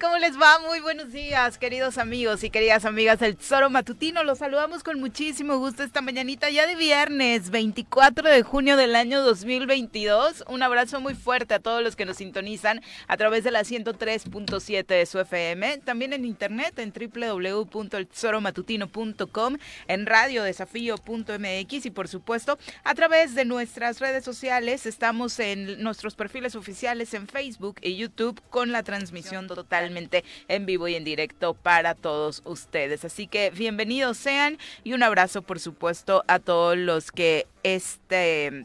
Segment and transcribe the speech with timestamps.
[0.00, 0.58] ¿Cómo les va?
[0.60, 4.22] Muy buenos días, queridos amigos y queridas amigas del Tesoro Matutino.
[4.24, 9.22] Los saludamos con muchísimo gusto esta mañanita ya de viernes 24 de junio del año
[9.22, 10.44] 2022.
[10.48, 14.86] Un abrazo muy fuerte a todos los que nos sintonizan a través de la 103.7
[14.86, 19.56] de su FM, también en internet en www.eltesoromatutino.com,
[19.88, 24.84] en radiodesafío.mx y por supuesto a través de nuestras redes sociales.
[24.84, 30.88] Estamos en nuestros perfiles oficiales en Facebook y YouTube con la transmisión totalmente en vivo
[30.88, 33.04] y en directo para todos ustedes.
[33.04, 38.64] Así que bienvenidos sean y un abrazo por supuesto a todos los que este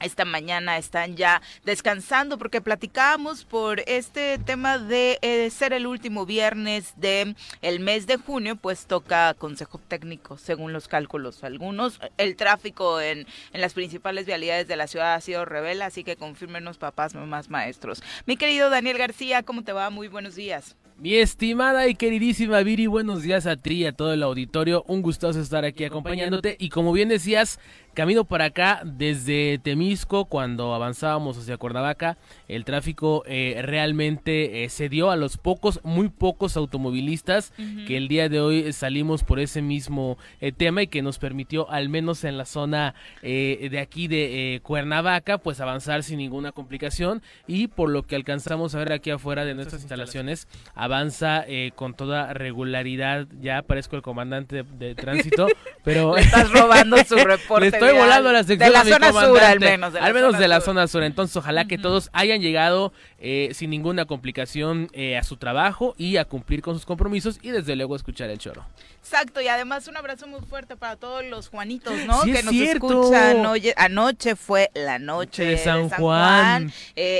[0.00, 6.26] esta mañana están ya descansando porque platicábamos por este tema de eh, ser el último
[6.26, 12.00] viernes de el mes de junio, pues toca consejo técnico según los cálculos algunos.
[12.16, 16.16] El tráfico en, en las principales vialidades de la ciudad ha sido revela, así que
[16.16, 18.02] confirmenos papás, mamás, maestros.
[18.26, 19.90] Mi querido Daniel García, ¿cómo te va?
[19.90, 20.76] Muy buenos días.
[20.96, 24.84] Mi estimada y queridísima Viri, buenos días a ti y a todo el auditorio.
[24.86, 26.56] Un gustoso estar aquí acompañándote.
[26.60, 27.58] Y como bien decías,
[27.94, 34.88] camino para acá desde Temisco, cuando avanzábamos hacia Cuernavaca, el tráfico eh, realmente eh, se
[34.88, 37.52] dio a los pocos, muy pocos automovilistas
[37.86, 41.70] que el día de hoy salimos por ese mismo eh, tema y que nos permitió,
[41.70, 47.22] al menos en la zona de aquí de Cuernavaca, pues avanzar sin ninguna complicación.
[47.46, 50.48] Y por lo que alcanzamos a ver aquí afuera de nuestras instalaciones,
[50.84, 53.26] avanza eh, con toda regularidad.
[53.40, 55.48] Ya parezco el comandante de, tránsito,
[55.84, 56.16] pero...
[56.16, 57.70] estás robando su reporte.
[57.70, 59.92] Le estoy volando la sección de la zona sur, al menos.
[59.92, 61.02] De la al menos de la zona sur.
[61.02, 66.18] Entonces, ojalá que todos hayan llegado eh, sin ninguna complicación eh, a su trabajo y
[66.18, 68.66] a cumplir con sus compromisos y desde luego escuchar el choro.
[68.98, 72.22] Exacto, y además un abrazo muy fuerte para todos los Juanitos, ¿no?
[72.22, 73.44] que nos escuchan.
[73.46, 76.72] Oye, anoche fue la noche de San, Juan.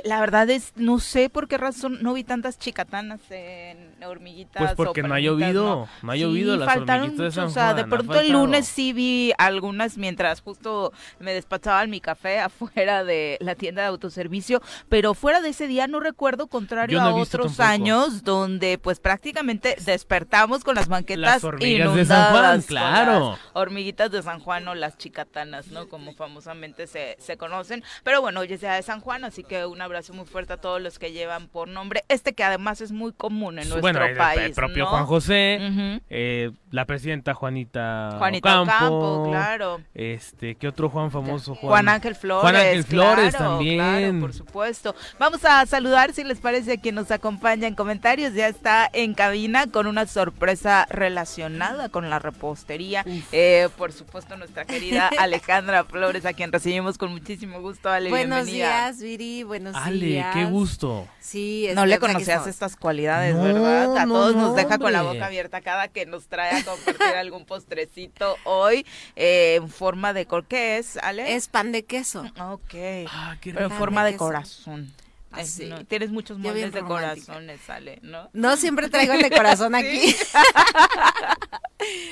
[0.04, 3.20] la verdad es, no sé por qué razón no vi tantas chicatanas
[3.54, 4.62] en hormiguitas.
[4.62, 7.48] Pues porque no ha llovido, no, ha llovido las hormiguitas de San Juan.
[7.48, 12.40] O sea, de pronto el lunes sí vi algunas mientras justo me despachaban mi café
[12.40, 17.14] afuera de la tienda de autoservicio, pero fuera de ese día no recuerdo, contrario a
[17.14, 23.38] otros años, donde pues prácticamente despertamos con las banquetas las hormigas de San Juan, claro.
[23.52, 25.88] hormiguitas de San Juan o las chicatanas, ¿no?
[25.88, 27.84] Como famosamente se, se conocen.
[28.02, 30.56] Pero bueno, hoy es día de San Juan, así que un abrazo muy fuerte a
[30.56, 34.04] todos los que llevan por nombre este que además es muy común en nuestro bueno,
[34.04, 34.40] el, país.
[34.42, 39.80] El propio Juan José, eh, la presidenta Juanita, Juanita Ocampo, claro.
[39.94, 41.54] Este, ¿qué otro Juan famoso?
[41.54, 42.42] Juan, Ángel Flores.
[42.42, 43.78] Juan Ángel Flores también.
[43.78, 44.94] Claro, por supuesto.
[45.18, 48.34] Vamos a saludar, si les parece, a quien nos acompaña en comentarios.
[48.34, 53.04] Ya está en cabina con una sorpresa relacionada con la repostería.
[53.32, 57.88] Eh, por supuesto, nuestra querida Alejandra Flores, a quien recibimos con muchísimo gusto.
[57.90, 59.42] Ale, Buenos días, Viri.
[59.42, 59.86] Buenos días.
[59.86, 61.06] Ale, qué gusto.
[61.20, 63.96] Sí, no le conocías estas cualidades, ¿verdad?
[63.96, 67.44] A todos nos deja con la boca abierta cada que nos trae a compartir algún
[67.44, 68.86] postrecito hoy
[69.16, 71.34] eh, en forma de ¿qué es, Ale?
[71.34, 72.24] Es pan de queso.
[72.38, 72.74] Ok.
[73.08, 74.92] Ah, qué Pero en forma de, corazón.
[75.40, 75.70] Así.
[75.88, 78.30] tienes muchos moldes de corazones, Ale, ¿no?
[78.32, 80.14] No siempre traigo el de corazón aquí.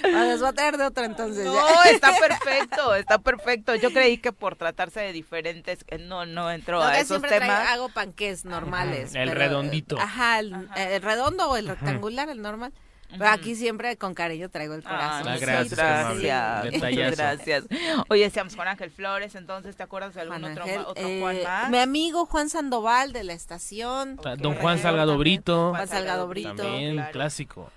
[0.03, 1.47] Bueno, voy a traer de otro entonces.
[1.47, 3.75] No, está perfecto, está perfecto.
[3.75, 7.71] Yo creí que por tratarse de diferentes, no, no entró a esos temas.
[7.71, 9.15] hago panques normales.
[9.15, 9.99] El redondito.
[9.99, 12.73] Ajá el, redondo o el rectangular, el normal.
[13.19, 15.41] Pero aquí siempre con cariño traigo el ah, corazón.
[15.41, 15.77] gracias.
[16.23, 17.17] Gracias.
[17.17, 17.65] gracias.
[18.09, 21.71] Oye, seamos Juan Ángel Flores, entonces, ¿te acuerdas de algún otro, otro Juan eh, más?
[21.71, 24.17] Mi amigo Juan Sandoval de la estación.
[24.39, 25.71] Don Juan Salgado Brito.
[25.71, 26.55] Juan Salgado Brito.
[26.55, 27.71] También, clásico.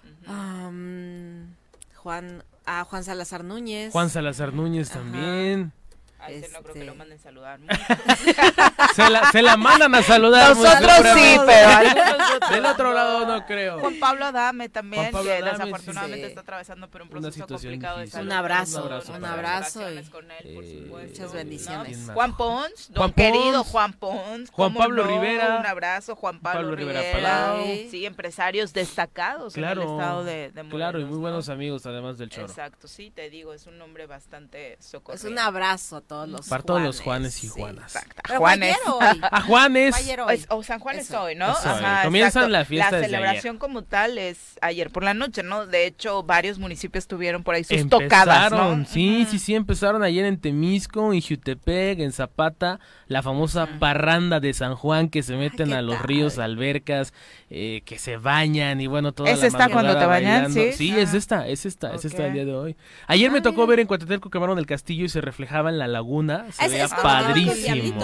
[1.95, 3.91] Juan, a Juan Salazar Núñez.
[3.91, 5.71] Juan Salazar Núñez también.
[6.25, 6.97] A ese no creo que lo este.
[6.97, 7.59] manden saludar.
[8.95, 10.55] se, la, se la mandan a saludar.
[10.55, 13.79] Nosotros sí, pero algunos Del otro lado no creo.
[13.79, 18.25] Juan Pablo Adame también, que desafortunadamente está atravesando por un proceso complicado de salud.
[18.25, 19.81] Un abrazo, un abrazo.
[20.11, 21.09] con él, por supuesto.
[21.09, 22.09] Muchas bendiciones.
[22.13, 24.49] Juan Pons, don querido Juan Pons.
[24.51, 25.57] Juan Pablo Rivera.
[25.59, 27.55] Un abrazo, Juan Pablo, Rivera.
[27.89, 32.17] Sí, empresarios destacados claro, en el estado de, de Claro, y muy buenos amigos además
[32.17, 32.47] del choro.
[32.47, 35.25] Exacto, sí, te digo, es un nombre bastante socorrido.
[35.25, 37.95] Es un abrazo a todos todos los Para todos los Juanes y Juanas.
[38.23, 38.75] A Juanes.
[39.21, 39.95] A Juanes.
[40.49, 41.53] o San Juan es hoy, ¿no?
[42.03, 45.65] Comienzan la fiesta La celebración como tal es ayer por la noche, ¿no?
[45.65, 48.85] De hecho, varios municipios tuvieron por ahí sus tocadas, ¿no?
[48.85, 54.53] Sí, sí, sí, empezaron ayer en Temisco, en Jutepec, en Zapata, la famosa parranda de
[54.53, 57.13] San Juan que se meten a los ríos, albercas,
[57.49, 60.51] eh, que se bañan y bueno, toda ¿Es esta cuando te bañan?
[60.51, 62.75] Sí, sí es esta, es esta, es esta el día de hoy.
[63.07, 66.04] Ayer me tocó ver en Cuatetelco quemaron el castillo y se reflejaba en la laguna,
[66.51, 68.01] se veía padrísimo.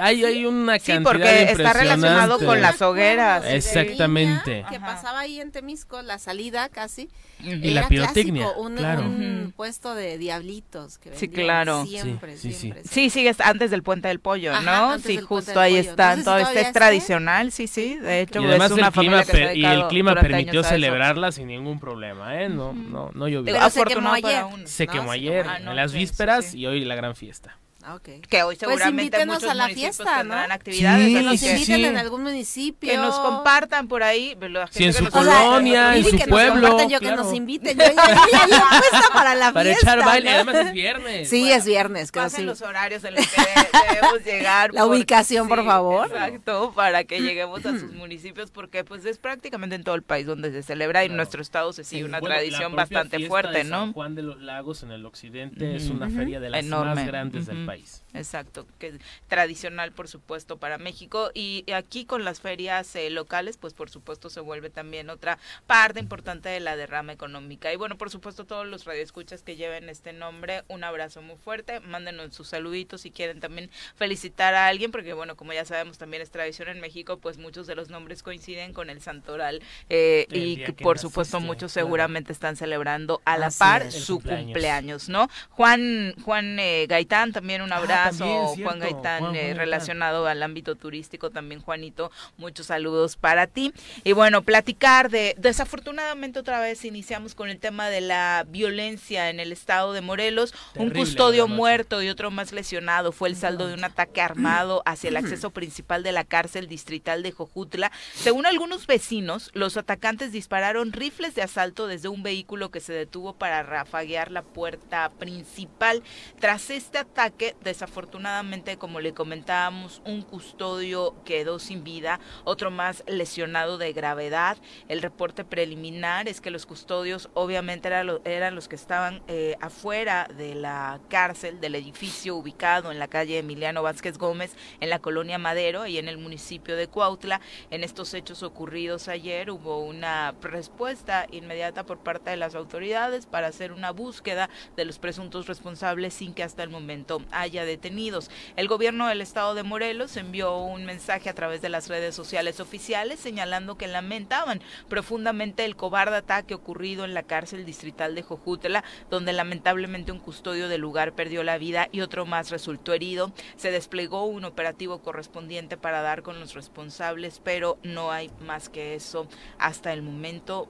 [0.00, 3.44] Hay, hay una Sí, cantidad porque está relacionado con las hogueras.
[3.46, 4.64] Exactamente.
[4.70, 7.08] Que pasaba ahí en Temisco, la salida casi.
[7.42, 9.02] Y la pirotecnia, clásico, un, claro.
[9.02, 11.84] un puesto de diablitos que Sí, claro.
[11.84, 12.58] Siempre, Sí, sí, sí.
[12.60, 12.82] siempre.
[12.84, 14.90] Sí, sigue antes del puente del pollo, Ajá, ¿no?
[14.92, 15.90] antes Sí, del puente justo del ahí pollo.
[15.90, 16.10] están.
[16.10, 17.96] No sé si todo este es tradicional, sí, sí.
[17.96, 19.86] De hecho, Y además es una el clima, familia que se ha per- y el
[19.88, 22.48] clima permitió celebrarla sin ningún problema, ¿eh?
[22.48, 23.52] No, no, no llovió.
[23.52, 24.68] Pero se quemó para ayer.
[24.68, 25.46] Se quemó ayer.
[25.48, 26.60] Ah, en las sí, vísperas sí.
[26.60, 27.56] y hoy la gran fiesta.
[27.88, 28.02] Ah, ok.
[28.28, 30.54] Que hoy Pues seguramente invítenos muchos a la municipios fiesta, tendrán ¿no?
[30.56, 31.06] actividades.
[31.06, 31.84] Sí, Que nos que, inviten sí.
[31.84, 32.90] en algún municipio.
[32.90, 34.36] que nos compartan por ahí.
[34.40, 36.98] la gente Sí, en que su nos colonia, en su que nos pueblo, compartan, yo
[36.98, 37.22] que claro.
[37.22, 37.78] nos inviten.
[37.78, 39.92] Yo ya, ya, ya para la Para fiesta.
[39.94, 40.34] echar baile, ¿no?
[40.34, 41.30] además es viernes.
[41.30, 42.10] Sí, Bueno, es viernes.
[42.10, 44.74] Que nos Pasen los horarios en los que de- debemos llegar.
[44.74, 46.08] La ubicación, por favor.
[46.08, 50.26] Exacto, para que lleguemos a sus municipios, porque pues es prácticamente en todo el país
[50.26, 53.76] donde se celebra y en nuestro estado se sigue una tradición bastante fuerte, ¿no?
[53.84, 57.46] San Juan de los Lagos en el occidente es una feria de las más grandes
[57.46, 57.66] del Ujú.
[57.76, 58.02] País.
[58.14, 58.94] Exacto, que es
[59.28, 64.30] tradicional por supuesto para México y aquí con las ferias eh, locales pues por supuesto
[64.30, 68.66] se vuelve también otra parte importante de la derrama económica y bueno por supuesto todos
[68.66, 73.40] los radioescuchas que lleven este nombre un abrazo muy fuerte mándenos sus saluditos si quieren
[73.40, 77.38] también felicitar a alguien porque bueno como ya sabemos también es tradición en México pues
[77.38, 81.86] muchos de los nombres coinciden con el santoral eh, El y por supuesto muchos claro.
[81.86, 83.94] seguramente están celebrando a la Así par es.
[83.94, 84.44] Su cumpleaños.
[84.44, 85.28] cumpleaños, ¿no?
[85.50, 89.56] Juan Juan eh, Gaitán también un Ah, abrazo, también, Juan Gaitán Juan- Juan eh, Gaitán.
[89.58, 93.72] relacionado al ámbito turístico también Juanito, muchos saludos para ti.
[94.04, 99.40] Y bueno, platicar de desafortunadamente otra vez iniciamos con el tema de la violencia en
[99.40, 103.74] el estado de Morelos, un custodio muerto y otro más lesionado fue el saldo de
[103.74, 107.90] un ataque armado hacia el acceso principal de la cárcel distrital de Jojutla.
[108.14, 113.32] Según algunos vecinos, los atacantes dispararon rifles de asalto desde un vehículo que se detuvo
[113.34, 116.02] para rafaguear la puerta principal.
[116.38, 123.78] Tras este ataque, desafortunadamente, como le comentábamos, un custodio quedó sin vida, otro más lesionado
[123.78, 124.56] de gravedad.
[124.88, 129.56] El reporte preliminar es que los custodios obviamente eran, lo- eran los que estaban eh,
[129.60, 134.98] afuera de la cárcel, del edificio ubicado en la calle Emiliano Vázquez Gómez, en la
[134.98, 137.40] colonia Madero y en el municipio de Cuautla.
[137.70, 143.48] En estos hechos ocurridos ayer hubo una respuesta inmediata por parte de las autoridades para
[143.48, 148.30] hacer una búsqueda de los presuntos responsables sin que hasta el momento haya detenidos.
[148.56, 152.60] El gobierno del estado de Morelos envió un mensaje a través de las redes sociales
[152.60, 158.84] oficiales señalando que lamentaban profundamente el cobarde ataque ocurrido en la cárcel distrital de Jojutla,
[159.10, 163.32] donde lamentablemente un custodio del lugar perdió la vida y otro más resultó herido.
[163.56, 168.94] Se desplegó un operativo correspondiente para dar con los responsables, pero no hay más que
[168.94, 169.28] eso
[169.58, 170.68] hasta el momento.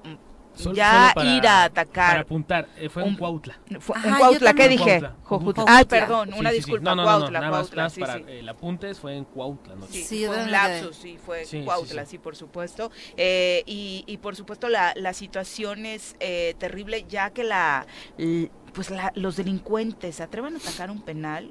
[0.56, 3.58] Sol- ya solo para- ir a Para atacar apuntar, eh, fue en un- Cuautla.
[3.80, 4.84] fue- en Cuautla, ¿qué dije?
[5.00, 5.14] Cuautla.
[5.22, 5.54] Jojutla.
[5.54, 5.76] Cuautla.
[5.76, 6.60] Ay, perdón, Sí, una sí, sí.
[6.62, 8.24] disculpa, No, no, no, no, Cuautla, nada más, Cuautla, nada más sí, para sí.
[8.28, 9.86] el apunte fue en Cuautla, ¿no?
[9.86, 12.10] Sí, fue un lapsus, sí, fue Sí, sí, Cuautla, sí.
[12.12, 12.90] sí, por supuesto.
[13.16, 17.86] Eh, y, y por supuesto la, la situación es eh, terrible ya que la,
[18.72, 21.50] pues la, los delincuentes se atreven a atacar un penal,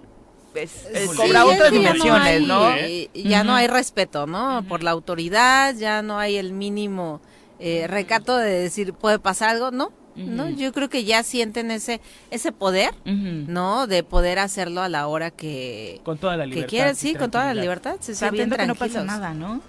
[0.56, 2.72] es, es Sí, cobra es otras que ya no dimensiones, hay- ¿no?
[2.76, 3.10] ¿Eh?
[3.14, 4.64] Ya no hay respeto, ¿no?
[4.68, 7.20] Por la autoridad, ya no hay el mínimo
[7.60, 9.72] eh, recato de decir, ¿puede pasar algo?
[9.72, 12.00] No, no, yo creo que ya sienten ese,
[12.32, 12.94] ese poder.
[13.06, 13.88] ¿no?
[13.88, 16.70] De poder hacerlo a la hora que, Con toda la que libertad.
[16.70, 19.62] quieren, y sí, con toda la libertad, se sienten Sabiendo que no pasa nada, ¿no?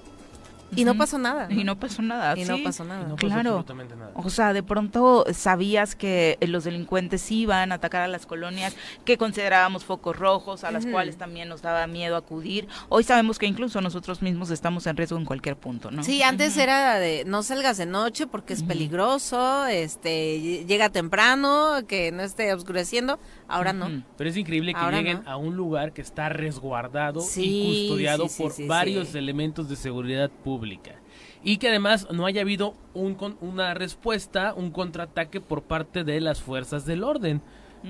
[0.75, 1.47] Y no pasó nada.
[1.51, 3.05] Y no pasó nada, Y no pasó nada.
[3.07, 3.51] no pasó Claro.
[3.51, 4.11] absolutamente nada.
[4.15, 9.17] O sea, de pronto sabías que los delincuentes iban a atacar a las colonias que
[9.17, 12.67] considerábamos focos rojos, a las cuales también nos daba miedo acudir.
[12.89, 16.03] Hoy sabemos que incluso nosotros mismos estamos en riesgo en cualquier punto, ¿no?
[16.03, 21.81] Sí, antes era de no salgas de noche porque es peligroso, este, ll- llega temprano,
[21.87, 23.19] que no esté oscureciendo.
[23.49, 24.03] Ahora no.
[24.17, 25.31] Pero es increíble que Ahora lleguen no.
[25.31, 29.77] a un lugar que está resguardado Sí, y custodiado sí, sí, por varios elementos de
[29.77, 30.97] seguridad pública.
[31.45, 36.43] Y que además no haya habido un una respuesta, un contraataque por parte de las
[36.43, 37.41] fuerzas del orden.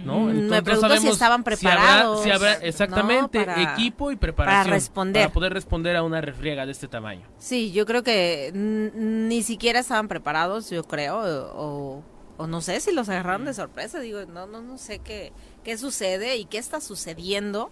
[0.05, 0.21] ¿no?
[0.25, 5.23] Me pregunto si estaban preparados, si habrá, exactamente para- equipo y preparación para responder.
[5.23, 7.23] para poder responder a una refriega de este tamaño.
[7.39, 11.19] Sí, yo creo que ni siquiera estaban preparados, yo creo,
[11.55, 12.03] o,
[12.37, 15.33] o no sé si los agarraron de sorpresa, digo, no, no, no sé qué,
[15.65, 17.71] qué sucede y qué está sucediendo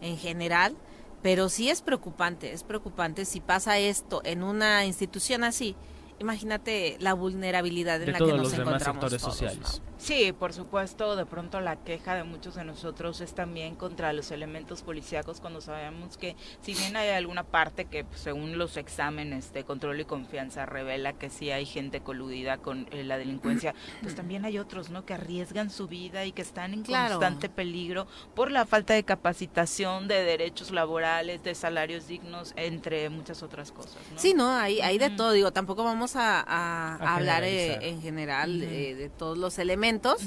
[0.00, 0.76] en general,
[1.22, 5.74] pero sí es preocupante, es preocupante si pasa esto en una institución así
[6.18, 9.82] imagínate la vulnerabilidad en de la todos que nos los demás encontramos sectores todos, sociales.
[9.84, 9.94] ¿no?
[9.98, 14.30] Sí, por supuesto, de pronto la queja de muchos de nosotros es también contra los
[14.32, 19.52] elementos policíacos cuando sabemos que si bien hay alguna parte que pues, según los exámenes
[19.54, 24.14] de control y confianza revela que sí hay gente coludida con eh, la delincuencia, pues
[24.14, 25.06] también hay otros, ¿no?
[25.06, 27.14] Que arriesgan su vida y que están en Claro.
[27.14, 33.42] constante peligro por la falta de capacitación, de derechos laborales, de salarios dignos, entre muchas
[33.42, 34.18] otras cosas, ¿no?
[34.18, 37.88] Sí, no, hay, hay de todo, digo, tampoco vamos a, a- A a hablar eh,
[37.88, 40.18] en general eh, de todos los elementos,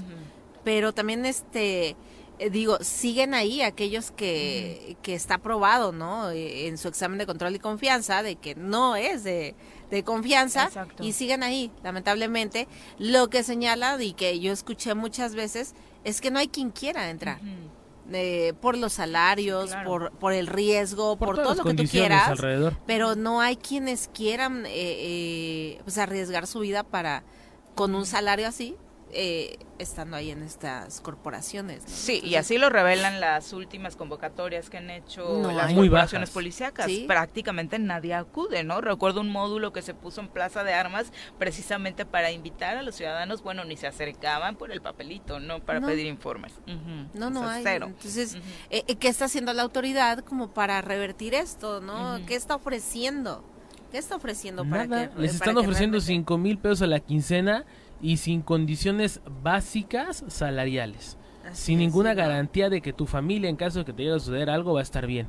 [0.63, 1.95] pero también este
[2.39, 7.25] eh, digo siguen ahí aquellos que, que está probado no Eh, en su examen de
[7.25, 9.55] control y confianza de que no es de,
[9.89, 11.03] de confianza Exacto.
[11.03, 12.67] y siguen ahí lamentablemente.
[12.99, 17.09] Lo que señala y que yo escuché muchas veces es que no hay quien quiera
[17.09, 17.39] entrar.
[18.13, 19.89] Eh, por los salarios claro.
[19.89, 22.77] por por el riesgo por, todo lo que tú quieras alrededor.
[22.85, 27.23] pero no hay quienes quieran eh, eh, pues arriesgar su vida para
[27.75, 28.75] con un salario así
[29.11, 31.89] eh, estando ahí en estas corporaciones ¿no?
[31.89, 36.33] Sí, y así lo revelan las últimas convocatorias que han hecho No las corporaciones bajas.
[36.33, 36.85] policíacas.
[36.87, 37.05] Sí.
[37.07, 38.81] Prácticamente nadie acude, ¿no?
[38.81, 42.95] Recuerdo un módulo que se puso en Plaza de Armas precisamente para invitar a los
[42.95, 45.59] ciudadanos, bueno, ni se acercaban por el papelito, ¿no?
[45.61, 45.87] Para No.
[45.87, 46.53] pedir informes.
[47.13, 47.85] No O no sea, hay cero.
[47.87, 48.35] entonces
[48.69, 53.43] eh, eh, qué está haciendo la autoridad como para revertir esto no qué está ofreciendo
[53.91, 56.81] qué está ofreciendo Nada, para que les para están que ofreciendo realmente- cinco mil pesos
[56.81, 57.65] a la quincena
[58.01, 61.17] y sin condiciones básicas salariales.
[61.45, 62.21] Así sin es, ninguna sí, ¿no?
[62.23, 64.81] garantía de que tu familia, en caso de que te llegue a suceder algo, va
[64.81, 65.27] a estar bien.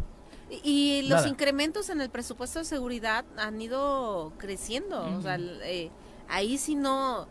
[0.64, 1.28] Y los Nada.
[1.28, 5.04] incrementos en el presupuesto de seguridad han ido creciendo.
[5.18, 5.90] O sea, eh,
[6.28, 7.28] ahí si no,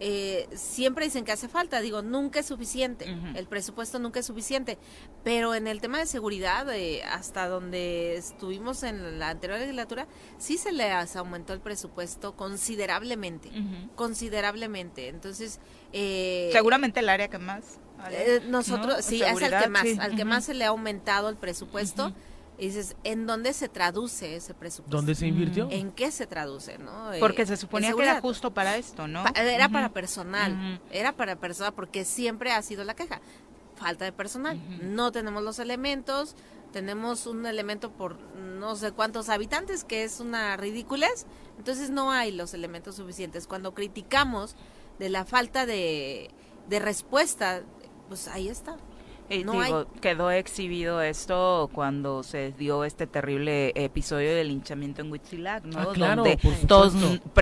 [0.00, 1.80] eh, siempre dicen que hace falta.
[1.80, 3.06] Digo, nunca es suficiente.
[3.34, 4.78] El presupuesto nunca es suficiente.
[5.24, 10.06] Pero en el tema de seguridad, eh, hasta donde estuvimos en la anterior legislatura,
[10.38, 13.50] sí se les aumentó el presupuesto considerablemente.
[13.94, 15.08] Considerablemente.
[15.08, 15.60] Entonces,
[15.92, 17.80] eh, Seguramente el área que más.
[18.10, 19.02] Eh, nosotros, ¿no?
[19.02, 19.96] sí, es al que más, sí.
[20.00, 22.12] al que más se le ha aumentado el presupuesto.
[22.58, 24.96] Y dices, ¿en dónde se traduce ese presupuesto?
[24.96, 25.68] ¿Dónde se invirtió?
[25.70, 27.12] ¿En qué se traduce, no?
[27.12, 29.22] Eh, Porque se suponía que era justo para esto, ¿no?
[29.22, 33.20] Pa- era para personal, era para personal, porque siempre ha sido la queja.
[33.76, 34.60] Falta de personal.
[34.82, 36.34] No tenemos los elementos,
[36.72, 41.26] tenemos un elemento por no sé cuántos habitantes, que es una ridiculez.
[41.58, 43.46] Entonces no hay los elementos suficientes.
[43.46, 44.56] Cuando criticamos
[44.98, 46.32] de la falta de,
[46.68, 47.62] de respuesta,
[48.08, 48.76] pues ahí está.
[49.44, 55.64] No digo, quedó exhibido esto cuando se dio este terrible episodio del linchamiento en Huitzilac,
[55.64, 55.78] ¿no?
[55.80, 56.94] Ah, claro, Donde todos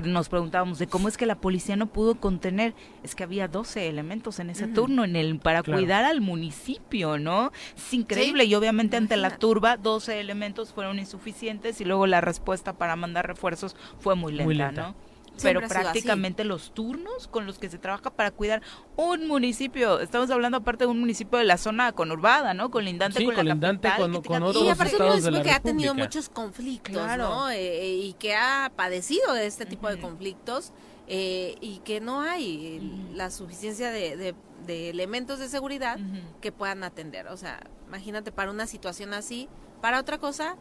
[0.04, 2.74] nos preguntábamos de cómo es que la policía no pudo contener.
[3.02, 5.78] Es que había 12 elementos en ese turno en el para Claro.
[5.80, 7.52] cuidar al municipio, ¿no?
[7.76, 12.72] Es increíble y obviamente ante la turba 12 elementos fueron insuficientes y luego la respuesta
[12.72, 14.82] para mandar refuerzos fue muy lenta, Muy lenta.
[14.88, 15.15] ¿no?
[15.36, 15.82] Siempre Pero sido así.
[15.92, 18.62] prácticamente los turnos con los que se trabaja para cuidar
[18.96, 22.70] un municipio, estamos hablando aparte de un municipio de la zona conurbada, ¿no?
[22.70, 24.12] Colindante Sí, con la colindante capital.
[24.12, 26.94] con- con otros y "Todos aparte un de municipio la que ha tenido muchos conflictos,
[26.94, 27.28] Claro.
[27.28, 27.50] ¿no?
[27.50, 30.02] Eh, y que ha padecido de este tipo de Ujú.
[30.08, 30.72] conflictos
[31.08, 33.14] eh, y que no hay Ujú.
[33.14, 34.34] la suficiencia de, de-
[34.66, 36.40] de elementos de seguridad Ujú.
[36.40, 37.28] que puedan atender.
[37.28, 39.48] O sea, imagínate para una situación así,
[39.80, 40.56] para otra cosa,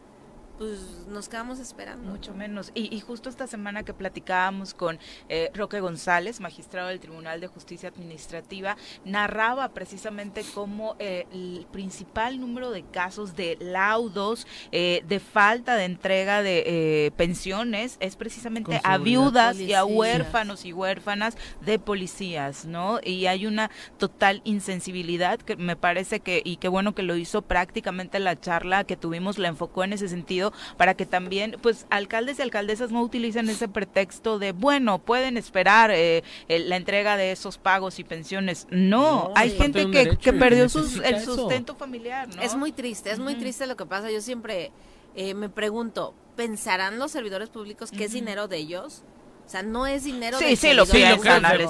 [0.58, 2.10] pues nos quedamos esperando.
[2.10, 2.72] Mucho menos.
[2.74, 4.98] Y, y justo esta semana que platicábamos con
[5.28, 12.40] eh, Roque González, magistrado del Tribunal de Justicia Administrativa, narraba precisamente cómo eh, el principal
[12.40, 18.80] número de casos de laudos, eh, de falta de entrega de eh, pensiones, es precisamente
[18.82, 23.00] a viudas y a huérfanos y huérfanas de policías, ¿no?
[23.02, 27.42] Y hay una total insensibilidad que me parece que, y qué bueno que lo hizo
[27.42, 30.45] prácticamente la charla que tuvimos, la enfocó en ese sentido
[30.76, 35.90] para que también, pues, alcaldes y alcaldesas no utilicen ese pretexto de, bueno, pueden esperar
[35.90, 38.66] eh, el- la entrega de esos pagos y pensiones.
[38.70, 38.96] No,
[39.28, 41.34] No, hay gente que, que perdió sus, el eso.
[41.36, 42.42] sustento familiar, ¿no?
[42.42, 44.10] Es muy triste, es muy triste lo que pasa.
[44.10, 44.70] Yo siempre
[45.14, 49.02] eh, me pregunto, ¿pensarán los servidores públicos que es dinero de ellos?
[49.46, 50.98] O sea, no es dinero Sí, del sí, lo porque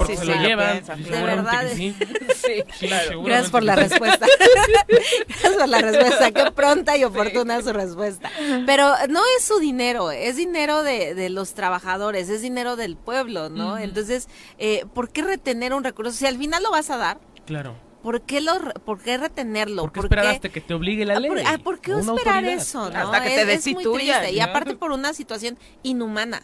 [0.07, 0.83] sí, se sí, lo llevan.
[0.83, 1.61] seguramente verdad.
[1.69, 1.95] que sí.
[2.47, 3.21] Sí, Sí, claro.
[3.23, 4.25] Gracias por la respuesta.
[4.87, 6.31] Gracias por la respuesta.
[6.31, 8.31] Qué pronta y oportuna su respuesta.
[8.65, 13.49] Pero no es su dinero, es dinero de, de los trabajadores, es dinero del pueblo,
[13.49, 13.77] ¿no?
[13.77, 16.11] Entonces, eh, ¿por qué retener un recurso?
[16.13, 17.41] Si al final lo vas a dar, sí.
[17.45, 17.75] Claro.
[18.01, 18.53] ¿por qué, lo,
[18.85, 19.81] por qué retenerlo?
[19.83, 21.29] ¿Por qué ¿Por esperar qué- hasta que te obligue la Ah, ley?
[21.29, 22.53] ¿Por, ah, ¿por qué esperar autoridad?
[22.53, 22.89] eso?
[22.89, 22.97] ¿no?
[22.99, 24.35] Hasta que te es, es muy destituyan, triste.
[24.35, 26.41] Y aparte por una situación inhumana.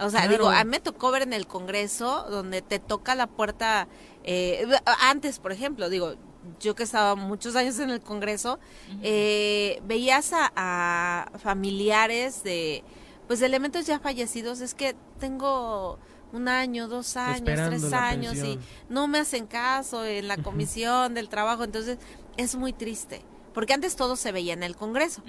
[0.00, 0.30] O sea, Claro.
[0.30, 3.88] digo, a mí me tocó ver en el Congreso donde te toca la puerta,
[4.24, 4.66] eh,
[5.00, 6.14] antes, por ejemplo, digo,
[6.60, 8.58] yo que estaba muchos años en el Congreso,
[9.02, 12.84] eh, veías a, a familiares de
[13.26, 15.98] pues de elementos ya fallecidos es que tengo
[16.32, 21.28] un año, dos años, tres años y no me hacen caso en la comisión del
[21.28, 21.98] trabajo, entonces
[22.38, 23.20] es muy triste.
[23.58, 25.20] Porque antes todo se veía en el Congreso.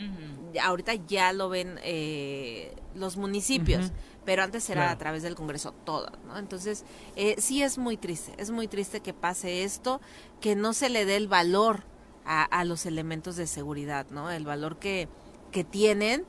[0.61, 3.91] Ahorita ya lo ven eh, los municipios,
[4.23, 6.37] pero antes era a través del Congreso todo, ¿no?
[6.37, 9.99] Entonces, eh, sí es muy triste, es muy triste que pase esto,
[10.41, 11.85] que no se le dé el valor
[12.23, 14.29] a, a los elementos de seguridad, ¿no?
[14.29, 15.07] El valor que,
[15.51, 16.23] que tienen,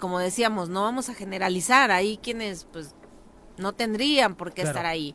[0.00, 2.96] como decíamos, no vamos a generalizar, ahí quienes pues
[3.58, 5.14] no tendrían por qué estar ahí.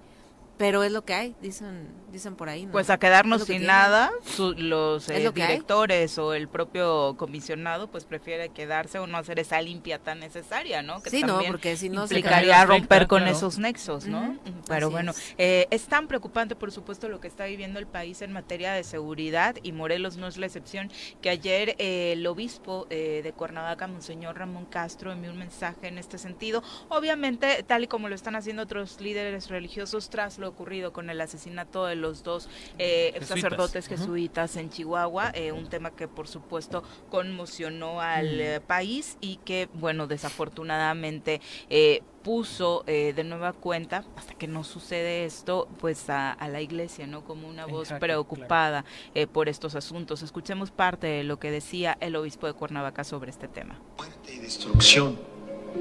[0.57, 2.67] Pero es lo que hay, dicen, dicen por ahí.
[2.67, 8.99] Pues a quedarnos sin nada, los eh, directores o el propio comisionado, pues prefiere quedarse
[8.99, 11.01] o no hacer esa limpia tan necesaria, ¿no?
[11.01, 14.37] Que sí, no, porque si no implicaría romper con esos nexos, ¿no?
[14.67, 15.35] Pero bueno, es.
[15.37, 18.83] Eh, es tan preocupante, por supuesto, lo que está viviendo el país en materia de
[18.83, 20.91] seguridad y Morelos no es la excepción.
[21.21, 26.17] Que ayer eh, el obispo de Cuernavaca, Monseñor Ramón Castro, envió un mensaje en este
[26.17, 26.63] sentido.
[26.89, 31.21] Obviamente, tal y como lo están haciendo otros líderes religiosos tras lo ocurrido con el
[31.21, 36.83] asesinato de los dos eh, sacerdotes jesuitas en Chihuahua, eh, un tema que por supuesto
[37.09, 38.41] conmocionó al mm.
[38.41, 45.23] eh, país y que, bueno, desafortunadamente eh, puso de nueva cuenta, hasta que no sucede
[45.23, 47.23] esto, pues a, la iglesia, ¿no?
[47.23, 48.83] Como una voz preocupada
[49.31, 50.21] por estos asuntos.
[50.21, 53.79] Escuchemos parte de lo que decía el obispo de Cuernavaca sobre este tema.
[53.97, 55.17] Muerte y destrucción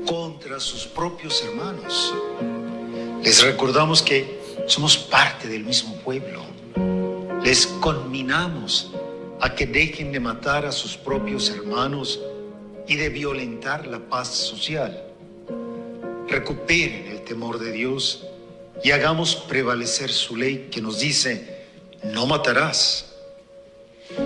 [0.06, 2.14] contra sus propios hermanos.
[3.22, 6.40] Les recordamos que somos parte del mismo pueblo.
[7.42, 8.92] Les conminamos
[9.40, 12.20] a que dejen de matar a sus propios hermanos
[12.86, 15.02] y de violentar la paz social.
[16.28, 18.24] Recuperen el temor de Dios
[18.84, 21.66] y hagamos prevalecer su ley que nos dice,
[22.04, 23.16] no matarás.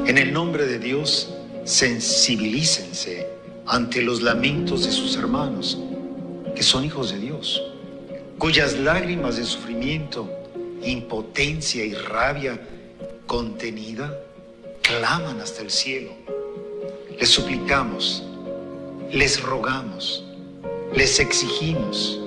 [0.06, 1.32] En el nombre de Dios,
[1.64, 3.26] sensibilícense
[3.66, 5.78] ante los lamentos de sus hermanos,
[6.54, 7.71] que son hijos de Dios
[8.38, 10.28] cuyas lágrimas de sufrimiento,
[10.82, 12.60] impotencia y rabia
[13.26, 14.18] contenida
[14.82, 16.10] claman hasta el cielo.
[17.18, 18.22] Les suplicamos,
[19.10, 20.24] les rogamos,
[20.94, 22.18] les exigimos,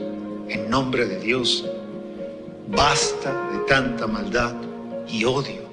[0.48, 1.66] en nombre de Dios,
[2.68, 4.56] basta de tanta maldad
[5.08, 5.66] y odio.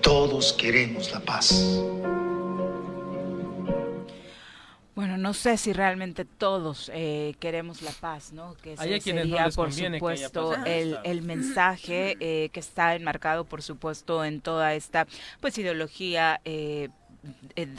[0.00, 1.80] Todos queremos la paz.
[4.96, 8.56] Bueno, no sé si realmente todos eh, queremos la paz, ¿no?
[8.62, 14.72] Que sería, por supuesto, el, el, mensaje eh, que está enmarcado, por supuesto, en toda
[14.72, 15.06] esta
[15.42, 16.88] pues ideología eh,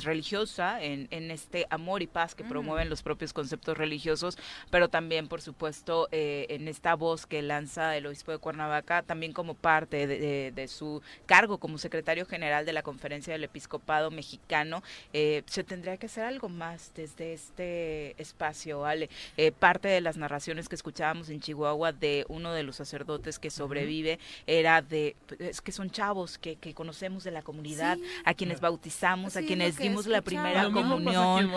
[0.04, 2.50] religiosa, en, en, este amor y paz que mm.
[2.50, 4.38] promueven los propios conceptos religiosos,
[4.70, 9.34] pero también, por supuesto, eh, en esta voz que lanza el obispo de Cuernavaca, también
[9.34, 14.84] como parte de, su cargo como secretario general de la Conferencia del Episcopado Mexicano,
[15.14, 19.10] eh, se tendría que hacer algo más desde este espacio, ¿vale?
[19.38, 23.50] Eh, parte de las narraciones que escuchábamos en Chihuahua de uno de los sacerdotes que
[23.50, 28.60] sobrevive era de, es que son chavos que, que conocemos de la comunidad, a quienes
[28.60, 31.52] bautizamos, a quienes dimos la primera comunión,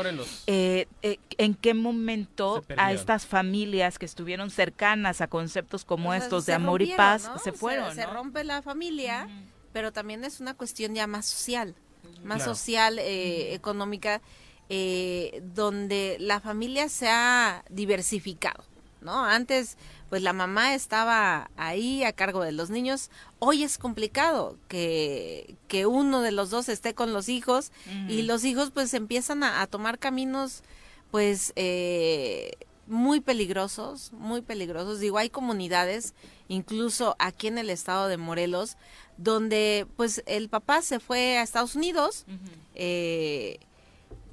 [0.47, 6.47] eh, eh, en qué momento a estas familias que estuvieron cercanas a conceptos como estos
[6.47, 7.95] de amor y paz se fueron.
[7.95, 9.29] Se, rompe la familia,
[9.73, 11.75] pero también es una cuestión ya más social,
[12.23, 14.21] más social, eh, económica,
[14.69, 18.63] donde la familia se ha diversificado,
[19.01, 19.25] ¿no?
[19.25, 19.77] Antes
[20.11, 23.11] pues la mamá estaba ahí a cargo de los niños.
[23.39, 27.71] Hoy es complicado que, que uno de los dos esté con los hijos
[28.09, 30.65] y los hijos pues empiezan a, tomar caminos
[31.13, 32.55] pues eh,
[32.89, 34.99] muy peligrosos, muy peligrosos.
[34.99, 36.15] Digo, hay comunidades,
[36.49, 38.77] incluso aquí en el estado de Morelos,
[39.17, 42.27] donde pues el papá se fue a Estados Unidos,
[42.75, 43.61] eh,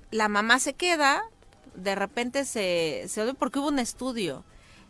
[0.09, 1.21] la mamá se queda,
[1.75, 4.43] de repente se, se porque hubo un estudio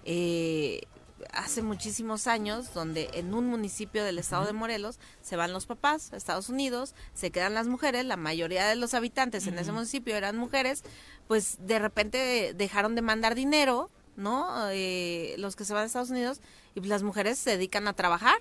[0.09, 0.87] eh,
[1.33, 6.13] hace muchísimos años, donde en un municipio del estado de Morelos se van los papás
[6.13, 10.15] a Estados Unidos, se quedan las mujeres, la mayoría de los habitantes en ese municipio
[10.15, 10.83] eran mujeres,
[11.27, 14.69] pues de repente dejaron de mandar dinero, ¿no?
[14.69, 16.39] Eh, los que se van a Estados Unidos
[16.73, 18.37] y las mujeres se dedican a trabajar.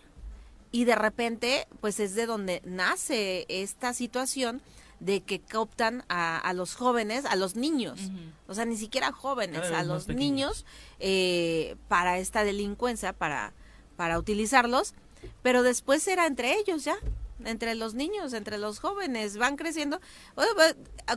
[0.71, 4.63] Y de repente pues es de donde nace esta situación
[5.01, 7.99] de que cooptan a, a los jóvenes, a los niños,
[8.49, 10.65] o sea, ni siquiera jóvenes, a los niños
[11.01, 13.53] eh, para esta delincuencia, para,
[13.97, 14.95] para utilizarlos,
[15.43, 16.97] pero después era entre ellos ya,
[17.45, 20.01] entre los niños, entre los jóvenes, van creciendo.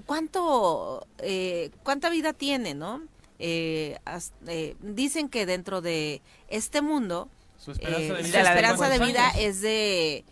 [0.06, 3.04] ¿Cuánto, eh, cuánta vida tiene, no?
[3.40, 3.98] Eh,
[4.48, 9.30] eh, dicen que dentro de este mundo, su esperanza de vida, la esperanza de vida
[9.38, 10.26] es de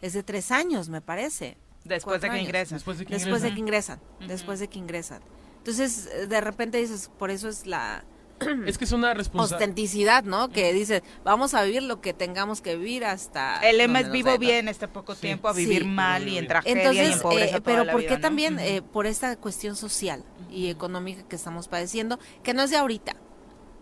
[0.00, 1.56] es de tres años, me parece.
[1.84, 2.76] Después de que ingresan.
[2.76, 3.14] Después de que
[3.60, 4.00] ingresan.
[4.26, 5.22] Después de que ingresan.
[5.58, 8.04] Entonces, eh, de repente dices, por eso es la
[8.66, 9.60] es que es una responsabilidad.
[9.60, 10.48] Ostenticidad, ¿no?
[10.48, 13.60] Que dice, vamos a vivir lo que tengamos que vivir hasta...
[13.60, 17.08] El lema es vivo bien este poco tiempo, a vivir mal y en tragedia Entonces,
[17.08, 18.22] y en pobreza eh, Pero toda ¿por la qué vida, ¿no?
[18.22, 18.58] también?
[18.58, 23.16] Eh, por esta cuestión social y económica que estamos padeciendo, que no es de ahorita.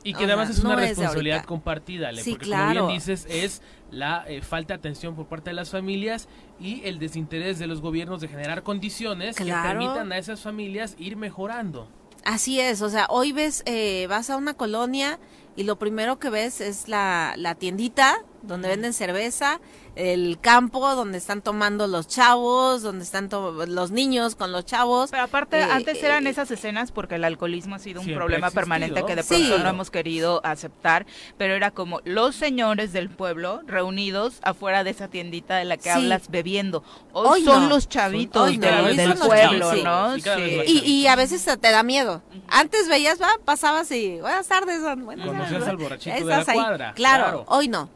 [0.03, 2.47] Y que O además sea, es una no es de responsabilidad compartida, Ale, Sí, porque
[2.47, 2.81] claro.
[2.81, 3.61] como bien dices, es
[3.91, 6.29] la eh, falta de atención por parte de las familias
[6.61, 11.17] y el desinterés de los gobiernos de generar condiciones que permitan a esas familias ir
[11.17, 11.89] mejorando.
[12.25, 15.19] Así es, o sea, hoy ves, eh, vas a una colonia
[15.57, 19.61] y lo primero que ves es la, la tiendita donde venden cerveza,
[19.97, 23.29] el campo donde están tomando los chavos, donde están
[23.69, 25.11] los niños con los chavos.
[25.11, 28.47] Pero aparte, Eh, antes eran eh, esas escenas porque el alcoholismo ha sido un problema
[28.47, 28.61] existido.
[28.61, 29.47] permanente que de Sí.
[29.49, 34.91] pronto no hemos querido aceptar, pero era como los señores del pueblo reunidos afuera de
[34.91, 35.89] esa tiendita de la que Sí.
[35.91, 36.83] hablas bebiendo.
[37.13, 37.69] Hoy, Hoy son no.
[37.69, 40.15] los chavitos Hoy no, del, hoy del son los pueblo, ¿no?
[40.19, 40.83] sí.
[40.85, 42.23] Y a veces te da miedo.
[42.49, 45.69] Antes veías, va, pasabas y buenas tardes, buenas Conocías tardes".
[45.69, 47.45] al borrachito de la cuadra, Claro, claro.
[47.49, 47.91] hoy no.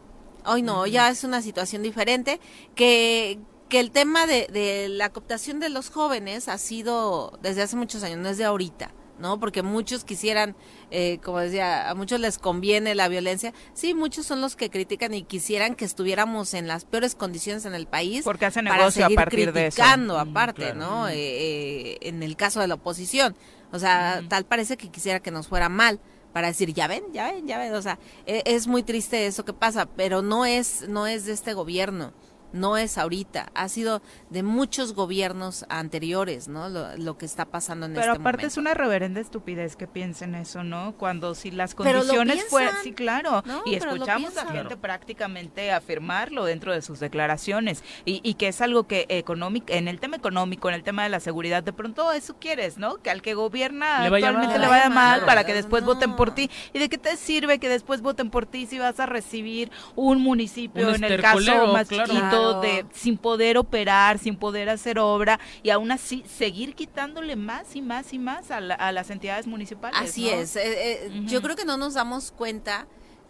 [0.45, 2.41] Hoy no, ya es una situación diferente
[2.75, 7.77] que que el tema de, de la cooptación de los jóvenes ha sido desde hace
[7.77, 9.41] muchos años, no es de ahorita, ¿no?
[9.41, 10.55] Porque muchos quisieran,
[10.91, 13.53] eh, como decía, a muchos les conviene la violencia.
[13.73, 17.75] Sí, muchos son los que critican y quisieran que estuviéramos en las peores condiciones en
[17.75, 19.77] el país Porque hacen para negocio a seguir partir de eso.
[19.77, 20.79] criticando, Mm, aparte, claro.
[20.79, 21.09] ¿no?
[21.09, 23.35] Eh, eh, en el caso de la oposición.
[23.73, 26.01] O sea, tal parece que quisiera que nos fuera mal
[26.35, 27.73] para decir, ya ven, ya ven, ya ven.
[27.75, 31.33] O sea, e- es muy triste eso que pasa, pero no es, no es de
[31.33, 32.13] este gobierno.
[32.55, 36.69] No es ahorita, ha sido de muchos gobiernos anteriores, ¿no?
[36.69, 38.47] Lo, lo que está pasando en Pero este aparte momento.
[38.47, 40.95] es una reverenda estupidez que piensen eso, ¿no?
[40.97, 44.81] Cuando si las Pero condiciones fueran, sí, claro, No, y pero escuchamos a gente Claro.
[44.81, 49.99] prácticamente afirmarlo dentro de sus declaraciones y, y que es algo que económico, en el
[50.01, 52.99] tema económico, en el tema de la seguridad, de pronto eso quieres, ¿no?
[52.99, 54.63] Que al que gobierna Le vaya actualmente mal.
[54.63, 55.89] le vaya mal para que después No.
[55.95, 56.51] voten por ti.
[56.73, 60.21] ¿Y de qué te sirve que después voten por ti si vas a recibir un
[60.23, 62.13] municipio, Un en el caso más claro.
[62.15, 62.61] chiquito, Claro.
[62.61, 67.83] de sin poder operar, sin poder hacer obra y aún así seguir quitándole más y
[67.83, 69.99] más y más a, la- a las entidades municipales.
[70.01, 70.31] Así ¿no?
[70.33, 70.57] es.
[70.57, 72.87] eh, eh, Yo creo que no nos damos cuenta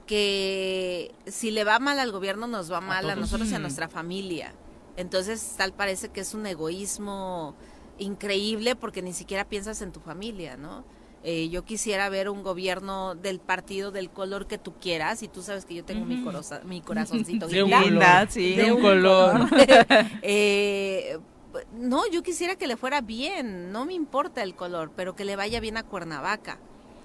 [0.06, 3.18] que si le va mal al gobierno, nos va mal a, todos.
[3.18, 4.52] nosotros y a nuestra familia.
[4.96, 7.54] Entonces, tal parece que es un egoísmo
[7.98, 10.84] increíble porque ni siquiera piensas en tu familia, ¿no?
[11.26, 15.42] Eh, yo quisiera ver un gobierno del partido del color que tú quieras y tú
[15.42, 18.04] sabes que yo tengo mi, coroza- mi corazoncito De un color.
[18.28, 18.54] Sí.
[18.54, 19.48] De un color.
[20.22, 21.18] Eh,
[21.72, 25.36] no, yo quisiera que le fuera bien, no me importa el color, pero que le
[25.36, 26.58] vaya bien a Cuernavaca.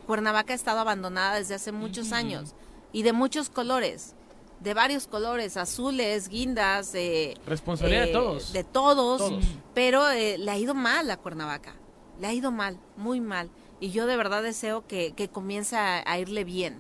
[0.08, 2.56] Cuernavaca ha estado abandonada desde hace muchos años
[2.92, 4.16] y de muchos colores,
[4.60, 8.52] de varios colores, azules, guindas, eh, Responsabilidad de eh, todos.
[8.54, 9.46] de todos, Todos.
[9.76, 11.76] pero eh, le ha ido mal a Cuernavaca,
[12.20, 13.50] le ha ido mal, muy mal.
[13.80, 16.78] Y yo de verdad deseo que, que comience a, a irle bien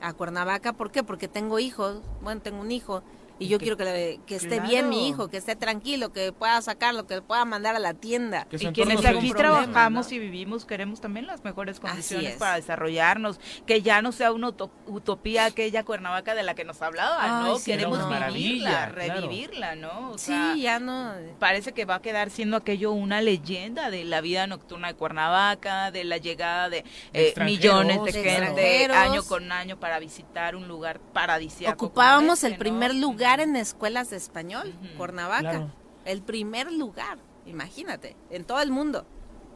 [0.00, 0.72] a Cuernavaca.
[0.72, 1.02] ¿Por qué?
[1.02, 3.02] Porque tengo hijos, bueno, tengo un hijo.
[3.38, 6.32] Y yo que- quiero que, le- que esté bien mi hijo, que esté tranquilo, que
[6.32, 8.46] pueda sacarlo, que pueda mandar a la tienda.
[8.46, 10.14] Que Y quienes aquí trabajamos ¿no?
[10.14, 12.36] y vivimos queremos también las mejores condiciones es.
[12.38, 16.80] para desarrollarnos, que ya no sea una uto- utopía aquella Cuernavaca de la que nos
[16.82, 17.58] hablaba, ¿no?
[17.58, 17.98] Sí, queremos
[18.32, 18.94] vivirla, claro.
[18.94, 20.10] revivirla, ¿no?
[20.12, 21.12] O Sí, ya no.
[21.38, 25.90] parece que va a quedar siendo aquello una leyenda de la vida nocturna de Cuernavaca,
[25.90, 30.68] de la llegada de eh, millones de De gente año con año para visitar un
[30.68, 31.86] lugar paradisíaco.
[31.86, 32.58] Ocupábamos este, el ¿no?
[32.58, 32.94] primer
[33.26, 34.72] lugar en escuelas de español.
[34.96, 35.40] Cuernavaca.
[35.40, 35.72] Claro.
[36.04, 39.06] El primer lugar, imagínate, en todo el mundo.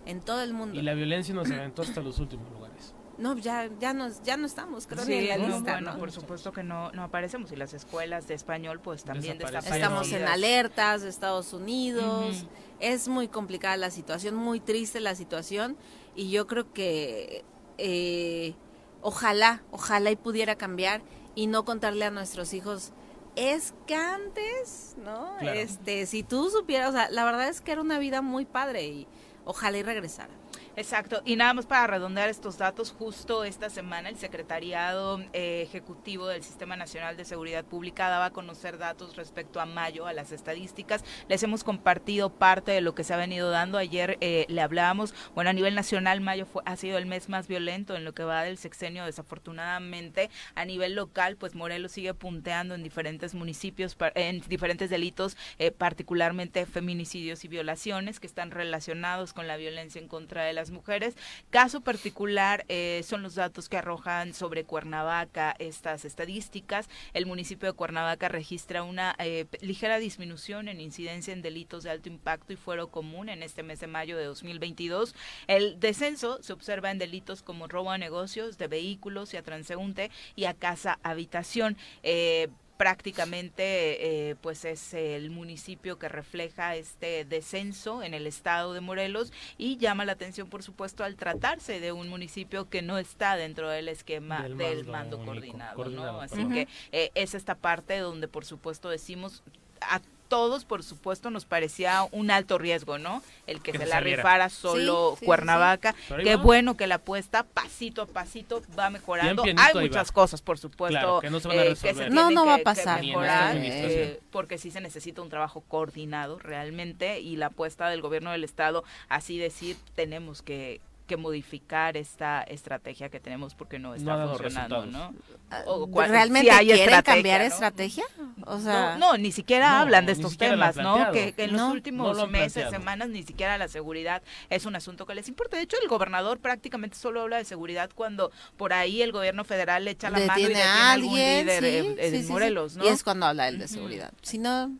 [0.06, 0.78] En todo el mundo.
[0.78, 2.94] Y la violencia nos aventó hasta los últimos lugares.
[3.18, 5.92] No, ya, ya, no, ya no estamos, creo, Sí, ni en la no, lista, bueno,
[5.92, 5.98] ¿no?
[5.98, 9.38] por supuesto que no, no aparecemos y las escuelas de español pues también.
[9.42, 12.46] Estamos en alertas de Estados Unidos.
[12.80, 15.76] Es muy complicada la situación, muy triste la situación.
[16.16, 17.44] Y yo creo que
[17.76, 18.54] eh,
[19.02, 21.02] ojalá, ojalá y pudiera cambiar
[21.34, 22.92] y no contarle a nuestros hijos.
[23.36, 25.36] Es que antes, ¿no?
[25.38, 25.58] Claro.
[25.58, 28.86] Este, si tú supieras, o sea, la verdad es que era una vida muy padre
[28.86, 29.06] y
[29.44, 30.39] ojalá y regresara.
[30.80, 36.26] Exacto, y nada más para redondear estos datos, justo esta semana el Secretariado eh, Ejecutivo
[36.26, 40.32] del Sistema Nacional de Seguridad Pública daba a conocer datos respecto a mayo, a las
[40.32, 41.04] estadísticas.
[41.28, 43.76] Les hemos compartido parte de lo que se ha venido dando.
[43.76, 47.46] Ayer eh, le hablábamos, bueno, a nivel nacional mayo fue, ha sido el mes más
[47.46, 50.30] violento en lo que va del sexenio, desafortunadamente.
[50.54, 56.64] A nivel local, pues Morelos sigue punteando en diferentes municipios, en diferentes delitos, eh, particularmente
[56.64, 61.16] feminicidios y violaciones que están relacionados con la violencia en contra de las mujeres.
[61.50, 66.88] Caso particular eh, son los datos que arrojan sobre Cuernavaca estas estadísticas.
[67.12, 72.08] El municipio de Cuernavaca registra una eh, ligera disminución en incidencia en delitos de alto
[72.08, 75.14] impacto y fuero común en este mes de mayo de 2022.
[75.46, 80.10] El descenso se observa en delitos como robo a negocios de vehículos y a transeúnte
[80.36, 81.76] y a casa habitación.
[82.02, 82.48] Eh,
[82.80, 89.34] prácticamente eh, pues es el municipio que refleja este descenso en el estado de Morelos
[89.58, 93.68] y llama la atención por supuesto al tratarse de un municipio que no está dentro
[93.68, 96.22] del esquema del, mando, coordinado, ¿no?
[96.22, 99.42] así que eh, es esta parte donde por supuesto decimos
[99.82, 103.20] a todos, por supuesto, nos parecía un alto riesgo, ¿no?
[103.48, 105.94] El que, se la rifara solo Cuernavaca.
[106.22, 109.42] Qué bueno que la apuesta pasito a pasito va mejorando.
[109.42, 112.58] Hay muchas cosas, por supuesto, que no, se van a eh, no, no va a
[112.58, 113.02] pasar.
[113.04, 118.44] Eh, porque sí se necesita un trabajo coordinado realmente y la apuesta del gobierno del
[118.44, 124.86] estado, así decir, tenemos que que modificar esta estrategia que tenemos porque no está funcionando,
[124.86, 125.12] ¿no?
[125.50, 125.64] Ah,
[126.06, 128.04] ¿Realmente quieren cambiar estrategia?
[128.46, 131.10] O sea, no, ni siquiera hablan de estos temas, ¿no?
[131.10, 135.26] Que, en los últimos meses, semanas, ni siquiera la seguridad es un asunto que les
[135.26, 135.56] importa.
[135.56, 139.84] De hecho, el gobernador prácticamente solo habla de seguridad cuando por ahí el gobierno federal
[139.84, 141.64] le echa la mano y detiene a alguien, líder
[141.98, 142.84] en, Morelos, ¿no?
[142.84, 144.12] Y es cuando habla él de seguridad.
[144.22, 144.70] Si no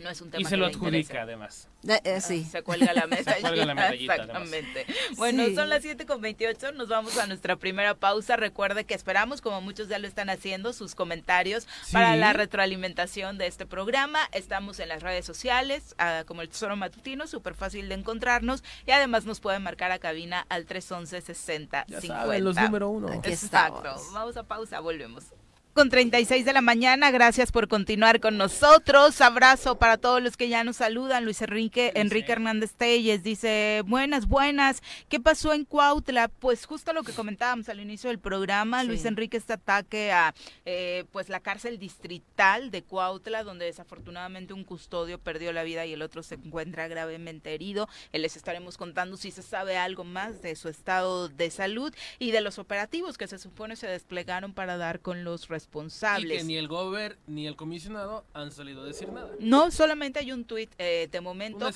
[0.00, 1.68] no es un tema y se lo adjudica además.
[1.86, 2.44] Eh, sí.
[2.44, 3.32] se cuelga la mesa.
[3.92, 4.86] Exactamente.
[5.16, 6.72] Bueno, son las 7 con 28.
[6.72, 8.36] Nos vamos a nuestra primera pausa.
[8.36, 13.46] Recuerde que esperamos, como muchos ya lo están haciendo, sus comentarios para la retroalimentación de
[13.46, 14.20] este programa.
[14.32, 18.62] Estamos en las redes sociales, ah, como el Tesoro Matutino, súper fácil de encontrarnos.
[18.86, 22.38] Y además nos pueden marcar a cabina al 311 60 50.
[22.38, 23.12] los número uno.
[23.24, 23.94] Exacto.
[24.12, 25.32] Vamos a pausa, volvemos
[25.80, 27.10] con 36 de la mañana.
[27.10, 29.18] Gracias por continuar con nosotros.
[29.22, 31.24] Abrazo para todos los que ya nos saludan.
[31.24, 34.82] Luis Enrique, Enrique Hernández Telles dice, buenas, buenas.
[35.08, 36.28] ¿Qué pasó en Cuautla?
[36.28, 40.34] Pues justo lo que comentábamos al inicio del programa, Luis Enrique, este ataque a
[40.66, 45.94] eh, pues la cárcel distrital de Cuautla, donde desafortunadamente un custodio perdió la vida y
[45.94, 47.88] el otro se encuentra gravemente herido.
[48.12, 52.42] Les estaremos contando si se sabe algo más de su estado de salud y de
[52.42, 55.69] los operativos que se supone se desplegaron para dar con los responsables.
[56.18, 59.30] Y que ni el gober ni el comisionado han salido a decir nada.
[59.38, 61.68] No, solamente hay un tuit eh, de momento.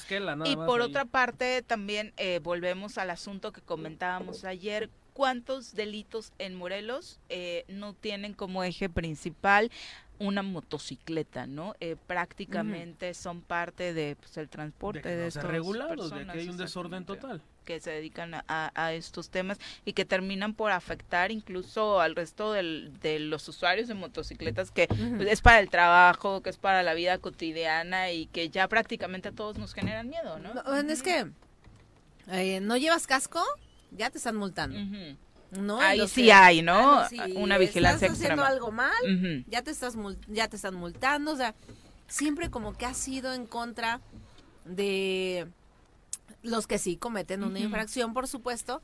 [0.45, 4.91] y por otra parte, también eh, volvemos al asunto que comentábamos ayer.
[5.13, 9.71] ¿Cuántos delitos en Morelos eh, no tienen como eje principal
[10.19, 11.75] una motocicleta, ¿no?
[11.79, 16.57] Eh, prácticamente son parte de pues, el transporte de, estos regulados, de que hay un
[16.57, 22.15] desorden total que se dedican a, estos temas y que terminan por afectar incluso al
[22.15, 26.83] resto de los usuarios de motocicletas que pues, es para el trabajo, que es para
[26.83, 30.55] la vida cotidiana y que ya prácticamente a todos nos generan miedo, ¿no?
[30.89, 31.27] es que
[32.29, 33.43] eh, no llevas casco,
[33.91, 34.79] ya te están multando.
[35.51, 35.81] ¿no?
[35.81, 37.03] Ahí sí hay, ¿no?
[37.37, 39.95] Una vigilancia estás haciendo algo mal, ya te estás
[40.29, 41.55] ya te están multando, o sea,
[42.07, 44.01] siempre como que has sido en contra
[44.65, 45.47] de
[46.45, 48.83] los que sí cometen una infracción, por supuesto,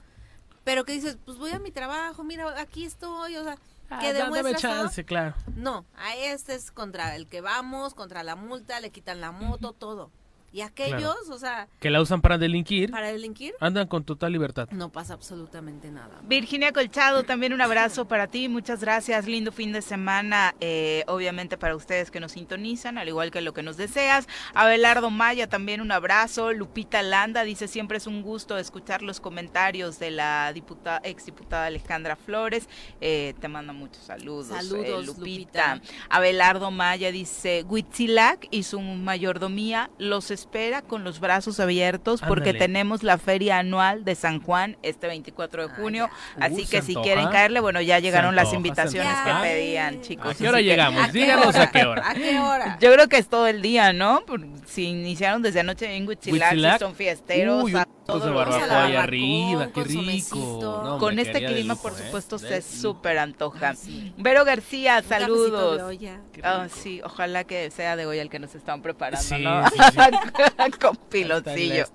[0.65, 3.59] pero que dices, pues voy a mi trabajo, mira, aquí estoy, o sea,
[3.91, 5.35] ah, que demuestras chance, claro.
[5.55, 9.73] No, a este es contra el que vamos, contra la multa, le quitan la moto,
[9.73, 10.11] todo.
[10.53, 11.69] Y aquellos, o sea...
[11.79, 12.91] Que la usan para delinquir.
[12.91, 13.55] Para delinquir.
[13.61, 14.69] Andan con total libertad.
[14.71, 16.21] No pasa absolutamente nada.
[16.25, 18.49] Virginia Colchado, también un abrazo para ti.
[18.49, 19.27] Muchas gracias.
[19.27, 23.53] Lindo fin de semana, eh, obviamente para ustedes que nos sintonizan, al igual que lo
[23.53, 24.27] que nos deseas.
[24.55, 26.53] Abelardo Maya, también un abrazo.
[26.53, 32.17] Lupita Landa dice, siempre es un gusto escuchar los comentarios de la diputada, exdiputada Alejandra
[32.17, 32.69] Flores.
[33.01, 34.51] Eh, te mando muchos saludos.
[34.51, 35.81] Eh, saludos, Lupita.
[36.09, 43.03] Abelardo Maya dice, Huitzilac y su mayordomía los espera con los brazos abiertos porque tenemos
[43.03, 46.11] la feria anual de San Juan este 24 de ah, junio.
[46.41, 50.33] así que si quieren caerle, bueno, ya llegaron las invitaciones que pedían, chicos.
[50.33, 51.13] ¿A qué hora llegamos?
[51.13, 52.11] Díganos a qué hora.
[52.11, 52.79] ¿A qué hora?
[52.81, 54.23] Yo creo que es todo el día, ¿no?
[54.67, 57.65] Si iniciaron desde anoche en Huitzilac, son fiesteros.
[57.65, 57.75] Uy,
[58.19, 60.97] de barbacoa ahí arriba, qué rico.
[60.99, 61.97] con este clima, por ¿eh?
[62.05, 63.75] supuesto, se súper antoja.
[64.17, 65.81] Vero García, saludos.
[65.83, 69.63] Oh, sí, ojalá que sea de hoy el que nos están preparando, ¿no?
[70.81, 71.87] con piloncillo.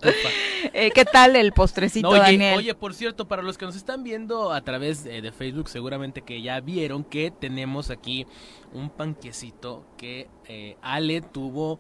[0.74, 2.58] Eh, ¿Qué tal el postrecito, oye, Daniel?
[2.58, 6.42] Oye, por cierto, para los que nos están viendo a través de, Facebook, seguramente que
[6.42, 8.26] ya vieron que tenemos aquí
[8.74, 11.80] un panquecito que eh, Ale tuvo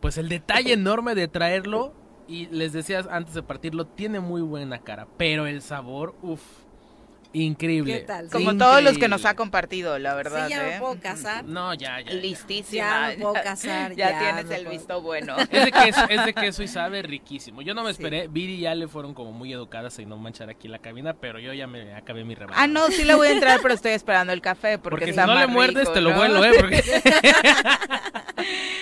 [0.00, 1.94] pues el detalle enorme de traerlo
[2.26, 6.61] y les decías antes de partirlo, tiene muy buena cara, pero el sabor, uff.
[7.34, 8.00] Increíble.
[8.00, 8.28] ¿Qué tal?
[8.28, 8.58] Como Increíble.
[8.64, 10.46] todos los que nos ha compartido, la verdad.
[10.48, 10.72] sí, ya ¿eh?
[10.74, 11.44] me puedo casar.
[11.44, 12.12] No, ya, ya.
[12.12, 12.76] Listísima.
[12.76, 15.36] Ya me puedo casar, Ya, ya tienes el puedo- visto bueno.
[15.50, 17.62] Es de queso, es de queso y sabe riquísimo.
[17.62, 18.02] Yo no me Sí.
[18.02, 18.28] esperé.
[18.28, 21.38] Viri y ya le fueron como muy educadas y no manchar aquí la cabina, pero
[21.38, 22.58] yo ya me acabé mi rebaño.
[22.58, 25.10] Ah, no, sí le voy a entrar, pero estoy esperando el café porque, Porque si
[25.10, 26.16] está no le más muerdes, rico, te lo ¿no?
[26.16, 26.52] vuelo, ¿eh?
[26.58, 26.76] Porque...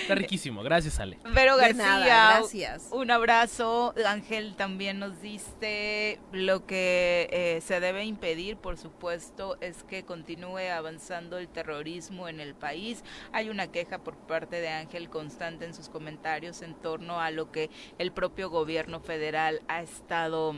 [0.01, 0.63] está riquísimo.
[0.63, 1.17] Gracias, Ale.
[1.33, 2.87] Vero De García, nada, gracias.
[2.91, 3.93] un abrazo.
[4.05, 10.71] Ángel también nos diste lo que eh, se debe impedir, por supuesto, es que continúe
[10.73, 13.03] avanzando el terrorismo en el país.
[13.31, 17.51] Hay una queja por parte de Ángel constante en sus comentarios en torno a lo
[17.51, 20.55] que el propio gobierno federal ha estado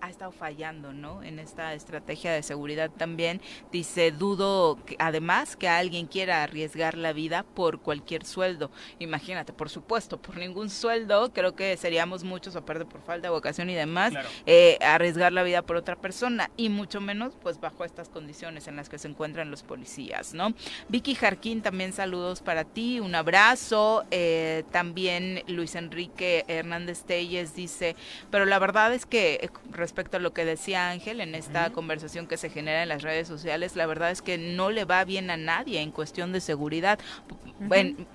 [0.00, 1.22] ha estado fallando, ¿no?
[1.22, 3.40] En esta estrategia de seguridad también.
[3.72, 8.70] Dice, dudo que, además que alguien quiera arriesgar la vida por cualquier sueldo.
[8.98, 13.70] Imagínate, por supuesto, por ningún sueldo, creo que seríamos muchos, aparte por falta de vocación
[13.70, 14.28] y demás, Claro.
[14.46, 18.76] eh, arriesgar la vida por otra persona y mucho menos pues bajo estas condiciones en
[18.76, 20.52] las que se encuentran los policías, ¿no?
[20.88, 24.04] Vicky Jarquín, también saludos para ti, un abrazo.
[24.10, 27.96] Eh, también Luis Enrique Hernández Telles dice,
[28.30, 32.36] pero la verdad es que respecto a lo que decía Ángel en esta conversación que
[32.36, 35.36] se genera en las redes sociales, la verdad es que no le va bien a
[35.36, 36.98] nadie en cuestión de seguridad.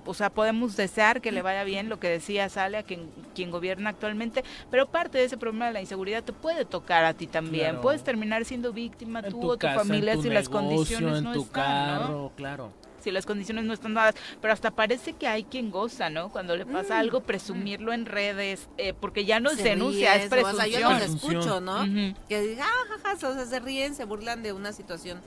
[0.05, 3.51] O sea, podemos desear que le vaya bien lo que decía Sale a quien, quien
[3.51, 7.27] gobierna actualmente, pero parte de ese problema de la inseguridad te puede tocar a ti
[7.27, 7.65] también.
[7.65, 7.81] Claro.
[7.81, 11.17] Puedes terminar siendo víctima En tú tu o tu casa, familia tu si las condiciones
[11.17, 12.01] en no tu están, ¿no?
[12.01, 12.71] carro, claro.
[13.03, 16.29] Si las condiciones no están dadas, pero hasta parece que hay quien goza, ¿no?
[16.29, 20.15] Cuando le pasa Mm, algo, presumirlo en redes, eh, porque ya no se, Se denuncia,
[20.15, 21.35] es o sea, yo los presunción.
[21.37, 21.83] escucho, ¿no?
[22.29, 25.19] Que digan, ah, jaja, o sea, se ríen, se burlan de una situación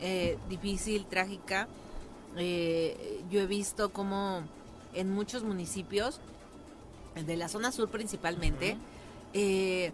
[0.00, 1.68] eh, difícil, trágica.
[2.36, 4.42] Eh, yo he visto como
[4.92, 6.20] en muchos municipios,
[7.14, 8.76] de la zona sur principalmente,
[9.34, 9.92] eh,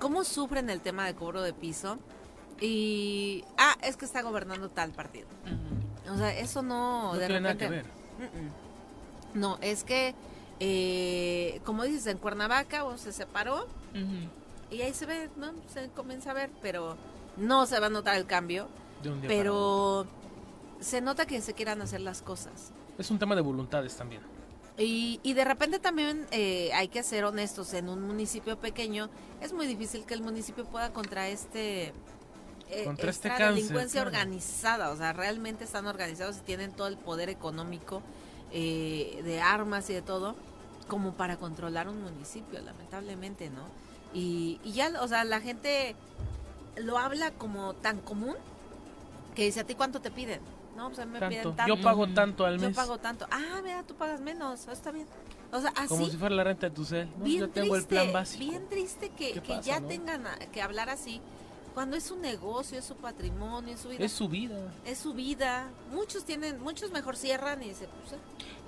[0.00, 1.98] cómo sufren el tema de cobro de piso.
[2.60, 5.26] Y, ah, es que está gobernando tal partido.
[5.46, 5.89] Ujú.
[6.12, 7.66] O sea, eso no, No de tiene nada repente...
[7.66, 7.86] que ver.
[9.34, 10.14] No, es que,
[10.58, 13.66] eh, como dices, en Cuernavaca o se separó
[14.70, 15.52] y ahí se ve, ¿no?
[15.72, 16.96] Se comienza a ver, pero
[17.36, 18.68] no se va a notar el cambio.
[19.02, 19.38] De un día para.
[19.40, 20.06] Pero
[20.80, 22.72] se nota que se quieran hacer las cosas.
[22.98, 24.22] Es un tema de voluntades también.
[24.78, 29.52] Y, y de repente también eh, hay que ser honestos, en un municipio pequeño es
[29.52, 31.92] muy difícil que el municipio pueda contra este...
[32.70, 36.88] eh, Contra este esta cáncer, delincuencia organizada, o sea, realmente están organizados y tienen todo
[36.88, 38.02] el poder económico
[38.52, 40.34] eh, de armas y de todo
[40.88, 43.62] como para controlar un municipio, lamentablemente, ¿no?
[44.12, 45.94] Y, y ya, o sea, la gente
[46.76, 48.34] lo habla como tan común
[49.34, 50.40] que dice, ¿a ti cuánto te piden?
[50.76, 51.30] No, pues a mí me Tanto.
[51.40, 51.74] piden tanto.
[51.76, 52.76] Yo pago tanto al Yo mes.
[52.76, 53.26] pago tanto.
[53.30, 54.66] Ah, mira, tú pagas menos.
[54.66, 55.06] Está bien.
[55.52, 55.88] O sea, así.
[55.88, 57.08] Como si fuera la renta de tu cel.
[57.18, 57.24] ¿no?
[57.24, 58.44] bien Yo tengo el triste, plan básico.
[58.44, 59.88] Bien triste que, ¿Qué que pasa, ya no?
[59.88, 61.20] tengan a- que hablar así.
[61.74, 64.04] Cuando es su negocio, es su patrimonio, es su vida.
[64.04, 64.56] Es su vida.
[64.84, 65.68] es su vida.
[65.92, 67.88] Muchos tienen, muchos mejor cierran y se eh,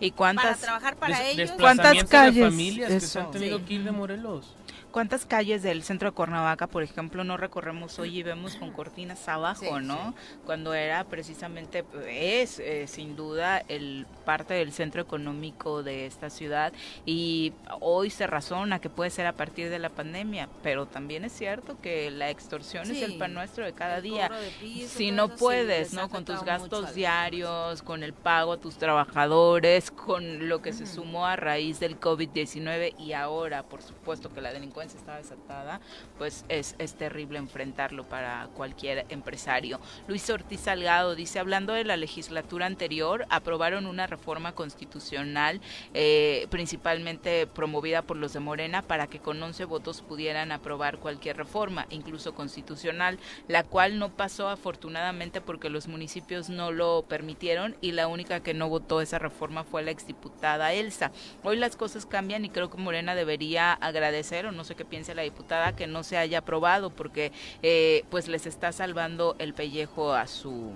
[0.00, 1.50] ¿Y para cuántas, trabajar para Des- ellos.
[1.58, 2.44] ¿Cuántas de calles?
[2.44, 3.20] familias que se Eso.
[3.20, 3.64] han tenido Sí.
[3.64, 4.46] que ir de Morelos.
[4.92, 9.26] Cuántas calles del centro de Cuernavaca, por ejemplo, no recorremos hoy y vemos con cortinas
[9.28, 10.14] abajo, Sí, ¿no?
[10.44, 16.72] Cuando era precisamente, es eh, sin duda el parte del centro económico de esta ciudad
[17.06, 21.32] y hoy se razona que puede ser a partir de la pandemia, pero también es
[21.32, 24.28] cierto que la extorsión es el Sí, pan nuestro de cada día.
[24.28, 26.08] de si no sí puedes, ¿no?
[26.10, 30.94] Con tus gastos diarios, con el pago a tus trabajadores, con lo que se Ujú.
[30.96, 35.80] sumó a raíz del COVID-19 y ahora, por supuesto, que la delincuencia está desatada,
[36.18, 39.80] pues es, es terrible enfrentarlo para cualquier empresario.
[40.08, 45.60] Luis Ortiz Salgado dice, hablando de la legislatura anterior, aprobaron una reforma constitucional,
[45.94, 51.36] eh, principalmente promovida por los de Morena, para que con 11 votos pudieran aprobar cualquier
[51.36, 53.18] reforma, incluso constitucional,
[53.48, 58.54] la cual no pasó afortunadamente porque los municipios no lo permitieron y la única que
[58.54, 61.12] no votó esa reforma fue la exdiputada Elsa.
[61.42, 65.14] Hoy las cosas cambian y creo que Morena debería agradecer, o no sé qué piense
[65.14, 67.32] la diputada, que no se haya aprobado porque
[67.62, 70.72] eh, pues les está salvando el pellejo a su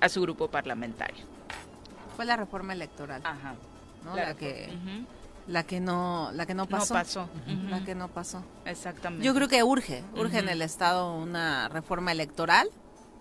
[0.00, 1.24] a su grupo parlamentario.
[2.16, 3.54] Fue la reforma electoral, Ajá.
[4.04, 4.16] ¿no?
[4.16, 4.70] La que,
[5.46, 7.28] la que no, la que no No pasó.
[7.68, 8.42] La que no pasó.
[8.64, 9.24] Exactamente.
[9.24, 12.68] Yo creo que urge, urge en el Estado una reforma electoral.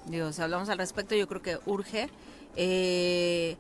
[0.05, 2.09] Digo, si hablamos al respecto, yo creo que urge.
[2.55, 3.57] Eh,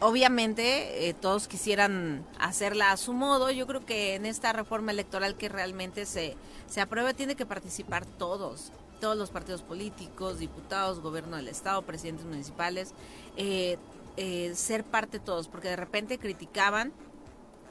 [0.00, 3.50] obviamente, eh, todos quisieran hacerla a su modo.
[3.50, 8.06] Yo creo que en esta reforma electoral que realmente se, se apruebe, tiene que participar
[8.06, 8.72] todos.
[9.00, 12.92] Todos los partidos políticos, diputados, gobierno del Estado, presidentes municipales.
[13.36, 13.78] eh,
[14.20, 16.92] eh, ser parte todos, porque de repente criticaban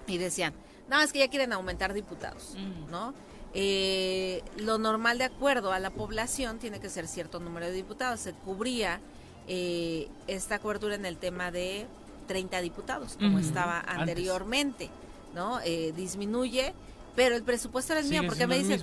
[0.07, 0.53] y decían,
[0.89, 2.51] no, es que ya quieren aumentar diputados.
[2.55, 2.89] Ujú.
[2.89, 3.13] ¿no?
[3.53, 8.19] eh, lo normal de acuerdo a la población tiene que ser cierto número de diputados.
[8.19, 9.01] Se cubría
[9.47, 11.87] eh, esta cobertura en el tema de
[12.27, 14.89] 30 diputados, como estaba anteriormente,
[15.33, 15.59] ¿no?
[15.63, 16.73] Eh, disminuye,
[17.15, 18.81] pero el presupuesto era el mío, porque me dicen,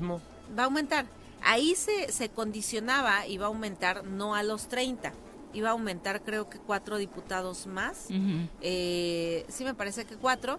[0.58, 1.06] va a aumentar.
[1.42, 5.12] Ahí se, se condicionaba va a aumentar no a los 30,
[5.52, 8.08] iba a aumentar creo que cuatro diputados más,
[8.60, 10.58] eh, sí me parece que cuatro,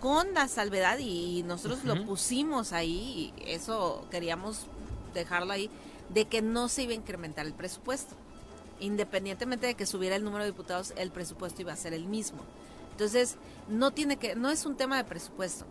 [0.00, 4.66] con la salvedad y nosotros lo pusimos ahí, y eso queríamos
[5.14, 5.70] dejarlo ahí,
[6.10, 8.14] de que no se iba a incrementar el presupuesto
[8.84, 12.40] independientemente de que subiera el número de diputados, el presupuesto iba a ser el mismo.
[12.92, 13.36] Entonces,
[13.68, 15.64] no tiene que no es un tema de presupuesto,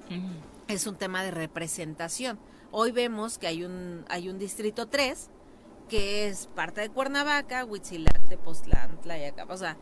[0.68, 2.38] es un tema de representación.
[2.72, 5.30] Hoy vemos que hay un hay un distrito 3
[5.94, 9.78] que es parte de Cuernavaca, Huitzilac, Tepoztlán, Tlayacapan, o sea,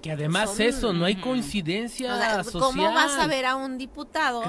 [0.00, 2.62] que además eso, no hay coincidencia social.
[2.62, 4.44] ¿Cómo vas a ver a un diputado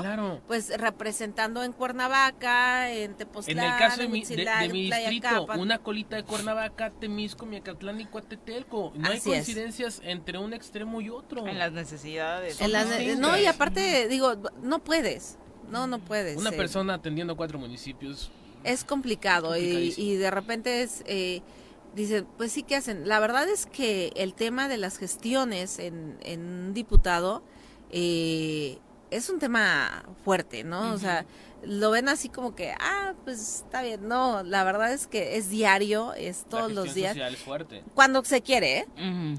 [0.45, 6.26] pues representando en Cuernavaca, en Tepoztlán, En el caso de, mi, distrito, una colita de
[6.26, 8.93] Cuernavaca, Temisco, Miacatlán y Coatetelco.
[8.95, 11.47] No hay coincidencias entre un extremo y otro.
[11.47, 12.60] En las necesidades.
[13.18, 15.39] no, y aparte, digo, no puedes.
[15.72, 16.38] No, no puedes.
[16.38, 16.57] Una eh.
[16.57, 18.32] persona atendiendo cuatro municipios.
[18.64, 21.03] Es complicado y, y, de repente es...
[21.05, 21.41] Eh,
[21.95, 23.07] Dicen, pues sí, ¿qué hacen?
[23.07, 27.41] La verdad es que el tema de las gestiones en, en un diputado
[27.89, 28.78] eh,
[29.10, 30.93] es un tema fuerte, ¿no?
[30.93, 31.26] O sea,
[31.64, 34.07] lo ven así como que, ah, pues está bien.
[34.07, 37.16] No, la verdad es que es diario, es todos los días.
[37.18, 37.84] es fuerte.
[37.93, 38.88] Cuando se quiere, ¿eh?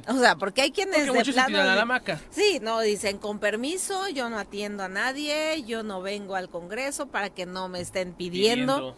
[0.09, 2.21] O sea, porque hay quienes porque de plano, a la maca.
[2.31, 7.09] Sí, no, dicen, con permiso, yo no atiendo a nadie, yo no vengo al Congreso
[7.09, 8.95] para que no me estén pidiendo.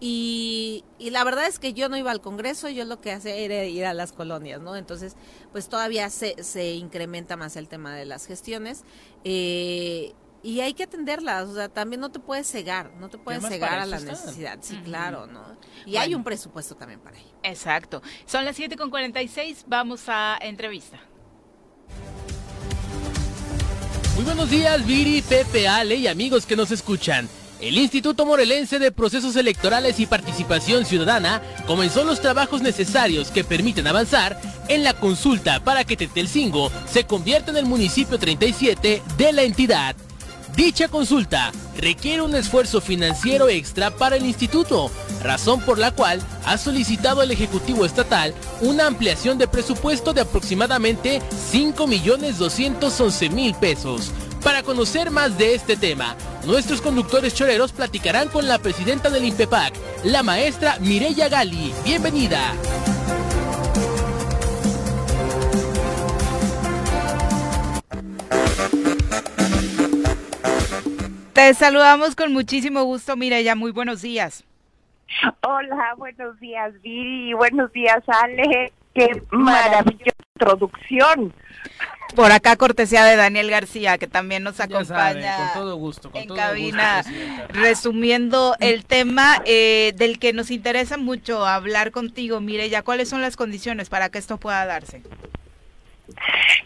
[0.00, 3.64] Y, la verdad es que yo no iba al Congreso, yo lo que hacía era
[3.64, 4.76] ir a las colonias, ¿no?
[4.76, 5.16] Entonces,
[5.52, 8.84] pues todavía se, se incrementa más el tema de las gestiones.
[9.24, 10.12] Eh,
[10.44, 13.78] y hay que atenderlas, o sea, también no te puedes cegar, no te puedes cegar
[13.78, 15.42] a la necesidad, sí, claro, ¿no?
[15.86, 17.30] Y hay un presupuesto también para ello.
[17.42, 18.02] Exacto.
[18.26, 21.00] Son las 7.46, vamos a entrevista.
[24.16, 27.26] Muy buenos días, Viri, Pepe, Ale y amigos que nos escuchan.
[27.58, 33.86] El Instituto Morelense de Procesos Electorales y Participación Ciudadana comenzó los trabajos necesarios que permiten
[33.86, 34.38] avanzar
[34.68, 39.96] en la consulta para que Tetelcingo se convierta en el municipio 37 de la entidad.
[40.56, 44.90] Dicha consulta requiere un esfuerzo financiero extra para el instituto,
[45.22, 51.20] razón por la cual ha solicitado el Ejecutivo Estatal una ampliación de presupuesto de aproximadamente
[51.52, 54.12] 5.211.000 pesos
[54.44, 59.72] para conocer más de este tema, nuestros conductores choreros platicarán con la presidenta del INPEPAC,
[60.04, 61.72] la maestra Mireya Gali.
[61.82, 62.52] Bienvenida.
[71.34, 73.56] Te saludamos con muchísimo gusto, Mireya.
[73.56, 74.44] Muy buenos días.
[75.42, 77.32] Hola, buenos días, Viri.
[77.32, 78.72] Buenos días, Ale.
[78.94, 81.34] Qué maravillosa introducción.
[82.14, 87.02] Por acá cortesía de Daniel García, que también nos acompaña con todo gusto, en cabina,
[87.48, 92.40] resumiendo el tema eh, del que nos interesa mucho hablar contigo.
[92.40, 95.02] Mire, ya cuáles son las condiciones para que esto pueda darse.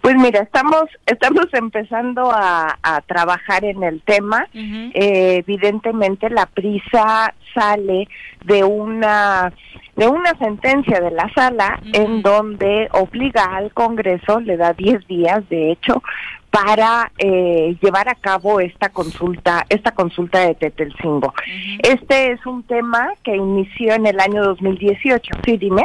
[0.01, 2.77] Pues mira, estamos estamos empezando a,
[3.07, 4.47] trabajar en el tema.
[4.55, 8.09] Eh, evidentemente la prisa sale
[8.45, 9.53] de una
[9.97, 15.49] de una sentencia de la sala en donde obliga al Congreso, le da 10 días
[15.49, 16.03] de hecho,
[16.51, 21.35] para eh, llevar a cabo esta consulta, esta consulta de Tetelcingo.
[21.83, 25.31] Este es un tema que inició en el año 2018.
[25.45, 25.85] Sí, dime.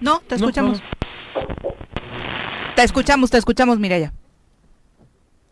[0.00, 0.82] No, te escuchamos.
[2.74, 4.12] Te escuchamos, te escuchamos, Mireya.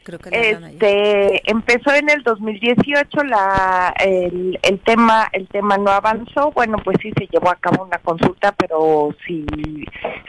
[0.02, 6.50] Creo que este empezó en el 2018 la el, el tema el tema no avanzó
[6.52, 9.44] bueno pues sí se llevó a cabo una consulta pero si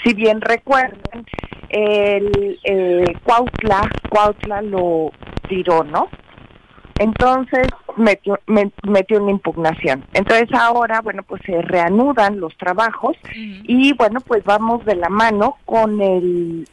[0.04, 1.26] si bien recuerdan
[1.70, 5.14] el, el Cuautla Cuautla lo
[5.48, 6.10] tiró no
[7.00, 7.68] entonces
[7.98, 10.06] metió, metió una impugnación.
[10.14, 15.58] Entonces ahora, bueno, pues se reanudan los trabajos y bueno, pues vamos de la mano
[15.66, 16.68] con el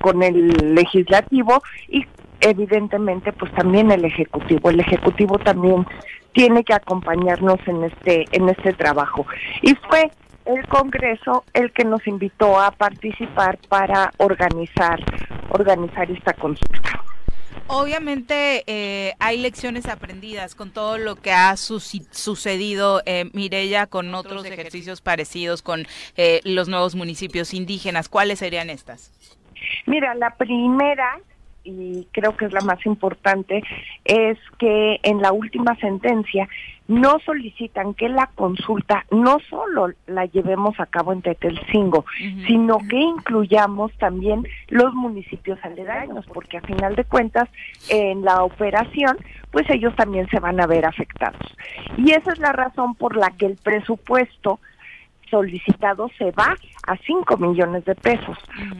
[0.00, 2.06] con el legislativo y
[2.40, 5.86] evidentemente pues también el ejecutivo el ejecutivo también
[6.32, 9.26] tiene que acompañarnos en este en este trabajo
[9.62, 10.10] y fue
[10.44, 15.00] el Congreso el que nos invitó a participar para organizar
[15.50, 17.04] organizar esta consulta
[17.66, 24.44] Obviamente eh, hay lecciones aprendidas con todo lo que ha sucedido, eh, Mirella, con otros
[24.44, 25.86] ejercicios parecidos con
[26.16, 28.10] eh, los nuevos municipios indígenas.
[28.10, 29.12] ¿Cuáles serían estas?
[29.86, 31.18] Mira, la primera
[31.64, 33.62] y creo que es la más importante,
[34.04, 36.46] es que en la última sentencia
[36.86, 42.04] no solicitan que la consulta no solo la llevemos a cabo en Tetelcingo,
[42.46, 47.48] sino que incluyamos también los municipios aledaños, porque a final de cuentas
[47.88, 49.16] en la operación
[49.50, 51.40] pues ellos también se van a ver afectados.
[51.96, 54.58] Y esa es la razón por la que el presupuesto
[55.34, 56.54] solicitado se va
[56.86, 58.38] a 5 millones de pesos,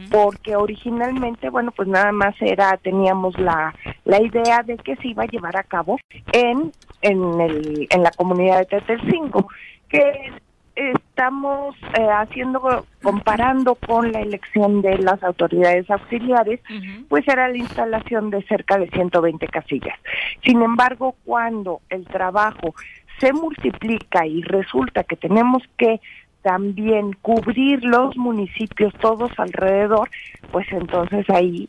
[0.09, 3.75] porque originalmente, bueno, pues nada más era, teníamos la,
[4.05, 5.99] la idea de que se iba a llevar a cabo
[6.31, 9.49] en, en, el, en la comunidad de Tetelcingo,
[9.89, 10.31] que
[10.75, 16.61] estamos eh, haciendo, comparando con la elección de las autoridades auxiliares,
[17.09, 19.97] pues era la instalación de cerca de 120 casillas.
[20.43, 22.75] Sin embargo, cuando el trabajo
[23.19, 26.01] se multiplica y resulta que tenemos que
[26.45, 30.07] también cubrir los municipios todos alrededor,
[30.51, 31.67] pues entonces ahí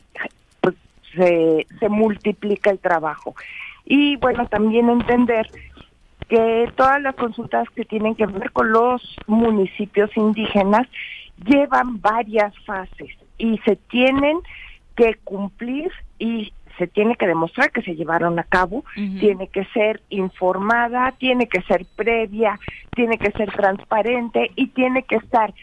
[0.61, 0.74] pues,
[1.14, 3.35] se, se multiplica el trabajo.
[3.87, 5.49] Y bueno, también entender
[6.29, 10.87] que todas las consultas que tienen que ver con los municipios indígenas
[11.43, 14.41] llevan varias fases y se tienen
[14.95, 20.03] que cumplir y se tiene que demostrar que se llevaron a cabo, tiene que ser
[20.11, 22.59] informada, tiene que ser previa,
[22.95, 25.55] tiene que ser transparente y tiene que estar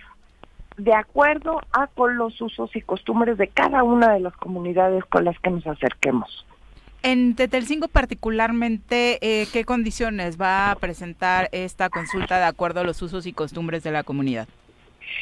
[0.77, 5.25] de acuerdo a con los usos y costumbres de cada una de las comunidades con
[5.25, 6.45] las que nos acerquemos.
[7.03, 13.01] En Tetelcingo particularmente, eh, ¿qué condiciones va a presentar esta consulta de acuerdo a los
[13.01, 14.47] usos y costumbres de la comunidad?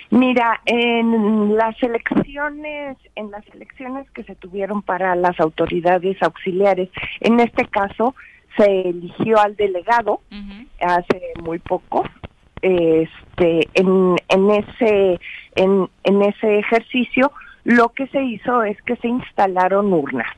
[0.10, 7.40] Mira, en las elecciones, en las elecciones que se tuvieron para las autoridades auxiliares, en
[7.40, 8.16] este caso
[8.58, 10.22] se eligió al delegado
[10.82, 12.04] hace muy poco.
[12.62, 15.20] Este, en, en ese,
[15.56, 17.32] en, en ese ejercicio,
[17.64, 20.36] lo que se hizo es que se instalaron urnas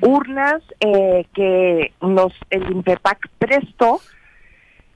[0.00, 4.00] urnas eh, que nos el INPEPAC prestó,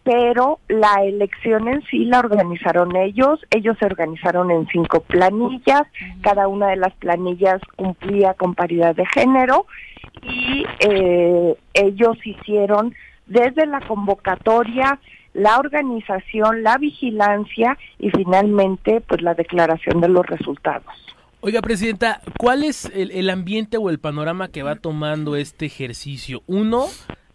[0.04, 5.82] pero la elección en sí la organizaron ellos, ellos se organizaron en cinco planillas,
[6.22, 9.66] cada una de las planillas cumplía con paridad de género
[10.22, 12.94] y eh, ellos hicieron
[13.26, 14.98] desde la convocatoria,
[15.34, 20.92] la organización, la vigilancia y finalmente pues la declaración de los resultados.
[21.40, 26.42] Oiga, Presidenta, ¿cuál es el, ambiente o el panorama que va tomando este ejercicio?
[26.46, 26.86] Uno,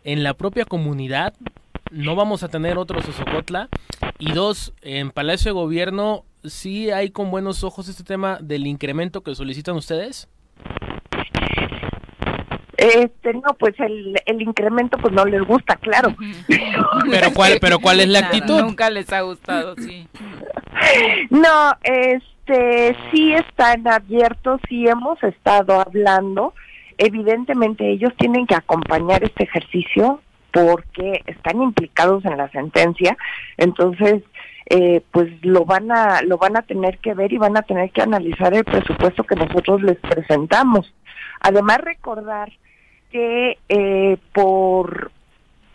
[0.06, 1.34] en la propia comunidad,
[1.92, 3.70] no vamos a tener otro Sosocotla.
[4.20, 9.22] Y dos, en Palacio de Gobierno, ¿sí hay con buenos ojos este tema del incremento
[9.22, 10.28] que solicitan ustedes?
[12.78, 16.16] Este, no, pues el, el incremento pues no les gusta, claro.
[17.10, 18.62] pero cuál, pero cuál es la actitud?
[18.62, 20.08] Nunca les ha gustado, sí.
[21.30, 26.54] No, es este, sí están abiertos, sí hemos estado hablando.
[26.98, 30.22] Evidentemente ellos tienen que acompañar este ejercicio
[30.66, 33.18] porque están implicados en la sentencia,
[33.58, 34.24] entonces
[34.70, 37.92] eh, pues lo van a lo van a tener que ver y van a tener
[37.92, 40.94] que analizar el presupuesto que nosotros les presentamos.
[41.40, 42.52] Además recordar
[43.12, 45.12] que eh, por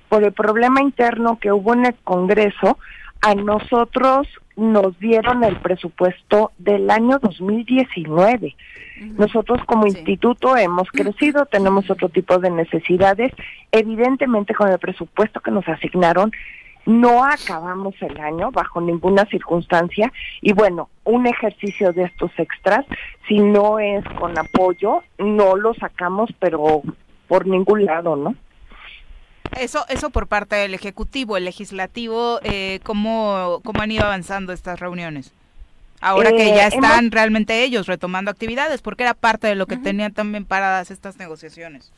[0.08, 2.78] por el problema interno que hubo en el Congreso,
[3.22, 8.54] a nosotros nos dieron el presupuesto del año 2019.
[9.18, 13.32] Nosotros como instituto hemos crecido, tenemos otro tipo de necesidades.
[13.70, 16.32] Evidentemente con el presupuesto que nos asignaron
[16.84, 22.84] no acabamos el año bajo ninguna circunstancia y bueno, un ejercicio de estos extras,
[23.28, 26.82] si no es con apoyo, no lo sacamos, pero
[27.28, 28.34] por ningún lado, ¿no?
[29.60, 34.80] Eso, eso por parte del Ejecutivo, el Legislativo, eh, ¿cómo, ¿cómo han ido avanzando estas
[34.80, 35.32] reuniones?
[36.00, 39.76] Ahora que ya eh, están realmente ellos retomando actividades, porque era parte de lo que
[39.76, 41.92] tenían también paradas estas negociaciones.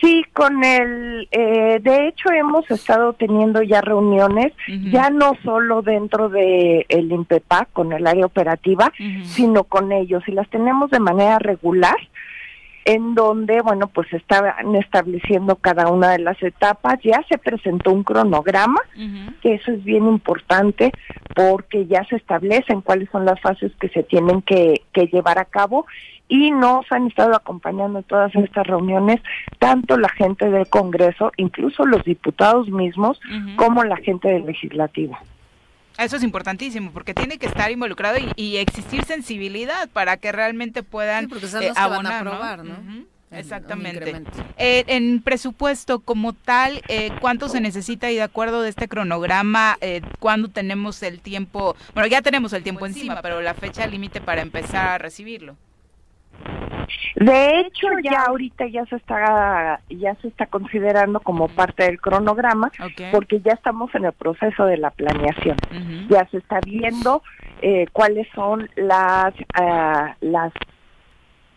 [0.00, 4.52] Sí, con el, eh, de hecho hemos estado teniendo ya reuniones,
[4.92, 8.92] ya no solo dentro de el INPEPAC, con el área operativa,
[9.24, 11.96] sino con ellos, y las tenemos de manera regular
[12.88, 16.98] en donde, bueno, pues estaban estableciendo cada una de las etapas.
[17.04, 18.80] Ya se presentó un cronograma,
[19.42, 20.90] que eso es bien importante
[21.34, 24.80] porque ya se establecen cuáles son las fases que se tienen que,
[25.12, 25.86] llevar a cabo
[26.28, 29.20] y nos han estado acompañando en todas estas reuniones,
[29.58, 33.20] tanto la gente del Congreso, incluso los diputados mismos,
[33.56, 35.18] como la gente del legislativo.
[35.98, 41.28] Eso es importantísimo porque tiene que estar involucrado y, existir sensibilidad para que realmente puedan
[41.30, 42.24] eh, abonar,
[42.64, 43.08] ¿no?
[43.30, 44.22] Exactamente.
[44.56, 49.76] Eh, en presupuesto como tal, eh, ¿cuánto se necesita y de acuerdo de este cronograma,
[49.80, 51.76] eh, cuándo tenemos el tiempo?
[51.94, 55.56] Bueno, ya tenemos el tiempo encima, pero la fecha límite para empezar a recibirlo.
[57.16, 62.70] De hecho, ya ahorita ya se está ya se está considerando como parte del cronograma,
[63.12, 65.56] porque ya estamos en el proceso de la planeación.
[66.08, 67.22] Ya se está viendo
[67.62, 70.52] eh, cuáles son las ah, las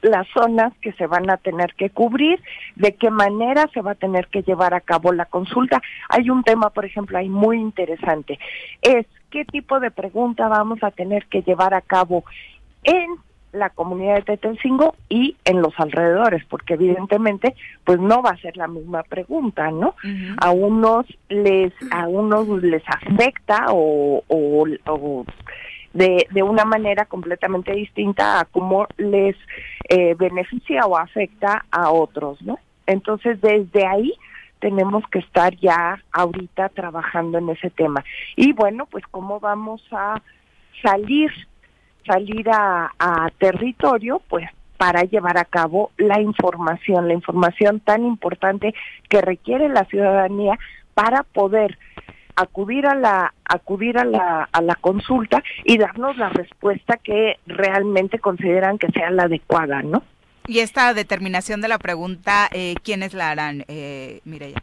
[0.02, 2.42] las zonas que se van a tener que cubrir,
[2.76, 5.82] de qué manera se va a tener que llevar a cabo la consulta.
[6.10, 8.40] Hay un tema, por ejemplo, ahí muy interesante,
[8.82, 12.24] es qué tipo de pregunta vamos a tener que llevar a cabo
[12.84, 13.16] en
[13.52, 18.58] la comunidad de Tetelcingo y en los alrededores, porque evidentemente pues no va a ser
[18.58, 19.96] la misma pregunta, ¿no?
[20.38, 25.26] A unos les a unos les afecta o, o,
[25.94, 29.36] de, de una manera completamente distinta a cómo les
[29.90, 32.60] eh, beneficia o afecta a otros, ¿no?
[32.86, 34.14] Entonces desde ahí
[34.60, 38.06] tenemos que estar ya ahorita trabajando en ese tema.
[38.36, 40.22] Y bueno, pues cómo vamos a
[40.82, 41.32] salir
[42.06, 42.90] salir a,
[43.38, 48.74] territorio, pues para llevar a cabo la información, la información tan importante
[49.10, 50.58] que requiere la ciudadanía
[50.94, 51.78] para poder
[52.36, 58.20] acudir a la acudir a la a la consulta y darnos la respuesta que realmente
[58.20, 60.04] consideran que sea la adecuada, ¿no?
[60.48, 64.62] Y esta determinación de la pregunta, eh, ¿quiénes la harán, eh, Mireya?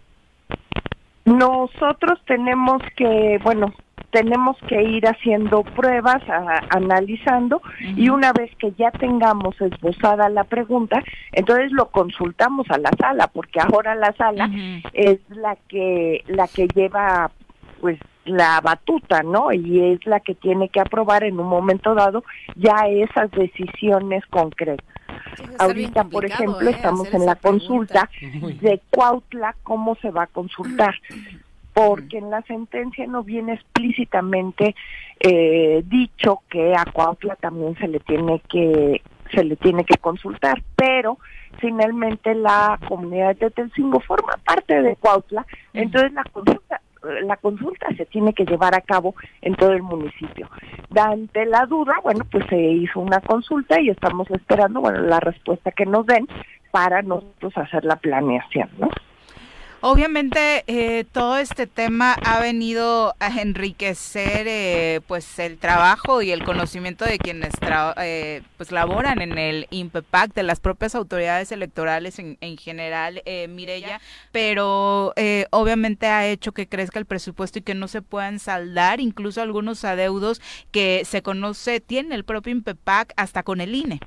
[1.25, 3.73] Nosotros tenemos que, bueno,
[4.11, 6.23] tenemos que ir haciendo pruebas,
[6.71, 11.03] analizando y una vez que ya tengamos esbozada la pregunta,
[11.33, 14.51] entonces lo consultamos a la sala, porque ahora la sala
[14.93, 17.31] es la que la que lleva
[17.81, 19.53] pues la batuta, ¿no?
[19.53, 22.25] Y es la que tiene que aprobar en un momento dado
[22.57, 24.87] ya esas decisiones concretas.
[25.59, 26.73] Ahorita, por ejemplo, ¿eh?
[26.73, 28.11] estamos en la consulta
[28.61, 30.95] de Cuautla, cómo se va a consultar
[31.79, 34.75] porque en la sentencia no viene explícitamente
[35.21, 39.01] eh, dicho que a Cuautla también se le tiene que
[39.33, 41.19] se le tiene que consultar, pero
[41.61, 46.81] finalmente la comunidad de Tetelcingo forma parte de Cuautla, entonces la consulta
[47.23, 50.51] la consulta se tiene que llevar a cabo en todo el municipio.
[50.97, 55.71] Ante la duda, bueno, pues se hizo una consulta y estamos esperando, bueno, la respuesta
[55.71, 56.27] que nos den
[56.73, 58.89] para nosotros hacer la planeación, ¿no?
[59.81, 66.43] Obviamente eh, todo este tema ha venido a enriquecer eh, pues el trabajo y el
[66.43, 67.53] conocimiento de quienes
[68.03, 73.47] eh, pues laboran en el INPEPAC, de las propias autoridades electorales en, en general, eh,
[73.47, 74.01] Mirella,
[74.33, 79.01] pero eh, obviamente ha hecho que crezca el presupuesto y que no se puedan saldar
[79.01, 80.41] incluso algunos adeudos
[80.73, 84.01] que se conoce tiene el propio INPEPAC hasta con el INE.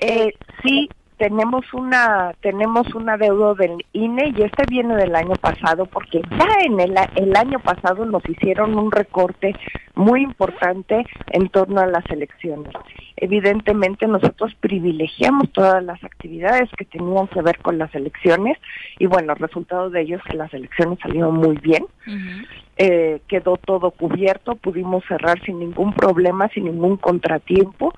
[0.00, 0.30] Eh,
[0.62, 6.22] sí, tenemos una tenemos un adeudo del INE y este viene del año pasado porque
[6.30, 9.54] ya en el, el año pasado nos hicieron un recorte
[9.94, 12.72] muy importante en torno a las elecciones.
[13.16, 18.58] Evidentemente nosotros privilegiamos todas las actividades que tenían que ver con las elecciones
[18.98, 21.86] y bueno, el resultado de ellos es que las elecciones salieron muy bien.
[22.76, 27.94] Eh, quedó todo cubierto, pudimos cerrar sin ningún problema, sin ningún contratiempo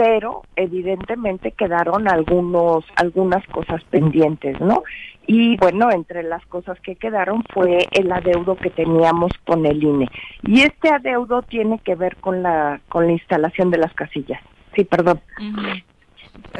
[0.00, 4.82] pero evidentemente quedaron algunos algunas cosas pendientes, ¿no?
[5.26, 10.08] Y bueno, entre las cosas que quedaron fue el adeudo que teníamos con el INE.
[10.42, 14.40] Y este adeudo tiene que ver con la con la instalación de las casillas.
[14.74, 15.20] Sí, perdón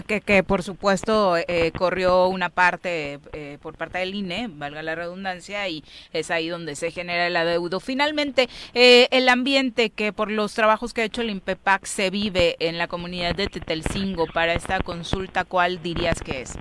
[0.06, 4.94] que, que por supuesto eh, corrió una parte eh, por parte del INE, valga la
[4.94, 7.80] redundancia, y es ahí donde se genera el adeudo.
[7.80, 12.56] Finalmente, eh, el ambiente que por los trabajos que ha hecho el INPEPAC se vive
[12.60, 16.58] en la comunidad de Tetelcingo para esta consulta, ¿cuál dirías que es?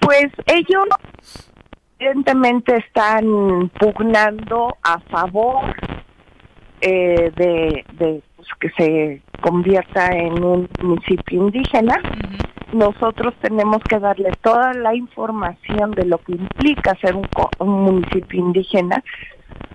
[0.00, 0.86] Pues ellos
[1.98, 5.74] evidentemente están pugnando a favor
[6.80, 8.27] de, de pues,
[8.60, 12.00] que se convierta en un municipio indígena.
[12.72, 17.26] Nosotros tenemos que darle toda la información de lo que implica ser un,
[17.58, 19.02] un municipio indígena,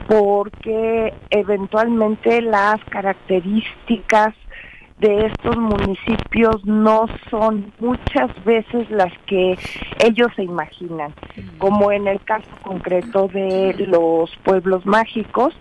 [0.07, 4.35] porque eventualmente las características
[4.99, 9.57] de estos municipios no son muchas veces las que
[10.03, 11.13] ellos se imaginan,
[11.57, 15.53] como en el caso concreto de los pueblos mágicos,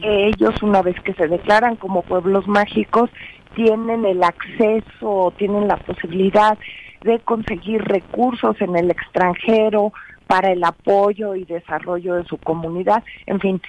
[0.00, 3.10] que ellos una vez que se declaran como pueblos mágicos
[3.54, 6.58] tienen el acceso, tienen la posibilidad
[7.02, 9.92] de conseguir recursos en el extranjero
[10.26, 13.02] para el apoyo y desarrollo de su comunidad.
[13.26, 13.60] En fin,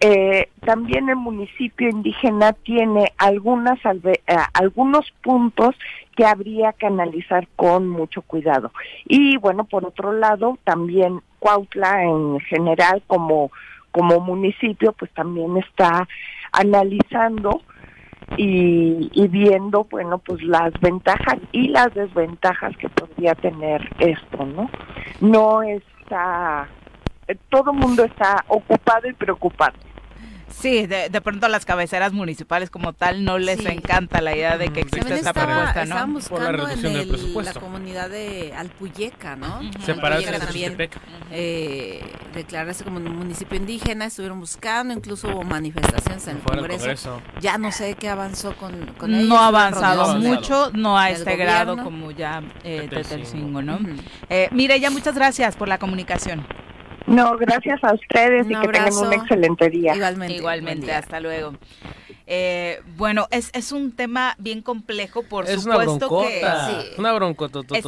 [0.00, 4.20] eh, también el municipio indígena tiene algunas eh,
[4.52, 5.74] algunos puntos
[6.14, 8.72] que habría que analizar con mucho cuidado.
[9.06, 13.50] Y bueno, por otro lado, también Cuautla en general como
[13.90, 16.06] como municipio pues también está
[16.52, 17.62] analizando
[18.36, 24.68] y, y viendo, bueno, pues las ventajas y las desventajas que podría tener esto, ¿no?
[25.20, 26.68] No está,
[27.48, 29.74] todo el mundo está ocupado y preocupado.
[30.48, 34.56] Sí, de, de, pronto a las cabeceras municipales como tal no les encanta la idea
[34.56, 36.18] de que exista esta propuesta, ¿no?
[36.20, 37.54] Por la reducción del presupuesto.
[37.54, 39.60] La comunidad de Alpuyeca, ¿no?
[39.60, 40.76] Uh Separarse de también
[41.30, 42.00] eh,
[42.32, 47.20] declararse como un municipio indígena, estuvieron buscando, incluso hubo manifestaciones en el Congreso.
[47.40, 49.28] Ya no sé qué avanzó con, con ellos.
[49.28, 53.76] No ha avanzado mucho, no a este grado como ya eh, Tetelcingo, ¿no?
[53.76, 53.96] Uh
[54.30, 56.46] eh, mire, ya muchas gracias por la comunicación.
[57.06, 59.94] No, gracias a ustedes y que tengan un excelente día.
[59.94, 60.34] Igualmente.
[60.34, 61.54] Igualmente, hasta luego.
[62.28, 66.90] Eh, bueno, es, es un tema bien complejo, por es supuesto una que sí.
[66.98, 67.84] una bronca es,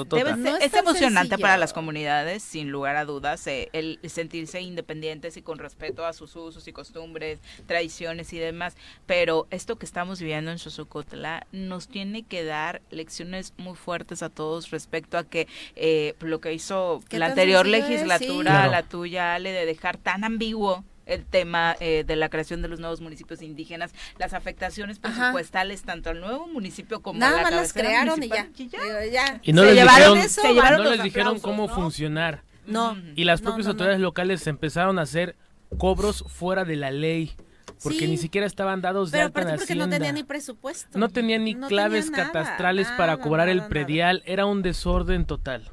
[0.60, 5.58] es emocionante para las comunidades, sin lugar a dudas, eh, el sentirse independientes y con
[5.58, 8.76] respeto a sus usos y costumbres, tradiciones y demás.
[9.06, 14.28] Pero esto que estamos viviendo en Xosocotla nos tiene que dar lecciones muy fuertes a
[14.28, 18.40] todos respecto a que eh, lo que hizo la anterior legislatura, sí.
[18.40, 18.70] claro.
[18.70, 22.78] la tuya, Ale, de dejar tan ambiguo el tema eh, de la creación de los
[22.78, 25.86] nuevos municipios indígenas, las afectaciones presupuestales Ajá.
[25.86, 28.48] tanto al nuevo municipio como Nada a la más las crearon y ya.
[28.56, 29.06] Y, ya.
[29.10, 29.40] ya.
[29.42, 31.74] y no les dijeron, eso, se llevaron no les dijeron cómo ¿no?
[31.74, 32.42] funcionar.
[32.66, 32.96] No.
[33.16, 35.36] Y las propias no, autoridades locales empezaron a hacer
[35.78, 37.34] cobros fuera de la ley
[37.82, 40.98] porque sí, ni siquiera estaban dados de alta en porque no tenían ni presupuesto.
[40.98, 44.46] No tenían ni no claves tenía nada, catastrales nada, para cobrar nada, el predial, era
[44.46, 45.70] un desorden total.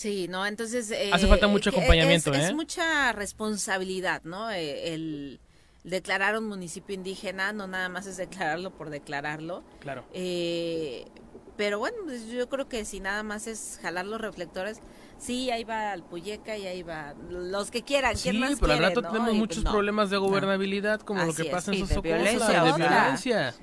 [0.00, 0.90] Sí, no, entonces...
[0.92, 2.46] Eh, Hace falta mucho acompañamiento, es, ¿eh?
[2.46, 4.50] Es mucha responsabilidad, ¿no?
[4.50, 5.40] Eh, el
[5.84, 9.62] declarar un municipio indígena no nada más es declararlo por declararlo.
[9.78, 10.06] Claro.
[10.14, 11.04] Eh,
[11.58, 14.78] pero bueno, pues yo creo que si nada más es jalar los reflectores,
[15.18, 18.16] sí, ahí va el Puyeca y ahí va los que quieran.
[18.16, 19.08] Sí, más pero quiere, al rato ¿no?
[19.10, 19.72] tenemos y muchos pues no.
[19.72, 23.52] problemas de gobernabilidad, como Así lo que es, pasa en sus de violencia, de violencia.
[23.52, 23.58] Sí,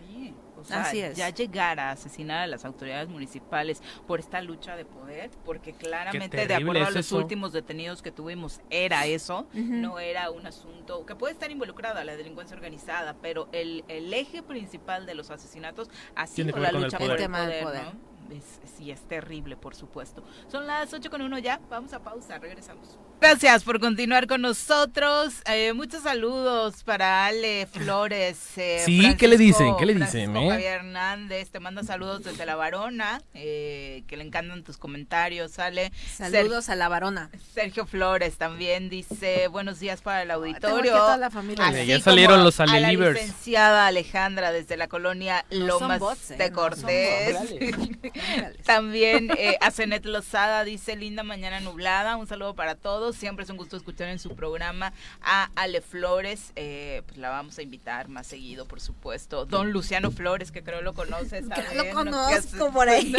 [0.67, 1.15] sea, Así es.
[1.17, 6.45] ya llegar a asesinar a las autoridades municipales por esta lucha de poder, porque claramente
[6.47, 7.17] de acuerdo a los eso.
[7.17, 12.15] últimos detenidos que tuvimos era eso, no era un asunto que puede estar involucrada la
[12.15, 16.97] delincuencia organizada, pero el, el eje principal de los asesinatos ha sido la el lucha
[16.97, 16.99] poder.
[16.99, 17.83] por El el tema del poder, poder.
[17.95, 18.16] ¿no?
[18.31, 20.23] Es- sí, es terrible, por supuesto.
[20.51, 22.97] Son las 8 con uno ya, vamos a pausa, regresamos.
[23.19, 25.33] Gracias por continuar con nosotros.
[25.47, 28.37] Eh, muchos saludos para Ale Flores.
[28.57, 29.75] eh, Sí, ¿qué le dicen?
[29.77, 30.49] ¿Qué le dicen, eh?
[30.51, 35.91] Javier Hernández te manda saludos desde La Varona, eh, que le encantan tus comentarios, Ale.
[36.15, 37.31] Saludos a la varona.
[37.55, 40.93] Sergio Flores también dice buenos días para el auditorio.
[40.95, 41.65] a toda la familia.
[41.65, 46.27] Así Ya como salieron los a la licenciada Alejandra desde la colonia No Lomas bots,
[46.29, 46.67] de No
[48.65, 52.15] También eh, a Zenet Lozada dice linda mañana nublada.
[52.15, 53.15] Un saludo para todos.
[53.15, 56.51] Siempre es un gusto escuchar en su programa a Ale Flores.
[56.55, 59.45] Eh, pues la vamos a invitar más seguido, por supuesto.
[59.45, 61.45] Don Luciano Flores, que creo lo conoces.
[61.75, 61.93] Lo ¿no?
[61.93, 63.13] conozco por ahí.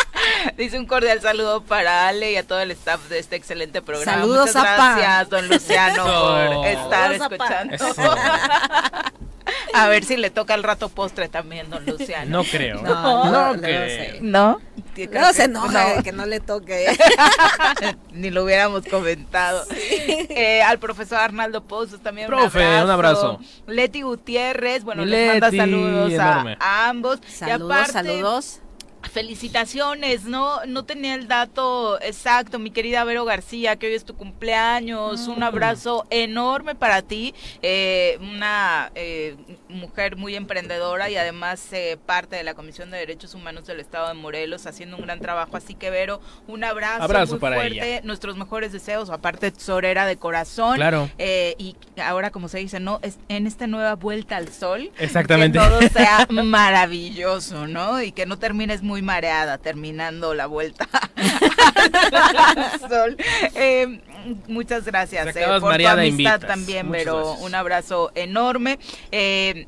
[0.56, 4.20] Dice un cordial saludo para Ale y a todo el staff de este excelente programa.
[4.20, 4.96] Saludos, Muchas Zapa.
[4.96, 6.04] gracias, don Luciano,
[6.54, 9.29] por estar Saludos, escuchando.
[9.74, 12.38] A ver si le toca el rato postre también, don Luciano.
[12.38, 12.82] No creo.
[12.82, 13.86] No, No, creo.
[13.86, 14.60] se- ¿No?
[14.96, 15.96] Luego se enoja No.
[15.96, 16.86] de que no le toque.
[18.12, 19.64] Ni lo hubiéramos comentado.
[19.70, 23.38] Eh, al profesor Arnaldo Pozos también Profe, un abrazo.
[23.66, 27.20] Leti Gutiérrez, bueno, Mi les manda Leti, saludos a, ambos.
[27.26, 28.60] y Saludos, aparte, saludos.
[29.02, 34.14] Felicitaciones, no no tenía el dato exacto, mi querida Vero García, que hoy es tu
[34.16, 35.42] cumpleaños, un Mm.
[35.44, 39.36] abrazo enorme para ti, eh, una eh,
[39.68, 44.08] mujer muy emprendedora y además eh, parte de la Comisión de Derechos Humanos del Estado
[44.08, 47.94] de Morelos, haciendo un gran trabajo, así que Vero, un abrazo, Abrazo muy para fuerte,
[47.96, 48.00] ella.
[48.04, 51.10] nuestros mejores deseos, aparte tesorera de corazón, Claro.
[51.18, 55.58] eh, y ahora como se dice, no, es en esta nueva vuelta al sol, Exactamente.
[55.58, 58.02] que todo sea maravilloso, ¿no?
[58.02, 63.16] Y que no termines muy mareada terminando la vuelta al sol.
[63.54, 64.00] Eh,
[64.48, 67.46] muchas gracias eh, por tu amistad también, Muchas pero gracias.
[67.46, 68.78] un abrazo enorme.
[69.12, 69.66] Eh,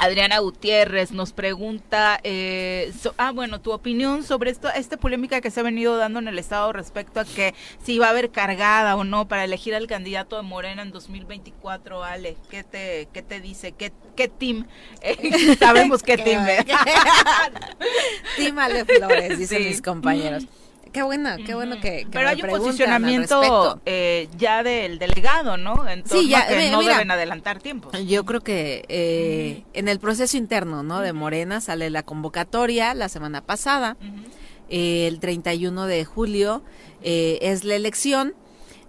[0.00, 5.50] Adriana Gutiérrez nos pregunta, eh, so- ah, bueno, tu opinión sobre esto, esta polémica que
[5.50, 8.94] se ha venido dando en el Estado respecto a que si va a haber cargada
[8.94, 13.40] o no para elegir al candidato de Morena en 2024, Ale, ¿qué te, qué te
[13.40, 13.72] dice?
[13.72, 14.68] ¿Qué, qué team?
[15.02, 16.46] Eh, sabemos qué team.
[16.46, 16.64] ¿eh?
[18.36, 19.68] Tímale Flores, dicen Sí.
[19.68, 20.44] mis compañeros.
[20.92, 25.86] Qué bueno, qué bueno que, que Pero hay un posicionamiento eh, ya del delegado, ¿no?
[25.88, 26.94] En Sí, ya, a que mi- no mira.
[26.94, 27.92] deben adelantar tiempos.
[28.06, 31.00] Yo creo que eh, en el proceso interno ¿no?
[31.00, 34.28] de Morena sale la convocatoria la semana pasada, Ujú.
[34.70, 36.62] eh, el 31 de julio
[37.02, 38.34] eh, es la elección,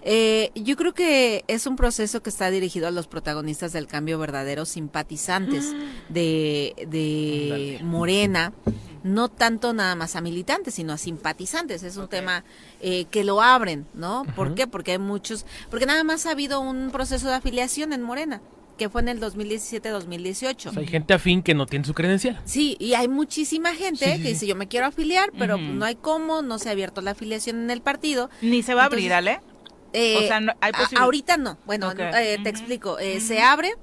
[0.01, 4.17] Eh, yo creo que es un proceso que está dirigido a los protagonistas del cambio
[4.17, 5.73] verdadero, simpatizantes
[6.09, 8.53] de, de Morena,
[9.03, 11.83] no tanto nada más a militantes, sino a simpatizantes.
[11.83, 12.43] Es un tema
[12.81, 14.23] eh, que lo abren, ¿no?
[14.35, 14.67] ¿Por qué?
[14.67, 18.41] Porque hay muchos, porque nada más ha habido un proceso de afiliación en Morena
[18.77, 20.77] que fue en el 2017-2018.
[20.77, 22.39] hay gente afín que no tiene su credencial.
[22.45, 26.41] Sí, y hay muchísima gente que dice yo me quiero afiliar, pero no hay cómo,
[26.41, 28.29] no se ha abierto la afiliación en el partido.
[28.41, 29.41] Ni se va a abrir, ¿ale?
[29.93, 31.57] Eh, o sea, hay ahorita no.
[31.65, 32.99] Bueno, eh, te explico.
[32.99, 33.73] Eh, se abre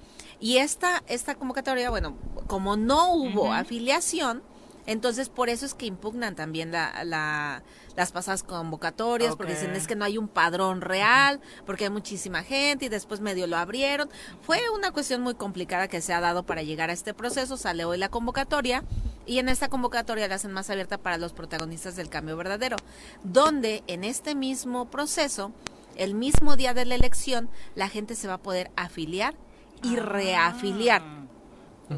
[0.41, 4.43] y esta, esta convocatoria, bueno, como no hubo afiliación,
[4.87, 7.63] entonces por eso es que impugnan también la,
[7.97, 12.45] las pasadas convocatorias, porque dicen es que no hay un padrón real, porque hay muchísima
[12.45, 14.09] gente y después medio lo abrieron.
[14.43, 17.57] Fue una cuestión muy complicada que se ha dado para llegar a este proceso.
[17.57, 18.85] Sale hoy la convocatoria
[19.27, 22.77] y en esta convocatoria la hacen más abierta para los protagonistas del cambio verdadero,
[23.25, 25.53] donde en este mismo proceso
[25.97, 29.35] el mismo día de la elección, la gente se va a poder afiliar
[29.83, 30.03] y ah.
[30.03, 31.03] reafiliar.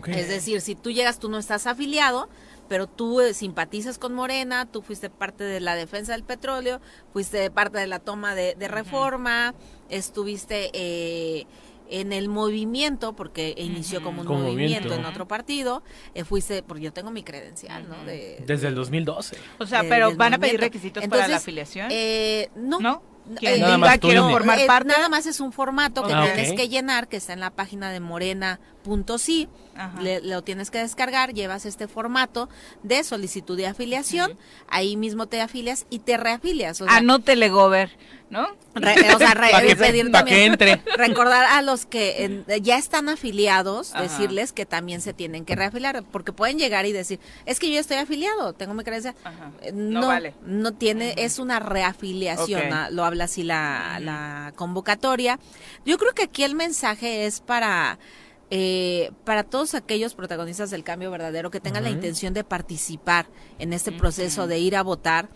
[0.06, 2.28] Es decir, si tú llegas, tú no estás afiliado,
[2.68, 6.80] pero tú eh, simpatizas con Morena, tú fuiste parte de la defensa del petróleo,
[7.12, 9.54] fuiste parte de la toma de, reforma,
[9.88, 11.46] estuviste eh,
[11.88, 15.82] en el movimiento, porque inició como un movimiento, en otro partido,
[16.14, 17.96] eh, fuiste, porque yo tengo mi credencial, ¿no?
[18.04, 19.38] Desde el 2012.
[19.58, 21.88] O sea, pero van a pedir requisitos para la afiliación.
[22.56, 22.78] no.
[22.80, 23.17] ¿No?
[23.40, 24.88] Que nada más quiero formar parte.
[24.88, 27.90] Nada más es un formato que ah, tienes que llenar, que está en la página
[27.90, 29.48] de morena.si.
[30.00, 32.48] Le, lo tienes que descargar, llevas este formato
[32.82, 34.36] de solicitud de afiliación,
[34.68, 36.80] ahí mismo te afilias y te reafilias.
[36.80, 37.90] O sea, Anótele, Gober.
[38.30, 38.42] ¿no?
[38.44, 39.34] o sea,
[39.78, 40.10] pedir
[40.96, 46.32] recordar a los que ya están afiliados, decirles que también se tienen que reafiliar, porque
[46.32, 49.14] pueden llegar y decir, es que yo estoy afiliado, tengo mi creencia.
[49.62, 50.34] Eh, no, vale.
[50.42, 55.40] no tiene, es una reafiliación, lo habla así la, la convocatoria.
[55.84, 57.98] Yo creo que aquí el mensaje es para...
[58.50, 63.26] Eh, para todos aquellos protagonistas del cambio verdadero que tengan la intención de participar
[63.58, 65.28] en este proceso de ir a votar,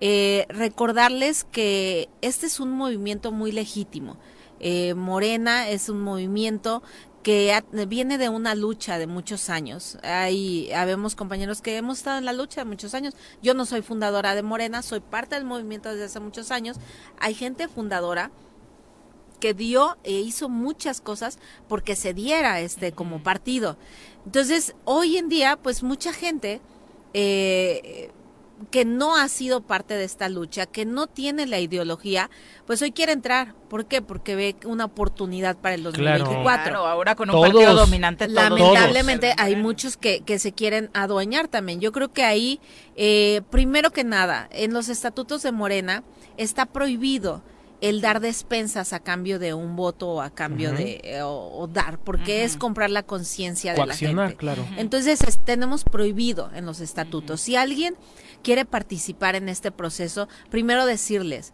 [0.00, 4.18] eh, recordarles que este es un movimiento muy legítimo.
[4.58, 6.82] Eh, Morena es un movimiento
[7.26, 9.98] que viene de una lucha de muchos años.
[10.04, 13.14] Hay, habemos compañeros que hemos estado en la lucha de muchos años.
[13.42, 16.76] Yo no soy fundadora de Morena, soy parte del movimiento desde hace muchos años.
[17.18, 18.30] Hay gente fundadora
[19.40, 23.76] que dio e hizo muchas cosas porque se diera este como partido.
[24.24, 26.60] Entonces, hoy en día, pues mucha gente
[27.12, 28.12] eh,
[28.70, 32.30] que no ha sido parte de esta lucha, que no tiene la ideología,
[32.66, 33.54] pues hoy quiere entrar.
[33.68, 34.02] ¿Por qué?
[34.02, 36.42] Porque ve una oportunidad para el 2024.
[36.42, 38.28] Claro, ahora con un partido dominante.
[38.28, 41.80] Lamentablemente hay muchos que, que se quieren adueñar también.
[41.80, 42.60] Yo creo que ahí,
[42.96, 46.02] eh, primero que nada, en los estatutos de Morena
[46.36, 47.42] está prohibido
[47.80, 51.98] el dar despensas a cambio de un voto o a cambio de eh, o, dar
[51.98, 54.64] porque es comprar la conciencia de la gente claro.
[54.78, 57.94] entonces tenemos prohibido en los estatutos si alguien
[58.42, 61.52] quiere participar en este proceso, primero decirles,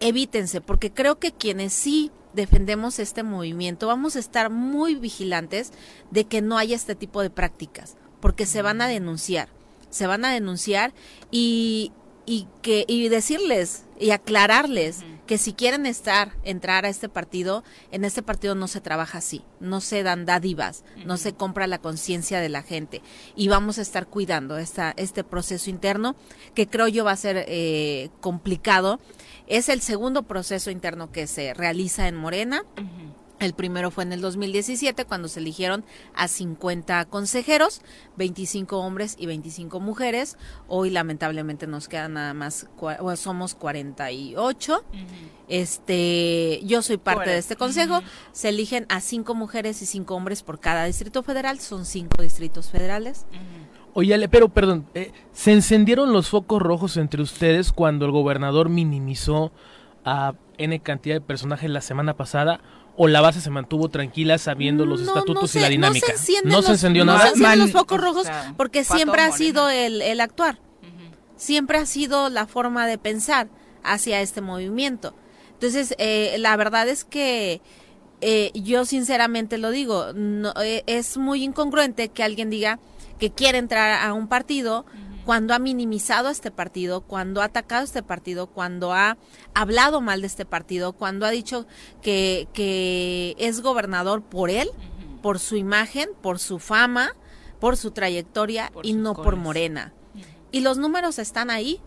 [0.00, 5.72] evítense, porque creo que quienes sí defendemos este movimiento vamos a estar muy vigilantes
[6.10, 9.48] de que no haya este tipo de prácticas, porque se van a denunciar,
[9.90, 10.92] se van a denunciar
[11.30, 11.92] y,
[12.26, 18.04] y que y decirles y aclararles que si quieren estar entrar a este partido en
[18.04, 22.40] este partido no se trabaja así no se dan dádivas no se compra la conciencia
[22.40, 23.02] de la gente.
[23.34, 26.16] Y vamos a estar cuidando esta, este proceso interno
[26.54, 29.00] que creo yo va a ser eh, complicado.
[29.46, 32.64] Es el segundo proceso interno que se realiza en Morena
[33.38, 35.84] el primero fue en el 2017 cuando se eligieron
[36.14, 37.82] a 50 consejeros,
[38.16, 40.38] 25 hombres y 25 mujeres.
[40.68, 42.66] Hoy lamentablemente nos quedan nada más,
[43.16, 44.84] somos 48.
[45.48, 48.00] Este, yo soy parte de este consejo.
[48.32, 51.60] Se eligen a 5 mujeres y 5 hombres por cada distrito federal.
[51.60, 53.26] Son 5 distritos federales.
[53.92, 59.52] Oye, pero perdón, eh, ¿se encendieron los focos rojos entre ustedes cuando el gobernador minimizó
[60.04, 62.60] a N cantidad de personajes la semana pasada?
[62.96, 66.06] O la base se mantuvo tranquila sabiendo los estatutos y la dinámica?
[66.44, 67.32] No se, encendió nada.
[67.36, 68.26] No se los focos rojos
[68.56, 70.58] porque siempre ha sido el, actuar.
[71.36, 73.48] Siempre ha sido la forma de pensar
[73.82, 75.14] hacia este movimiento.
[75.52, 77.60] Entonces, eh, la verdad es que
[78.20, 82.78] eh, yo sinceramente lo digo, no, eh, es muy incongruente que alguien diga
[83.18, 84.86] que quiere entrar a un partido
[85.26, 89.18] cuando ha minimizado a este partido, cuando ha atacado a este partido, cuando ha
[89.54, 91.66] hablado mal de este partido, cuando ha dicho
[92.00, 94.70] que, que es gobernador por él,
[95.22, 97.10] por su imagen, por su fama,
[97.58, 99.92] por su trayectoria y no por Morena.
[100.52, 101.80] Y los números están ahí.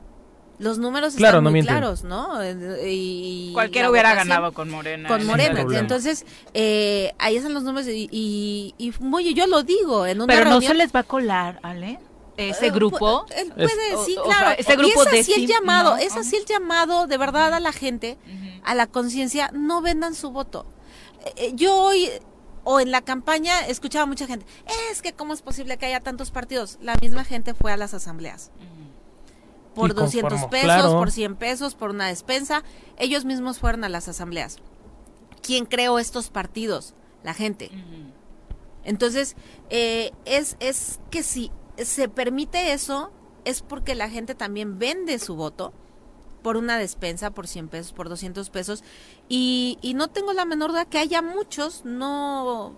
[0.57, 2.41] los números están muy claros, ¿no?
[2.85, 5.07] Y, Cualquiera hubiera ganado con Morena.
[5.07, 5.61] Con Morena.
[5.79, 10.05] Entonces, eh, ahí están los números y, y, y yo lo digo.
[10.05, 11.99] En una Pero no se les va a colar, Ale
[12.39, 16.35] ese eh, grupo puede, sí claro ese grupo y es así el llamado es así
[16.35, 18.17] el llamado de verdad a la gente
[18.63, 20.65] a la conciencia no vendan su voto
[21.35, 22.09] eh, yo hoy
[22.63, 24.45] o en la campaña escuchaba mucha gente
[24.91, 27.93] es que cómo es posible que haya tantos partidos la misma gente fue a las
[27.93, 28.51] asambleas
[29.79, 32.63] por 200 pesos, por 100 pesos, por una despensa.
[32.97, 34.57] Ellos mismos fueron a las asambleas.
[35.41, 36.93] ¿Quién creó estos partidos?
[37.23, 37.71] La gente.
[38.83, 39.35] Entonces,
[39.69, 41.51] eh, es, es que si
[41.85, 43.11] se permite eso,
[43.45, 45.73] es porque la gente también vende su voto
[46.41, 48.83] por una despensa, por 100 pesos, por 200 pesos.
[49.27, 52.75] Y, y no tengo la menor duda que haya muchos, no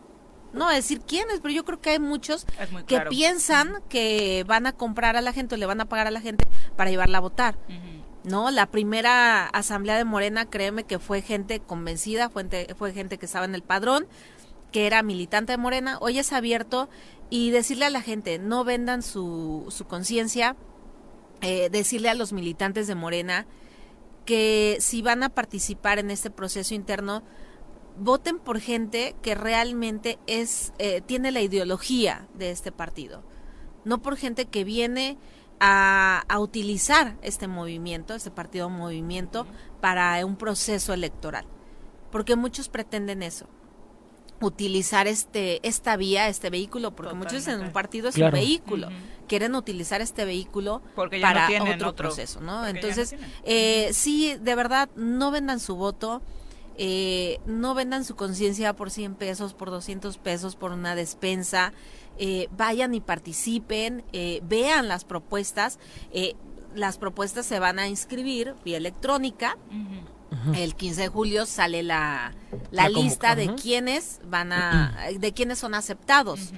[0.54, 2.46] no decir quiénes, pero yo creo que hay muchos
[2.88, 6.12] que piensan que van a comprar a la gente o le van a pagar a
[6.12, 6.46] la gente
[6.76, 7.58] para llevarla a votar.
[8.24, 8.52] ¿No?
[8.52, 13.46] La primera asamblea de Morena, créeme que fue gente convencida, fue, fue gente que estaba
[13.46, 14.08] en el padrón,
[14.72, 15.98] que era militante de Morena.
[16.02, 16.90] Hoy es abierto
[17.30, 20.56] y decirle a la gente, no vendan su, su conciencia,
[21.42, 23.46] eh, decirle a los militantes de Morena
[24.26, 27.24] que si van a participar en este proceso interno,
[27.98, 33.24] voten por gente que realmente es eh, tiene la ideología de este partido,
[33.84, 35.18] no por gente que viene
[35.60, 39.48] a, a, utilizar este movimiento, este partido movimiento,
[39.82, 41.46] para un proceso electoral,
[42.12, 43.48] porque muchos pretenden eso
[44.42, 48.90] utilizar este esta vía, este vehículo, porque muchos en un partido es un vehículo,
[49.28, 52.68] quieren utilizar este vehículo para otro, proceso, ¿no?
[52.68, 56.22] Entonces, eh, sí, de verdad, no vendan su voto,
[56.78, 61.74] eh, no vendan su conciencia por 100 pesos, por 200 pesos, por una despensa,
[62.18, 65.80] eh, vayan y participen, eh, vean las propuestas,
[66.12, 66.36] eh,
[66.76, 69.58] las propuestas se van a inscribir vía electrónica.
[70.56, 72.34] El 15 de julio sale la,
[72.72, 76.54] la, lista de quienes van a, de quienes son aceptados.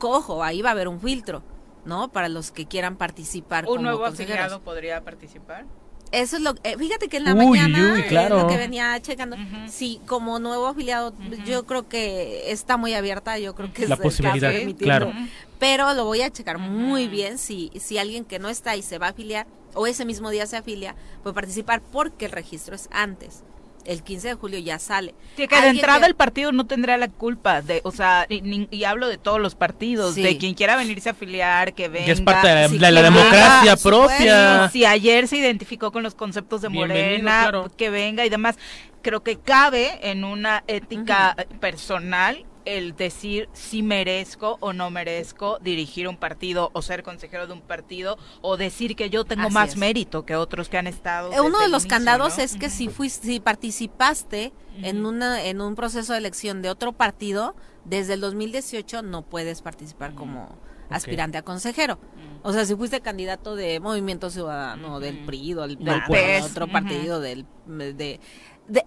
[0.00, 1.42] Ojo, ahí va a haber un filtro,
[1.84, 2.10] ¿no?
[2.10, 3.68] Para los que quieran participar.
[3.68, 5.66] ¿Un nuevo afiliado podría participar?
[6.10, 9.36] Eso es lo eh, fíjate que en la mañana eh, lo que venía checando,
[9.66, 11.14] sí, como nuevo afiliado,
[11.46, 15.12] yo creo que está muy abierta, yo creo que la es posibilidad, claro.
[15.58, 18.98] Pero lo voy a checar muy bien si si alguien que no está y se
[18.98, 22.88] va a afiliar o ese mismo día se afilia, puede participar porque el registro es
[22.92, 23.42] antes
[23.84, 25.14] el 15 de julio ya sale.
[25.36, 29.18] que de entrada el partido no tendrá la culpa, de, o sea, y, hablo de
[29.18, 32.06] todos los partidos, de quien quiera venirse a afiliar, que venga.
[32.06, 34.68] Que es parte de la, democracia propia.
[34.70, 38.56] Si ayer se identificó con los conceptos de Morena, que venga y demás.
[39.02, 46.08] Creo que cabe en una ética personal el decir si merezco o no merezco dirigir
[46.08, 50.24] un partido o ser consejero de un partido o decir que yo tengo más mérito
[50.24, 51.32] que otros que han estado.
[51.32, 54.52] Eh, uno de los candados es que si fuiste, si participaste
[54.82, 57.54] en una en un proceso de elección de otro partido
[57.84, 60.58] desde el 2018 no puedes participar como
[60.92, 61.98] aspirante a consejero.
[62.42, 66.02] O sea, si fuiste candidato de Movimiento Ciudadano, del PRI, o del, del
[66.42, 68.20] otro partido, del de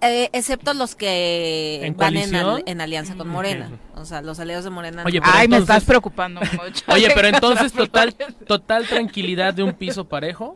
[0.02, 3.72] eh, excepto los que van en, alianza con Morena.
[3.96, 5.04] O sea, los aliados de Morena.
[5.06, 6.84] Oye, Ay, me estás preocupando mucho.
[6.88, 8.14] Oye, pero entonces total,
[8.48, 10.56] total tranquilidad de un piso parejo.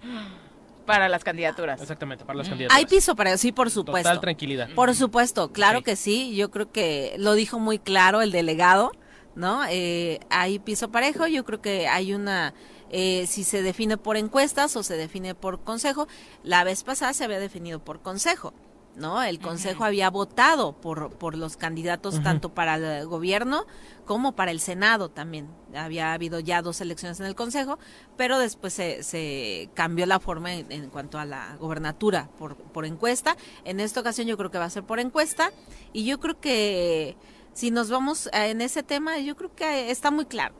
[0.85, 1.81] Para las candidaturas.
[1.81, 2.77] Exactamente, para las candidaturas.
[2.77, 4.09] Hay piso parejo, sí, por supuesto.
[4.09, 4.69] Total tranquilidad.
[4.73, 6.35] Por supuesto, claro que sí.
[6.35, 8.91] Yo creo que lo dijo muy claro el delegado,
[9.35, 9.63] ¿no?
[9.69, 12.53] Eh, hay piso parejo, yo creo que hay una...
[12.91, 16.07] Eh, si se define por encuestas o se define por consejo.
[16.41, 18.51] La vez pasada se había definido por consejo.
[18.99, 19.21] ¿No?
[19.23, 23.65] El Consejo había votado por, por los candidatos tanto para el gobierno
[24.05, 25.47] como para el Senado también.
[25.75, 27.79] Había habido ya dos elecciones en el Consejo,
[28.17, 33.37] pero después se, se cambió la forma en, cuanto a la gobernatura por, por encuesta.
[33.65, 35.51] En esta ocasión yo creo que va a ser por encuesta
[35.93, 37.17] y yo creo que
[37.53, 40.55] si nos vamos en ese tema, yo creo que está muy claro.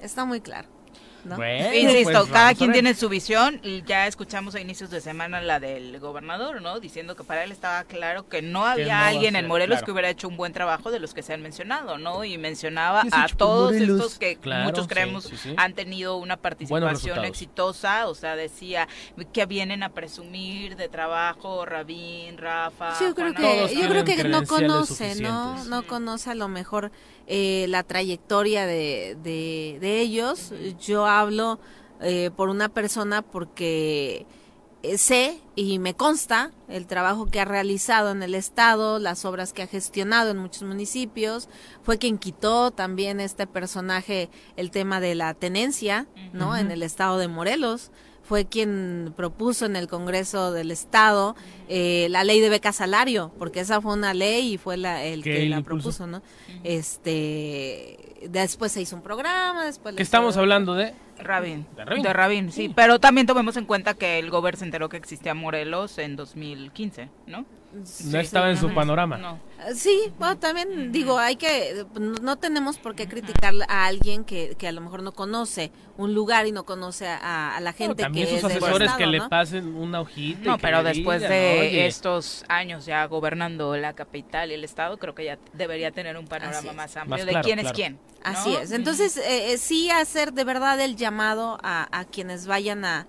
[0.00, 0.75] Está muy claro.
[1.34, 3.60] Insisto, pues, cada quien tiene su visión.
[3.62, 6.80] y Ya escuchamos a inicios de semana la del gobernador, ¿no?
[6.80, 10.28] Diciendo que para él estaba claro que no había alguien en Morelos que hubiera hecho
[10.28, 12.24] un buen trabajo de los que se han mencionado, ¿no?
[12.24, 18.36] Y mencionaba a todos estos que muchos creemos han tenido una participación exitosa, o sea,
[18.36, 18.88] decía
[19.32, 22.94] que vienen a presumir de trabajo Rabín, Rafa.
[23.00, 25.64] yo creo que, yo creo que no conoce, ¿no?
[25.64, 26.90] No conoce a lo mejor
[27.26, 30.52] eh, la trayectoria de, de, ellos.
[30.80, 31.58] Yo hablo
[32.00, 34.26] eh, por una persona porque
[34.82, 39.52] eh, sé y me consta el trabajo que ha realizado en el estado, las obras
[39.52, 41.48] que ha gestionado en muchos municipios,
[41.82, 46.56] fue quien quitó también este personaje el tema de la tenencia, ¿no?
[46.56, 47.90] En el estado de Morelos
[48.26, 51.36] fue quien propuso en el Congreso del Estado
[51.68, 55.22] eh, la ley de beca salario, porque esa fue una ley y fue la, el
[55.22, 56.22] que, la propuso, ¿no?
[56.64, 59.94] Este, después se hizo un programa, después...
[59.94, 60.92] ¿Qué estamos hablando de?
[61.18, 61.66] Rabin.
[61.76, 62.52] De Rabin.
[62.52, 62.72] sí.
[62.74, 67.08] Pero también tomemos en cuenta que el gobierno se enteró que existía Morelos en 2015,
[67.26, 67.44] ¿no?
[68.04, 69.18] no estaba en su panorama.
[69.18, 69.38] No.
[69.74, 74.68] Sí, bueno, también digo, hay que, no tenemos por qué criticar a alguien que, que
[74.68, 78.40] a lo mejor no conoce un lugar y no conoce a, la gente también que
[78.40, 80.44] sus asesores que le pasen una hojita.
[80.44, 85.24] No, pero después de estos años ya gobernando la capital y el estado, creo que
[85.24, 87.98] ya debería tener un panorama más amplio de quién es quién.
[88.26, 88.72] Así es.
[88.72, 93.06] Entonces, eh, eh, sí hacer de verdad el llamado a, quienes vayan a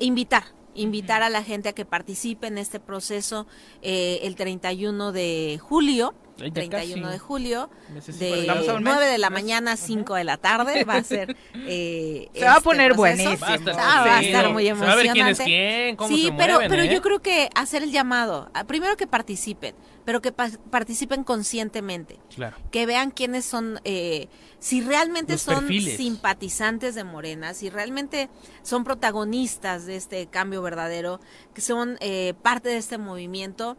[0.00, 0.44] invitar
[0.74, 3.46] invitar a la gente a que participe en este proceso
[3.82, 6.14] eh, el 31 de julio.
[6.40, 7.70] 31 de julio,
[8.18, 8.46] de
[8.80, 11.36] 9 de la mañana a 5 de la tarde, va a ser...
[11.72, 13.36] Eh, Se va a este poner buenísimo.
[13.40, 15.12] Va a estar, muy emocionante.
[15.12, 17.00] quién es quién, cómo sí, pero, pero yo ¿eh?
[17.00, 19.74] creo que hacer el llamado, primero que participen,
[20.04, 22.18] pero que participen conscientemente.
[22.34, 22.56] Claro.
[22.70, 23.80] Que vean quiénes son...
[23.84, 24.28] Eh,
[24.58, 28.28] si realmente son simpatizantes de Morena, si realmente
[28.62, 31.18] son protagonistas de este cambio verdadero,
[31.54, 33.78] que son eh, parte de este movimiento,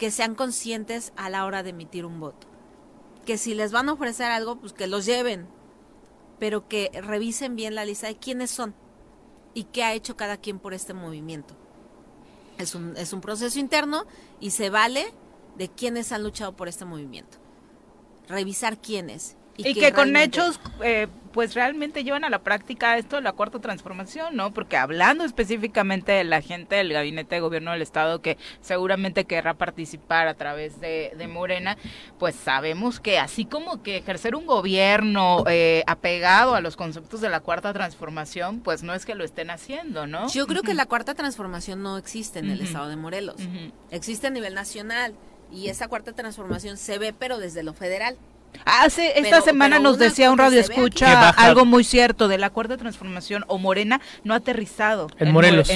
[0.00, 2.46] que sean conscientes a la hora de emitir un voto.
[3.26, 5.46] Que si les van a ofrecer algo, pues que los lleven,
[6.38, 8.74] pero que revisen bien la lista de quiénes son
[9.52, 11.54] y qué ha hecho cada quien por este movimiento.
[12.56, 14.06] Es un, es un proceso interno
[14.40, 15.12] y se vale
[15.58, 17.36] de quienes han luchado por este movimiento.
[18.26, 23.22] Revisar quiénes y, que, con hechos, eh, pues realmente llevan a la práctica esto de
[23.22, 24.52] la cuarta transformación, ¿no?
[24.52, 29.54] Porque hablando específicamente de la gente del gabinete de gobierno del Estado que seguramente querrá
[29.54, 31.76] participar a través de, Morena,
[32.18, 37.28] pues sabemos que así como que ejercer un gobierno eh, apegado a los conceptos de
[37.28, 40.28] la cuarta transformación, pues no es que lo estén haciendo, ¿no?
[40.28, 43.36] Yo creo que la cuarta transformación no existe en el Estado de Morelos,
[43.90, 45.14] existe a nivel nacional
[45.52, 48.16] y esa cuarta transformación se ve pero desde lo federal.
[48.64, 53.44] Hace esta semana nos decía un radio escucha algo muy cierto de la cuarta transformación
[53.48, 55.70] o Morena no ha aterrizado en, Morelos,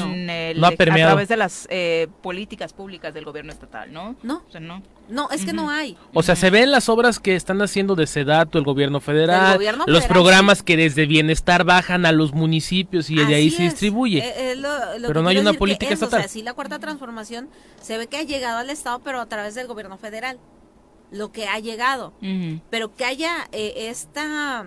[0.56, 1.10] no ha permeado.
[1.10, 4.16] a través de las eh, políticas públicas del gobierno estatal, ¿no?
[4.22, 4.82] No, no.
[5.08, 5.98] No, es que no hay.
[6.14, 10.04] O sea, se ven las obras que están haciendo de Sedato el gobierno federal, los
[10.04, 14.20] programas que desde bienestar bajan a los municipios y de ahí se distribuye.
[14.20, 14.62] Eh, eh,
[15.06, 16.20] pero no hay una política estatal.
[16.20, 17.50] O sea, sí, la cuarta transformación
[17.82, 20.38] se ve que ha llegado al Estado, pero a través del gobierno federal
[21.14, 22.12] lo que ha llegado,
[22.70, 24.66] pero que haya eh, esta,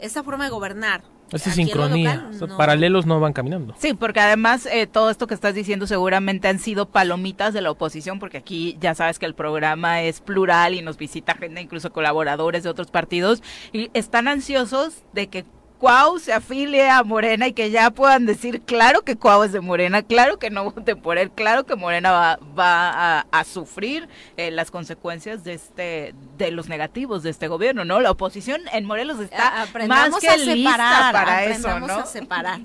[0.00, 1.02] esta forma de gobernar.
[1.32, 3.74] Esta sincronía, paralelos no van caminando.
[3.78, 7.70] Sí, porque además eh, todo esto que estás diciendo seguramente han sido palomitas de la
[7.70, 11.92] oposición, porque aquí ya sabes que el programa es plural y nos visita gente, incluso
[11.92, 15.44] colaboradores de otros partidos, y están ansiosos de que
[15.84, 19.60] Cuau se afilie a Morena y que ya puedan decir, claro que Cuau es de
[19.60, 24.08] Morena, claro que no voten por él, claro que Morena va, va a, sufrir
[24.38, 28.00] eh, las consecuencias de este de los negativos de este gobierno, ¿no?
[28.00, 31.92] La oposición en Morelos está más que lista para eso, ¿no?
[31.92, 32.60] a separar.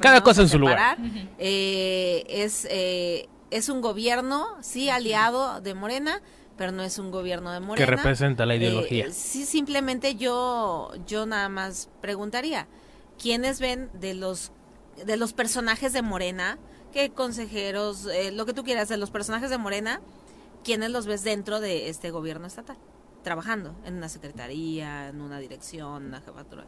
[0.00, 0.96] Cada cosa en su lugar.
[1.38, 6.20] Eh, es, eh, es un gobierno, sí, aliado de Morena,
[6.56, 7.86] pero no es un gobierno de Morena.
[7.86, 9.06] Que representa la ideología.
[9.06, 12.68] Eh, sí, simplemente yo, yo nada más preguntaría,
[13.20, 14.52] ¿quiénes ven de los,
[15.04, 16.58] de los personajes de Morena,
[16.92, 20.00] qué consejeros, eh, lo que tú quieras, de los personajes de Morena,
[20.62, 22.78] quiénes los ves dentro de este gobierno estatal?
[23.22, 26.66] Trabajando en una secretaría, en una dirección, una jefatura.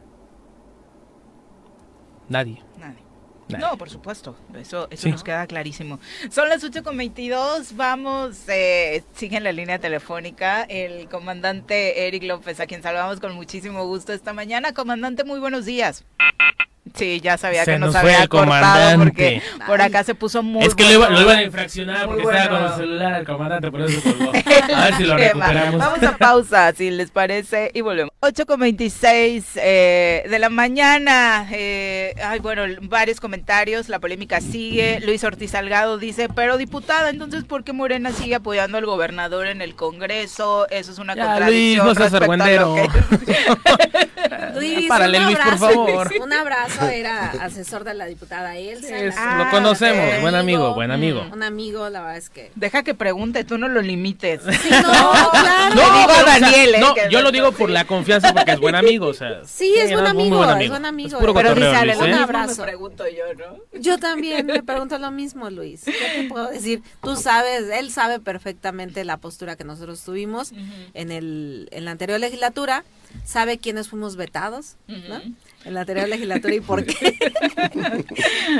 [2.29, 2.61] Nadie.
[2.77, 3.06] Nadie.
[3.49, 5.99] No, por supuesto, eso, eso nos queda clarísimo.
[6.29, 12.67] Son las 8.22, vamos, eh, sigue en la línea telefónica el comandante Eric López, a
[12.67, 14.73] quien saludamos con muchísimo gusto esta mañana.
[14.73, 16.03] Comandante, muy buenos días.
[16.95, 20.83] Sí, ya sabía que nos, había cortado porque por acá se puso muy Es que
[20.83, 24.01] lo, iba, lo iban a infraccionar porque estaba con el celular el comandante, por eso
[24.01, 24.31] colgó.
[24.75, 25.79] A ver si lo recuperamos.
[25.79, 28.11] Vamos a pausa, si les parece, y volvemos.
[28.21, 31.47] 8.26 eh, de la mañana.
[31.51, 33.36] Eh, ay, bueno, varios comentarios.
[33.87, 34.99] La polémica sigue.
[35.01, 39.61] Luis Ortiz Salgado dice, pero diputada, entonces, ¿por qué Morena sigue apoyando al gobernador en
[39.61, 40.67] el Congreso?
[40.69, 41.85] Eso es una contradicción.
[41.85, 42.13] Luis, no seas
[44.55, 46.13] Luis, Párale, Luis, por favor.
[46.21, 49.01] Un abrazo, era asesor de la diputada Elsa.
[49.01, 51.25] lo ah, conocemos, buen amigo, buen amigo.
[51.31, 52.51] Un amigo, la verdad es que.
[52.55, 54.41] Deja que pregunte, tú no lo limites.
[54.41, 54.81] Sí, no,
[55.31, 55.75] claro.
[55.75, 56.79] No, digo a Daniel, ¿eh?
[56.79, 59.41] no, yo lo digo por la confianza porque es buen amigo, o sea.
[59.45, 61.19] Sí, es buen amigo, es buen amigo.
[61.33, 62.61] pero dice, un abrazo.
[62.61, 63.79] Me pregunto yo, ¿no?
[63.79, 65.83] Yo también me pregunto lo mismo, Luis.
[65.83, 66.81] ¿Qué te puedo decir?
[67.01, 70.51] Tú sabes, él sabe perfectamente la postura que nosotros tuvimos
[70.93, 72.83] en el en la anterior legislatura
[73.25, 75.21] sabe quiénes fuimos vetados, ¿no?
[75.65, 77.17] En la anterior legislatura y por qué.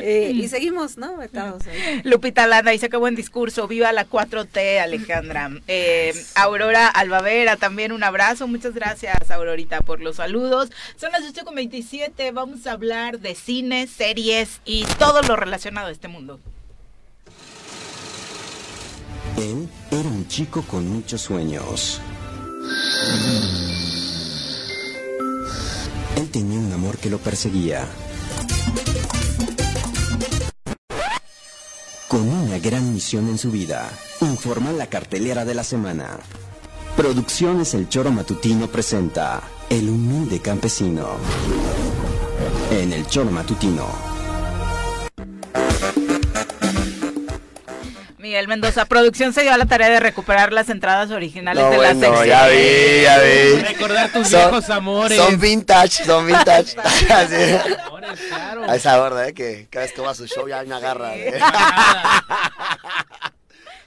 [0.01, 1.17] Eh, y seguimos, ¿no?
[1.17, 1.63] Vetados
[2.03, 5.49] Lupita Landa dice que buen discurso, viva la 4T, Alejandra.
[5.67, 10.71] Eh, Aurora Albavera, también un abrazo, muchas gracias, Aurorita, por los saludos.
[10.95, 16.07] Son las 8.27, vamos a hablar de cine, series y todo lo relacionado a este
[16.07, 16.39] mundo.
[19.37, 22.01] Él era un chico con muchos sueños.
[26.18, 27.85] Él tenía un amor que lo perseguía.
[32.07, 33.88] Con una gran misión en su vida,
[34.22, 36.18] informa la cartelera de la semana.
[36.95, 41.07] Producciones El Choro Matutino presenta El humilde campesino.
[42.72, 44.18] En El Choro Matutino
[48.18, 48.85] Miguel Mendoza.
[48.85, 52.26] Producción se dio a la tarea de recuperar las entradas originales de la sección.
[52.26, 53.61] Ya vi, ya vi.
[53.61, 55.18] Recordar tus viejos amores.
[55.18, 56.76] Son vintage, son vintage.
[58.68, 59.34] A esa hora, ¿eh?
[59.34, 61.15] Que cada vez que va a su show ya me agarra.
[61.15, 61.39] ¿eh?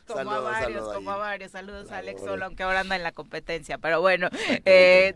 [0.07, 1.51] como a varios, como a varios.
[1.53, 3.79] Saludos a Alex Solo, aunque ahora anda en la competencia.
[3.79, 4.29] Pero bueno,
[4.65, 5.15] eh,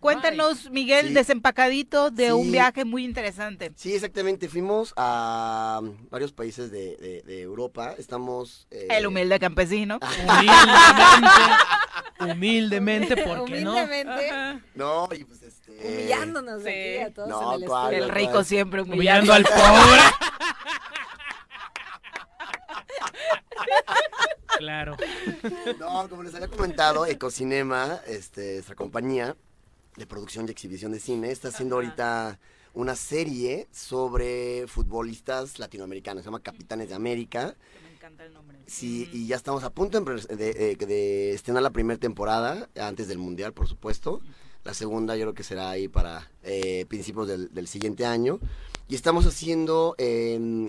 [0.00, 3.70] Cuéntanos, Miguel, desempacadito de un viaje muy interesante.
[3.76, 4.48] Sí, exactamente.
[4.48, 7.94] Fuimos a varios países de, Europa.
[7.98, 8.66] Estamos.
[8.70, 10.00] Eh, El humilde campesino.
[12.18, 12.18] humildemente.
[12.20, 13.72] humildemente, ¿por qué no?
[13.72, 14.62] Humildemente.
[14.74, 15.72] No, y pues este.
[15.72, 19.58] Humillándonos aquí a todos en el, el rico siempre humillando, al pobre.
[24.58, 24.96] claro.
[25.78, 29.36] No, como les había comentado, Ecocinema, este, nuestra compañía,
[29.96, 31.30] de producción y exhibición de cine.
[31.30, 32.38] Está haciendo ahorita
[32.74, 36.22] una serie sobre futbolistas latinoamericanos.
[36.22, 37.56] Se llama Capitanes de América.
[37.82, 38.58] Me encanta el nombre.
[38.66, 43.52] Sí, y ya estamos a punto de, de, estrenar la primera temporada, antes del Mundial,
[43.52, 44.20] por supuesto.
[44.62, 48.38] La segunda yo creo que será ahí para eh, principios del, del, siguiente año.
[48.88, 50.68] Y estamos haciendo em,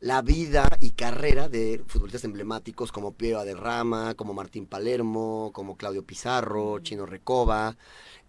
[0.00, 6.04] la vida y carrera de futbolistas emblemáticos como Piero Aderrama, como Martín Palermo, como Claudio
[6.04, 7.76] Pizarro, Chino Recoba.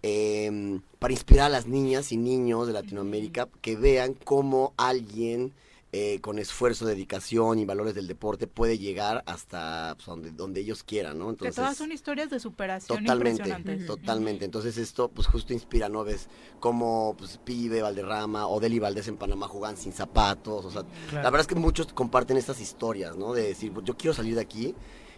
[0.03, 5.53] Em, para inspirar a las niñas y niños de Latinoamérica que vean cómo alguien
[5.93, 10.83] eh, con esfuerzo, dedicación y valores del deporte puede llegar hasta pues, donde, donde ellos
[10.83, 11.29] quieran, ¿no?
[11.29, 16.03] Entonces, que todas son historias de superación totalmente, Totalmente, entonces esto pues justo inspira, ¿no?
[16.03, 16.27] Ves
[16.59, 20.83] cómo pues, Pibe, Valderrama o Deli Valdés en Panamá jugan sin zapatos, o sea,
[21.13, 23.33] la verdad es que muchos comparten estas historias, ¿no?
[23.33, 24.75] De decir, pues, yo quiero salir de aquí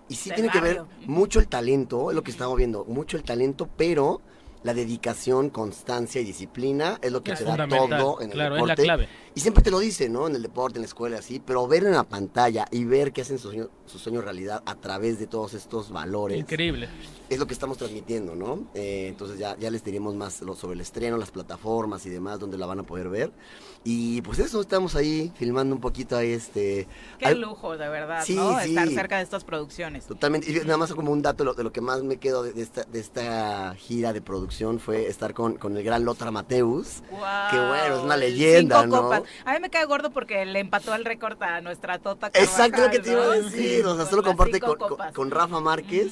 [0.07, 3.23] y sí tiene que ver mucho el talento, es lo que estamos viendo, mucho el
[3.23, 4.21] talento, pero
[4.63, 8.61] la dedicación, constancia y disciplina es lo que te da todo en el deporte.
[8.61, 9.09] Es la clave.
[9.35, 10.27] Y siempre te lo dice, ¿no?
[10.27, 13.21] En el deporte, en la escuela, así, pero ver en la pantalla y ver que
[13.21, 16.39] hacen su sueño, su sueño realidad a través de todos estos valores.
[16.39, 16.89] Increíble.
[17.29, 18.67] Es lo que estamos transmitiendo, ¿no?
[18.73, 22.57] Eh, entonces ya, ya les diremos más sobre el estreno, las plataformas y demás, donde
[22.57, 23.31] la van a poder ver.
[23.83, 26.87] Y pues eso, estamos ahí filmando un poquito ahí este...
[27.17, 28.59] Qué lujo, de verdad, ¿no?
[28.59, 30.05] Estar cerca de estas producciones.
[30.05, 30.51] Totalmente.
[30.51, 32.99] Y nada más como un dato de lo, que más me quedo de, esta, de
[32.99, 37.01] esta gira de producción fue estar con, con el gran Lothar Mateus.
[37.51, 39.11] que bueno, es una leyenda, ¿no?
[39.13, 42.43] A mí me cae gordo porque le empató el récord a nuestra Tota Carvajal.
[42.43, 43.85] Exacto lo que te iba a decir.
[43.85, 46.11] o sea, solo comparte con, Rafa Márquez.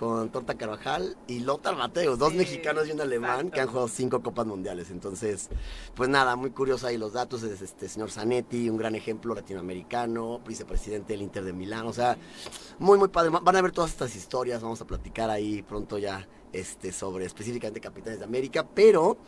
[0.00, 4.22] Con Tota Carvajal y Lothar Mateus, dos mexicanos y un alemán que han jugado cinco
[4.22, 4.90] copas mundiales.
[4.90, 5.50] Entonces,
[5.94, 7.42] pues nada, muy curioso ahí los datos.
[7.42, 11.86] Es este señor Zanetti, un gran ejemplo latinoamericano, vicepresidente del Inter de Milán.
[11.86, 12.16] O sea,
[12.78, 13.28] muy, muy padre.
[13.28, 14.62] Van a ver todas estas historias.
[14.62, 18.66] Vamos a platicar ahí pronto ya este, sobre específicamente Capitanes de América.
[18.74, 19.18] Pero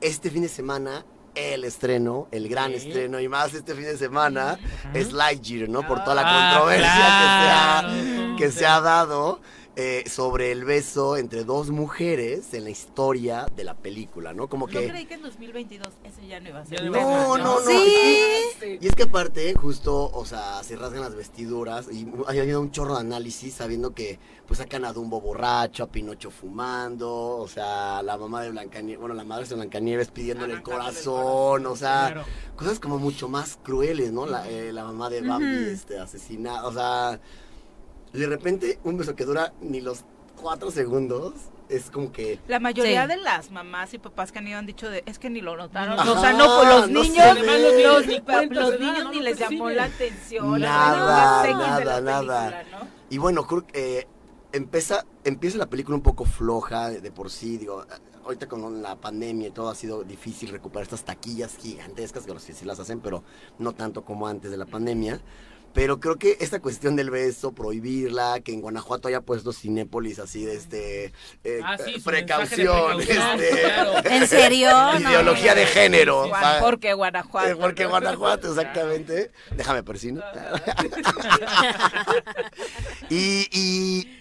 [0.00, 1.06] este fin de semana
[1.38, 4.58] el estreno, el gran estreno y más este fin de semana
[4.94, 5.86] es Lightyear, ¿no?
[5.86, 9.40] Por toda la ah, controversia que, se ha, dado.
[9.80, 14.48] Eh, sobre el beso entre dos mujeres en la historia de la película, ¿no?
[14.48, 14.82] Como que...
[14.82, 16.82] Yo creí que en 2022 eso ya no iba a ser.
[16.90, 17.60] No, no, no.
[17.60, 18.76] ¿Sí?
[18.80, 22.72] Y, es que aparte, justo, o sea, se rasgan las vestiduras y hay habido un
[22.72, 24.18] chorro de análisis sabiendo que
[24.48, 29.14] pues sacan a Dumbo borracho, a Pinocho fumando, o sea, la mamá de Blancanieves, bueno,
[29.14, 32.24] la madre de Blancanieves pidiéndole el corazón, o sea,
[32.56, 34.26] cosas como mucho más crueles, ¿no?
[34.26, 37.20] La, eh, la mamá de Bambi, este, asesinada, o sea,
[38.12, 40.04] de repente un beso que dura ni los
[40.40, 41.34] cuatro segundos
[41.68, 44.88] es como que la mayoría de las mamás y papás que han ido han dicho
[44.88, 48.06] de es que ni lo notaron o sea no pues los niños los,
[48.50, 50.60] los, niños ni les llamó la atención.
[50.60, 52.64] Nada nada nada
[53.10, 54.06] y bueno creo que eh,
[54.52, 57.84] empieza, empieza la película un poco floja de, por sí, digo,
[58.24, 62.64] ahorita con la pandemia y todo ha sido difícil recuperar estas taquillas gigantescas, que sí
[62.64, 63.22] las hacen, pero
[63.58, 65.20] no tanto como antes de la pandemia.
[65.74, 70.44] Pero creo que esta cuestión del beso, prohibirla, que en Guanajuato haya puesto Cinépolis así
[70.44, 71.12] de este
[71.44, 73.92] eh, Ah, sí, precaución, mensaje de precaución, este, claro.
[74.10, 74.70] ¿En serio?
[74.98, 76.30] No, ideología de género.
[76.60, 77.48] Porque Guanajuato.
[77.48, 79.30] Eh, Porque Guanajuato, exactamente.
[79.56, 80.22] Déjame persino.
[83.10, 84.17] y, y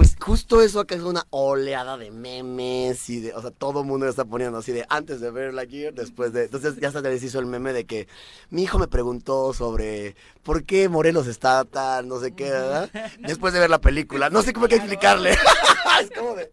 [0.00, 3.86] pues justo eso acá es una oleada de memes y de, o sea, todo el
[3.86, 7.02] mundo lo está poniendo así de antes de ver Lightyear, después de, entonces ya se
[7.02, 8.08] les hizo el meme de que
[8.48, 12.90] mi hijo me preguntó sobre por qué Morelos está tan, no sé qué, ¿verdad?
[13.18, 15.32] Después de ver la película, no sé cómo hay que explicarle.
[16.02, 16.50] es como de,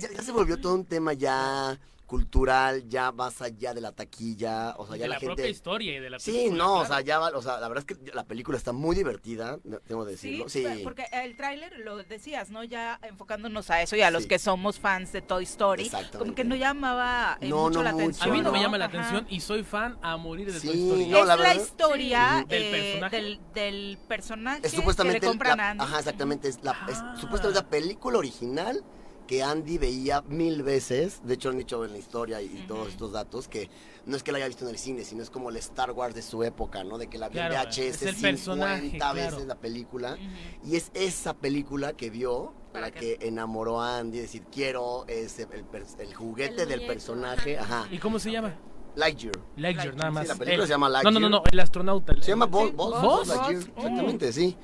[0.00, 1.78] ya, ya se volvió todo un tema ya
[2.14, 5.34] cultural, ya más allá de la taquilla, o sea, ya de la, la gente...
[5.36, 7.68] propia historia y de la Sí, película, no, o sea, ya va, o sea, la
[7.68, 10.48] verdad es que la película está muy divertida, tengo que Sí, decirlo.
[10.48, 12.64] Sí, porque el tráiler lo decías, ¿no?
[12.64, 14.28] Ya enfocándonos a eso y a los Sí.
[14.28, 15.88] que somos fans de Toy Story,
[16.18, 18.28] como que no llamaba eh, No, mucho no la mucho, atención.
[18.30, 18.98] A mí no me llama la Ajá.
[18.98, 21.06] atención y soy fan a morir de Sí, Toy Story.
[21.06, 23.16] no, es la verdad- historia Del eh, personaje.
[23.16, 25.84] del, del personaje es supuestamente que le compran la- a Andy.
[25.84, 27.14] ajá, exactamente, es la es Ah.
[27.20, 28.82] supuestamente la película original
[29.30, 33.12] que Andy veía mil veces, de hecho han dicho en la historia y, todos estos
[33.12, 33.70] datos que
[34.04, 36.16] no es que la haya visto en el cine, sino es como el Star Wars
[36.16, 36.98] de su época, ¿no?
[36.98, 39.14] De que la vio en Claro, VHS es el 50 personaje, claro.
[39.14, 40.18] veces la película
[40.66, 45.04] y es esa película que vio Para la que- que enamoró a Andy, decir, quiero
[45.06, 48.56] ese el, juguete El del personaje, ajá, ¿Y cómo se llama?
[48.96, 49.34] Lightyear.
[49.56, 50.26] Lightyear, nada Sí, más.
[50.26, 51.30] la película El- se llama No, no, no, Lightyear.
[51.30, 52.14] no, el astronauta.
[52.20, 53.78] Se llama Buzz, Sí, Buzz, Lightyear, oh.
[53.78, 54.56] exactamente, sí.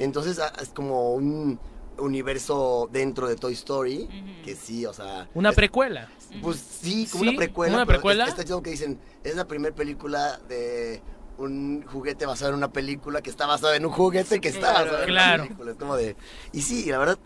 [0.00, 1.60] Entonces ah, es como un
[1.98, 4.08] universo dentro de Toy Story,
[4.44, 5.28] que sí, o sea...
[5.34, 6.08] Una es- precuela.
[6.42, 7.74] Pues sí, como Sí, una precuela.
[7.76, 8.24] ¿una pero precuela?
[8.24, 11.02] es- Está chido que dicen, es la primera película de
[11.38, 14.84] un juguete basado en una película que está basada en un juguete que está Claro.
[14.84, 15.34] basado en Claro.
[15.42, 15.70] una película.
[15.72, 16.16] Es como de...
[16.52, 17.18] Y sí, la verdad,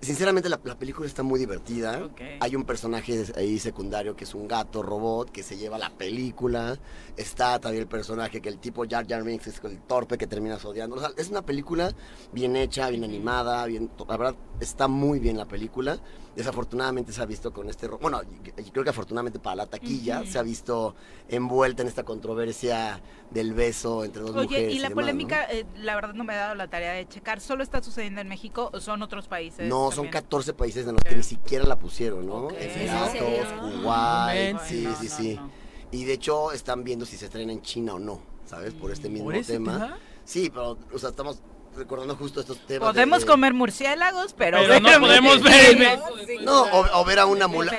[0.00, 2.08] sinceramente la, la película está muy divertida.
[2.40, 6.78] Hay un personaje ahí secundario que es un gato robot que se lleva la película.
[7.16, 10.64] Está también el personaje que el tipo Jar Jar Binks es el torpe que terminas
[10.64, 10.96] odiando.
[10.96, 11.92] O sea, es una película
[12.32, 13.90] bien hecha, bien animada, bien...
[14.08, 15.98] La verdad, está muy bien la película.
[16.36, 17.88] Desafortunadamente se ha visto con este...
[17.88, 20.94] Bueno, y- y creo que afortunadamente para la taquilla se ha visto
[21.28, 23.00] envuelta en esta controversia
[23.30, 24.74] del beso entre dos Oye, mujeres.
[24.74, 24.94] y la demás, ¿no?
[25.02, 28.20] polémica, eh, la verdad no me he dado la tarea de checar, ¿solo está sucediendo
[28.20, 29.68] en México o son otros países?
[29.68, 30.12] No, son también?
[30.24, 32.46] 14 países en los que ni siquiera la pusieron, ¿no?
[32.46, 32.54] Ok.
[32.58, 33.80] Emiratos.
[33.82, 35.34] Kuwait, No sí, no, sí, no, sí.
[35.36, 35.50] no.
[35.90, 38.74] Y de hecho están viendo si se estrena en China o no, ¿sabes?
[38.74, 39.98] Por este mismo ¿Por tema?
[40.24, 41.40] Sí, pero, o sea, estamos
[41.78, 42.88] recordando justo estos temas.
[42.88, 45.98] de- Podemos de- comer murciélagos, pero, Pero no podemos ver
[46.42, 47.72] No, o, o ver a una podemos-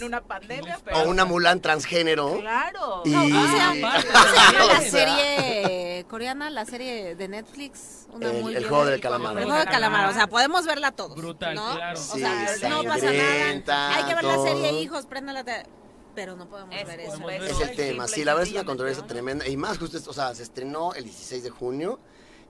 [0.00, 2.38] en pandemia, o una Mulan transgénero.
[2.40, 3.02] Claro.
[3.04, 8.06] Y- ¿Cómo se Ah, la O sea, serie coreana, la serie de Netflix?
[8.12, 9.36] Una El- muy el juego del calamar.
[9.38, 11.16] El juego del calamar, o sea, podemos verla todos.
[11.16, 11.74] Brutal, ¿no?
[11.74, 11.98] claro.
[11.98, 13.96] O Sí, sea, no pasa nada.
[13.96, 15.66] Hay que ver la serie, hijos, prendan la tele.
[16.14, 17.28] Pero no podemos Es- ver eso.
[17.28, 19.48] Es el tema, sí, la verdad es una controversia tremenda.
[19.48, 21.98] Y más justo, esto, o sea, se estrenó el 16 de junio.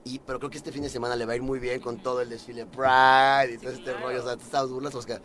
[0.05, 1.97] Y, pero creo que este fin de semana le va a ir muy bien con
[1.97, 4.19] todo el desfile Pride y todo este rollo.
[4.21, 5.19] O sea, estas burlas, o sea,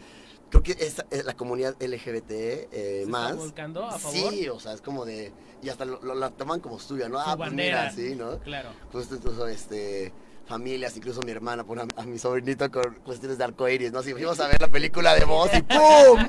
[0.49, 3.31] creo que es, es la comunidad LGBT eh, ¿Se más.
[3.33, 4.33] está volcando a favor?
[4.33, 5.33] Sí, o sea, es como de.
[5.63, 7.23] Y hasta lo, lo- la toman como suya, ¿no?
[7.23, 7.91] Su ah, pues bandera.
[7.91, 8.39] mira, sí, ¿no?
[8.39, 8.71] Claro.
[8.91, 10.13] Justo incluso este
[10.55, 14.03] familias, incluso mi hermana pone a, a mi sobrinito con cuestiones de arcoíris, ¿no?
[14.03, 16.27] Si fuimos a ver la película de voz y ¡pum!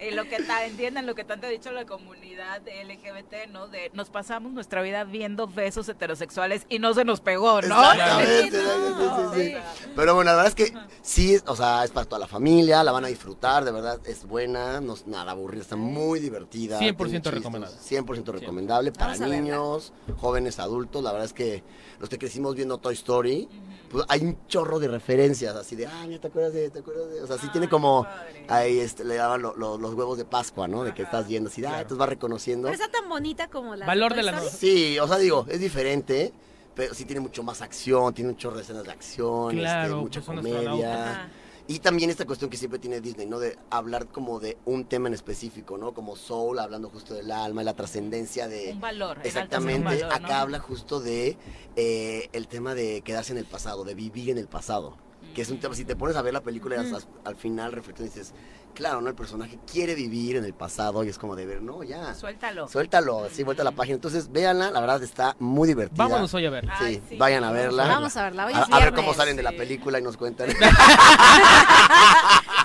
[0.00, 3.68] Y lo que ta- entiendan lo que tanto ha dicho la comunidad LGBT, ¿no?
[3.68, 7.92] De nos pasamos nuestra vida viendo besos heterosexuales y no se nos pegó, ¿no?
[7.92, 9.54] Exactamente, Sí, no, sí, sí, sí.
[9.54, 10.72] o sea, Pero bueno, la verdad es que
[11.02, 14.24] sí, o sea, es para toda la familia, la van a disfrutar, de verdad, es
[14.24, 16.78] buena, no es nada aburrida, está muy divertida.
[16.80, 17.76] 100% tiene chistes, recomendable.
[17.78, 21.62] 100% recomendable para niños, jóvenes, adultos, la verdad es que
[22.00, 23.48] los que crecimos viendo Toy Story,
[23.90, 27.10] pues hay un chorro de referencias, así de, ah, mira, ¿te acuerdas de, te acuerdas
[27.10, 27.22] de?
[27.22, 28.44] O sea, sí tiene como, padre.
[28.48, 30.84] ahí este, le daban lo- lo- los huevos de Pascua, ¿no?
[30.84, 31.82] De que estás viendo, así, de, ah, Claro.
[31.82, 32.68] entonces vas reconociendo.
[32.68, 33.86] Pero está tan bonita como la.
[33.86, 34.50] Valor de la noche.
[34.50, 36.32] Sí, o sea, digo, es diferente,
[36.74, 40.00] pero sí tiene mucho más acción, tiene un chorro de escenas de acción, este, Claro,
[40.02, 41.30] mucha pues comedia.
[41.70, 43.38] Y también esta cuestión que siempre tiene Disney, ¿no?
[43.38, 45.94] De hablar como de un tema en específico, ¿no?
[45.94, 48.72] Como Soul, hablando justo del alma y la trascendencia de...
[48.72, 49.18] Un valor.
[49.18, 51.36] un Exactamente, acá habla justo de
[51.76, 54.96] eh, el tema de quedarse en el pasado, de vivir en el pasado.
[55.34, 57.72] Que es un tema, si te pones a ver la película y hasta al final
[57.72, 58.34] reflexionas y dices,
[58.74, 59.08] claro, ¿no?
[59.08, 62.14] El personaje quiere vivir en el pasado y es como de ver, no, ya.
[62.14, 62.68] Suéltalo.
[62.68, 63.94] Suéltalo, sí, vuelta a la página.
[63.94, 66.04] Entonces, véanla, la verdad está muy divertida.
[66.04, 66.68] Vámonos hoy a ver.
[66.70, 67.86] Ay, Sí, vayan a verla.
[67.86, 68.46] Vamos a verla.
[68.46, 70.50] Hoy A, es a ver cómo salen de la película y nos cuentan.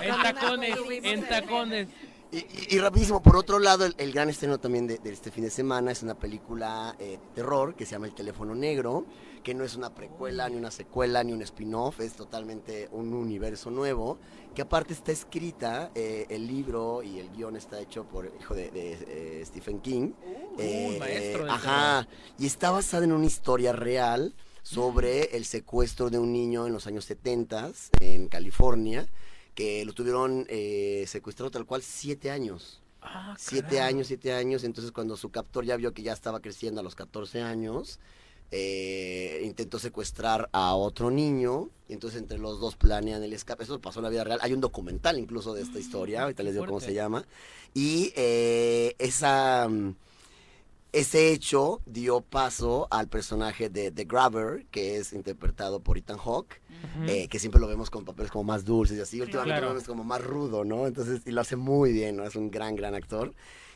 [0.02, 1.88] En tacones, en tacones.
[2.32, 6.02] Y, rapidísimo, por otro lado, el, gran estreno también de, este fin de semana es
[6.02, 9.06] una película eh, terror que se llama El teléfono negro,
[9.46, 13.70] que no es una precuela, ni una secuela, ni un spin-off, es totalmente un universo
[13.70, 14.18] nuevo,
[14.56, 18.72] que aparte está escrita, eh, el libro y el guion está hecho por hijo de,
[18.74, 20.14] eh, Stephen King.
[20.58, 26.32] Uh, maestro ajá, y está basada en una historia real sobre el secuestro de un
[26.32, 27.70] niño en los años 70
[28.00, 29.06] en California
[29.54, 32.82] que lo tuvieron eh, secuestrado tal cual siete años.
[33.00, 34.64] Ah, siete años, siete años.
[34.64, 38.00] Entonces cuando su captor ya vio que ya estaba creciendo a los 14 años,
[38.50, 41.70] eh, intentó secuestrar a otro niño.
[41.88, 43.64] Y entonces entre los dos planean el escape.
[43.64, 44.38] Eso pasó en la vida real.
[44.42, 46.22] Hay un documental incluso de esta historia.
[46.22, 47.24] Ahorita les digo cómo se llama.
[47.74, 49.68] Y eh, esa...
[49.68, 49.94] Mm,
[50.96, 56.62] ese hecho dio paso al personaje de The Grabber, que es interpretado por Ethan Hawke,
[57.06, 59.20] eh, que siempre lo vemos con papeles como más dulces y así.
[59.20, 60.86] Últimamente lo vemos como más rudo, ¿no?
[60.86, 62.24] Entonces, y lo hace muy bien, ¿no?
[62.24, 63.34] Es un gran, gran actor.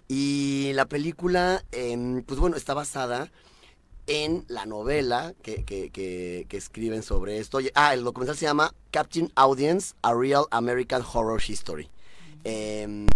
[0.08, 3.30] Y la película, em, pues bueno, está basada
[4.06, 7.58] en la novela que, que, que, escriben sobre esto.
[7.74, 11.88] Ah, el documental se llama Captain Audience, A Real American Horror History.
[12.44, 13.06] Em,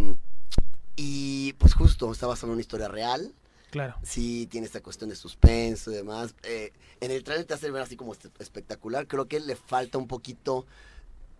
[0.96, 3.34] y pues justo, está basada en una historia real
[3.74, 3.96] Claro.
[4.04, 6.36] Sí, tiene esta cuestión de suspenso y demás.
[6.44, 9.08] Eh, en el trailer te hace ver así como espectacular.
[9.08, 10.64] Creo que le falta un poquito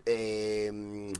[0.05, 1.13] em,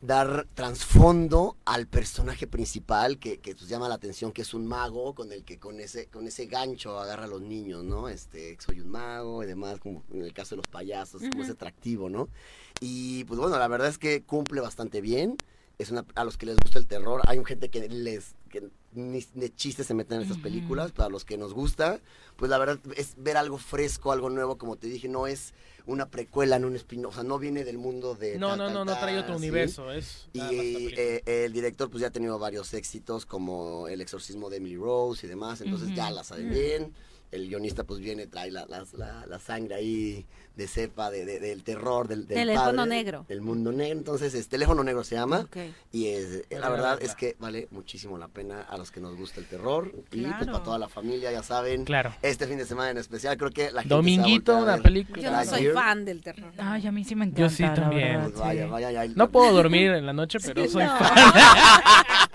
[0.00, 5.14] dar trasfondo al personaje principal que, que pues, llama la atención, que es un mago
[5.14, 8.08] con el que con ese, con ese gancho agarra a los niños, ¿no?
[8.08, 11.50] Este, soy un mago y demás, como en el caso de los payasos, como es
[11.50, 12.28] atractivo, ¿no?
[12.80, 15.36] Y pues bueno, la verdad es que cumple bastante bien.
[15.78, 18.68] Es una, a los que les gusta el terror, hay un gente que les que
[18.92, 22.00] ni de chistes se meten en estas películas, para los que nos gusta,
[22.36, 25.54] pues la verdad es ver algo fresco, algo nuevo, como te dije, no es
[25.86, 28.38] una precuela, no un spin o sea, no viene del mundo de...
[28.38, 30.28] No, no, no, no trae otro universo, es...
[30.32, 30.40] Y
[30.96, 35.26] eh, el director pues ya ha tenido varios éxitos, como El exorcismo de Emily Rose
[35.26, 36.94] y demás, entonces ya la saben bien
[37.30, 40.26] el guionista pues viene, trae la, la, sangre ahí
[40.56, 43.24] de cepa, de, del terror, del, del teléfono negro.
[43.28, 43.98] Del mundo negro.
[43.98, 45.46] Entonces, es teléfono negro se llama.
[45.92, 49.40] Y es, la verdad es que vale muchísimo la pena a los que nos gusta
[49.40, 49.92] el terror.
[50.10, 51.84] Y pues para toda la familia, ya saben.
[51.84, 52.14] Claro.
[52.22, 55.22] Este fin de semana en especial, creo que la gente Dominguito, una película.
[55.22, 56.52] Yo no soy fan del terror.
[56.58, 57.42] Ay, a mí sí me encanta.
[57.42, 58.22] Yo sí también.
[58.22, 61.12] Pues vaya, vaya, no puedo dormir en la noche, pero soy fan.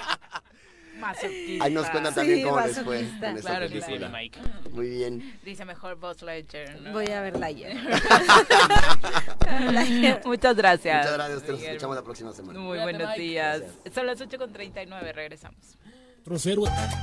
[1.62, 4.10] Ahí nos cuentan también cómo les fue en claro película.
[4.10, 4.40] Mike.
[4.72, 5.40] Muy bien.
[5.44, 6.92] Dice mejor Buzz Ledger.
[6.92, 7.76] Voy a ver ayer.
[10.26, 10.98] Muchas gracias.
[10.98, 11.44] Muchas gracias.
[11.44, 12.60] Te escuchamos la próxima semana.
[12.60, 13.64] Muy buenos días.
[13.94, 15.14] Son las 8.39.
[15.14, 15.78] Regresamos.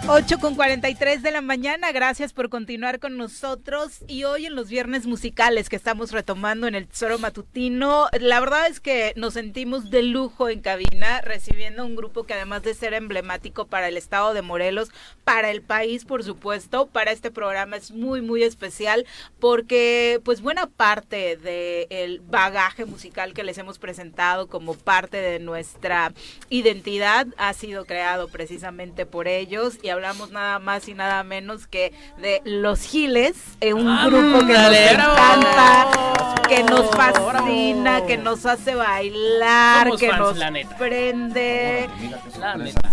[0.08, 3.98] 8 con 43 de la mañana, gracias por continuar con nosotros.
[4.08, 8.66] Y hoy en los viernes musicales que estamos retomando en el Tesoro Matutino, la verdad
[8.66, 12.94] es que nos sentimos de lujo en cabina recibiendo un grupo que además de ser
[12.94, 14.88] emblemático para el estado de Morelos,
[15.24, 19.04] para el país por supuesto, para este programa es muy muy especial
[19.38, 26.12] porque pues buena parte del bagaje musical que les hemos presentado como parte de nuestra
[26.48, 31.92] identidad ha sido creado precisamente por ellos y hablamos nada más y nada menos que
[32.18, 38.46] de Los Giles, eh, un ah, grupo que nos encanta, que nos fascina, que nos
[38.46, 40.38] hace bailar, que nos
[40.78, 41.88] prende.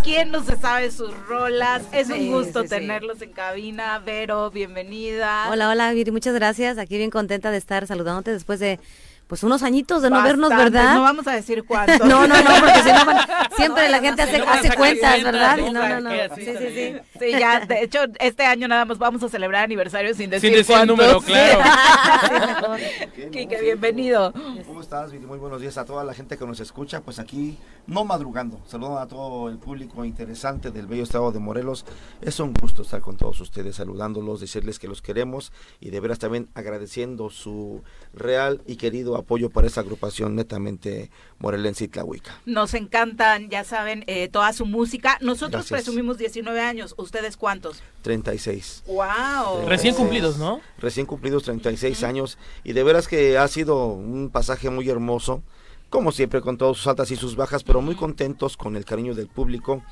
[0.03, 1.83] ¿Quién no se sabe sus rolas?
[1.91, 3.99] Es un gusto tenerlos en cabina.
[3.99, 5.49] Vero, bienvenida.
[5.49, 6.77] Hola, hola, Viri, muchas gracias.
[6.77, 8.79] Aquí bien contenta de estar saludándote después de
[9.27, 10.95] pues unos añitos de no vernos, ¿verdad?
[10.95, 12.05] No vamos a decir cuánto.
[12.05, 13.01] no, no, no, porque si no,
[13.57, 15.57] siempre la gente hace, hace cuentas, ¿verdad?
[15.57, 16.35] no, no, no.
[16.35, 16.95] Sí, sí, sí.
[17.19, 20.57] Sí, ya, de hecho, este año nada más vamos a celebrar aniversario sin decir Sin
[20.57, 22.75] decir el número, claro.
[23.31, 24.33] Quique, bienvenido.
[24.65, 27.01] ¿Cómo estás, Muy buenos días a toda la gente que nos escucha.
[27.01, 28.61] Pues aquí, no madrugando.
[28.65, 31.85] Saludos a todo el público interesante del bello estado de Morelos.
[32.21, 35.51] Es un gusto estar con todos ustedes, saludándolos, decirles que los queremos
[35.81, 37.83] y de veras también agradeciendo su
[38.13, 42.39] real y querido apoyo para esa agrupación netamente morelense y tlahuica.
[42.45, 45.17] Nos encantan, ya saben, eh, toda su música.
[45.21, 46.95] Nosotros presumimos 19 años.
[46.97, 47.81] ¿Ustedes cuántos?
[48.01, 48.83] 36.
[48.87, 49.67] ¡Wow!
[49.67, 50.61] Recién cumplidos, ¿no?
[50.79, 52.37] Recién cumplidos 36 años.
[52.63, 55.41] Y de veras que ha sido un pasaje muy hermoso
[55.89, 59.15] como siempre con todas sus altas y sus bajas, pero muy contentos con el cariño
[59.15, 59.83] del público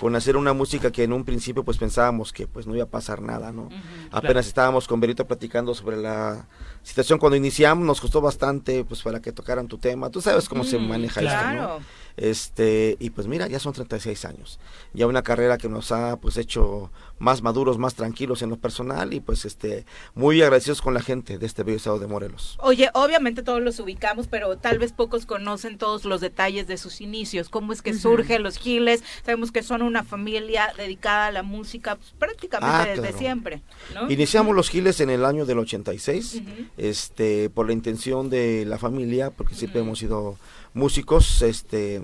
[0.00, 2.88] con hacer una música que en un principio pues pensábamos que pues no iba a
[2.88, 3.68] pasar nada, ¿no?
[4.10, 6.46] Apenas estábamos con Berito platicando sobre la
[6.82, 10.08] situación cuando iniciamos, nos costó bastante pues para que tocaran tu tema.
[10.08, 11.80] Tú sabes cómo se mm, maneja esto, ¿no?
[12.20, 14.60] Este, y pues mira, ya son 36 años.
[14.92, 19.14] Ya una carrera que nos ha pues hecho más maduros, más tranquilos en lo personal
[19.14, 22.58] y pues este muy agradecidos con la gente de este bello estado de Morelos.
[22.60, 27.00] Oye, obviamente todos los ubicamos, pero tal vez pocos conocen todos los detalles de sus
[27.00, 31.42] inicios, cómo es que surgen los Giles, sabemos que son una familia dedicada a la
[31.42, 33.62] música pues, prácticamente ah, desde siempre.
[34.10, 36.42] Iniciamos los Giles en el año del 86,
[36.76, 40.36] este por la intención de la familia, porque siempre hemos sido
[40.74, 42.02] músicos, este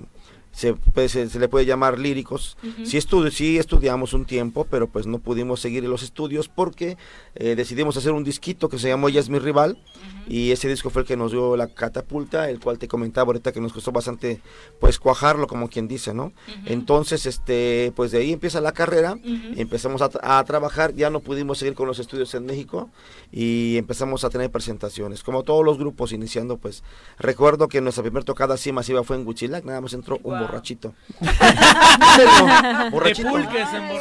[0.57, 2.57] se, pues, se, le puede llamar líricos.
[2.83, 6.97] sí, sí estudiamos un tiempo, pero pues no pudimos seguir los estudios porque
[7.35, 9.77] eh, decidimos hacer un disquito que se llamó Ella es mi rival.
[10.29, 13.53] Y ese disco fue el que nos dio la catapulta, el cual te comentaba ahorita
[13.53, 14.41] que nos costó bastante
[14.79, 16.33] pues cuajarlo como quien dice, ¿no?
[16.65, 19.17] Entonces, este, pues de ahí empieza la carrera,
[19.55, 22.89] empezamos a, trabajar, ya no pudimos seguir con los estudios en México
[23.31, 26.83] y empezamos a tener presentaciones, como todos los grupos iniciando, pues
[27.17, 30.93] recuerdo que nuestra primera tocada así masiva fue en Huichilac, nada más entró un borrachito.
[32.91, 33.29] borrachito.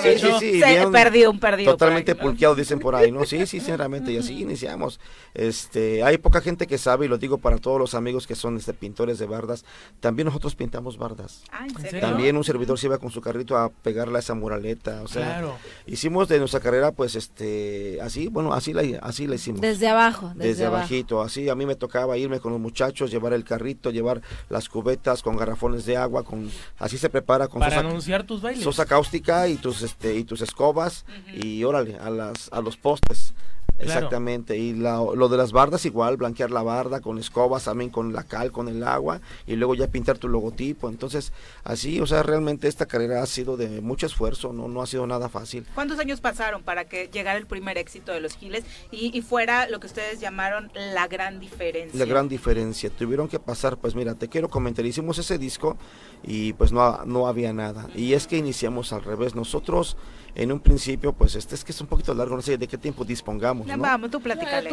[0.02, 0.62] Sí, sí, sí,
[0.92, 1.72] perdido, un perdido.
[1.72, 3.24] Totalmente pulqueado, dicen por ahí, ¿no?
[3.24, 5.00] Sí, sí, sinceramente, y así iniciamos.
[5.34, 8.56] Este, hay poca gente que sabe, y lo digo para todos los amigos que son
[8.56, 9.64] este, pintores de bardas,
[10.00, 11.42] también nosotros pintamos bardas.
[11.52, 11.66] Ah,
[12.00, 15.44] también un servidor se iba con su carrito a pegarle a esa muraleta, o sea,
[15.86, 19.60] hicimos de nuestra carrera, pues, este, así, bueno, así la, así la hicimos.
[19.60, 20.32] Desde abajo.
[20.34, 24.22] Desde, abajito, así, a mí me tocaba irme con los muchachos, llevar el carrito, llevar
[24.48, 26.35] las cubetas con garrafones de agua, con,
[26.78, 28.62] así se prepara con para anunciar tus bailes.
[28.62, 33.34] sosa cáustica y tus, este, y tus escobas, y órale, a las, a los postes.
[33.78, 38.24] Exactamente, y lo de las bardas igual, blanquear la barda con escobas, también con la
[38.24, 40.88] cal, con el agua, y luego ya pintar tu logotipo.
[40.88, 41.32] Entonces,
[41.64, 45.06] así, o sea, realmente esta carrera ha sido de mucho esfuerzo, no, no ha sido
[45.06, 45.66] nada fácil.
[45.74, 49.80] ¿Cuántos años pasaron para que llegara el primer éxito de los Giles y, fuera lo
[49.80, 51.98] que ustedes llamaron la gran diferencia?
[51.98, 55.76] La gran diferencia, tuvieron que pasar, pues mira, te quiero comentar, hicimos ese disco
[56.22, 57.88] y pues no, no había nada.
[57.94, 59.96] Y es que iniciamos al revés, nosotros
[60.36, 62.76] en un principio, pues este es que es un poquito largo, no sé de qué
[62.76, 63.66] tiempo dispongamos.
[63.66, 63.78] ¿no?
[63.78, 64.68] Vamos, tú platícale.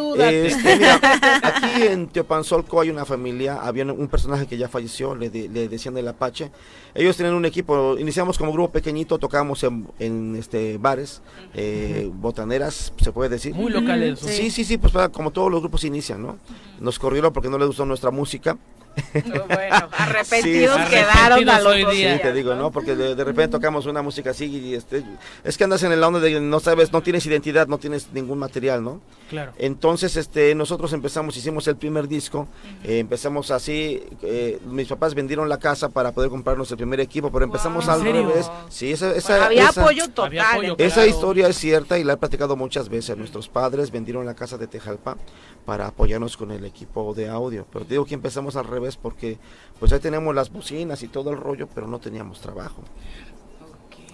[0.46, 1.00] Este, mira,
[1.42, 5.98] aquí en Teopanzolco hay una familia, había un personaje que ya falleció, le, le decían
[5.98, 6.52] el Apache.
[6.94, 9.66] Ellos tienen un equipo, iniciamos como grupo pequeñito, tocábamos
[10.00, 11.22] en, este bares,
[11.54, 13.56] eh, botaneras, se puede decir.
[13.56, 14.20] Muy locales.
[14.20, 16.38] Sí, sí, sí, pues como todos los grupos inician, ¿no?
[16.82, 18.58] Nos corrieron porque no les gustó nuestra música
[19.48, 22.72] bueno, arrepentidos quedaron a los Sí, te digo, ¿no?
[22.72, 25.04] Porque de, repente tocamos una música así y este,
[25.44, 28.40] es que andas en el onda de no sabes, no tienes identidad, no tienes ningún
[28.40, 29.02] material, ¿no?
[29.30, 29.54] Claro.
[29.58, 32.48] Entonces, este, nosotros empezamos, hicimos el primer disco,
[32.84, 37.32] eh, empezamos así, eh, mis papás vendieron la casa para poder comprarnos el primer equipo,
[37.32, 38.50] pero empezamos al revés.
[38.70, 40.76] Sí, esa, esa, había, apoyo total.
[40.78, 43.18] esa historia es cierta y la he platicado muchas veces.
[43.18, 45.18] Nuestros padres vendieron la casa de Tejalpa
[45.66, 49.38] para apoyarnos con el equipo de audio, pero te digo que empezamos al revés porque
[49.80, 52.84] pues ahí tenemos las bocinas y todo el rollo, pero no teníamos trabajo.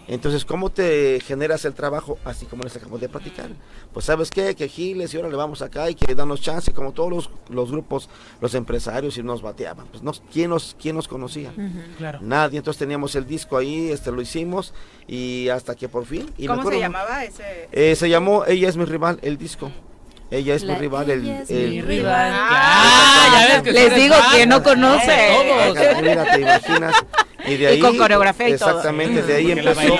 [0.09, 2.17] Entonces, ¿cómo te generas el trabajo?
[2.25, 3.51] Así como les acabamos de platicar.
[3.93, 4.55] Pues, ¿sabes qué?
[4.55, 8.09] Que Giles y ahora le vamos acá y que danos chance, como todos los, grupos,
[8.41, 9.85] los empresarios, y nos bateaban.
[9.85, 11.53] Pues, no, ¿quién, nos, ¿quién nos conocía?
[11.99, 12.17] claro.
[12.23, 12.57] Nadie.
[12.57, 14.73] Entonces, teníamos el disco ahí, este lo hicimos,
[15.07, 16.27] y hasta que por fin.
[16.39, 17.69] Y ¿Cómo se llamaba ese?
[17.71, 19.69] Eh, se llamó Ella es mi rival, el disco.
[20.31, 21.09] Ella es mi rival.
[21.09, 22.31] El, mi rival.
[22.33, 25.31] Ah, Les digo que no conoce.
[26.01, 26.95] Mira, te imaginas.
[27.47, 29.97] Y, de ahí, con coreografía y Exactamente, de ahí empezó.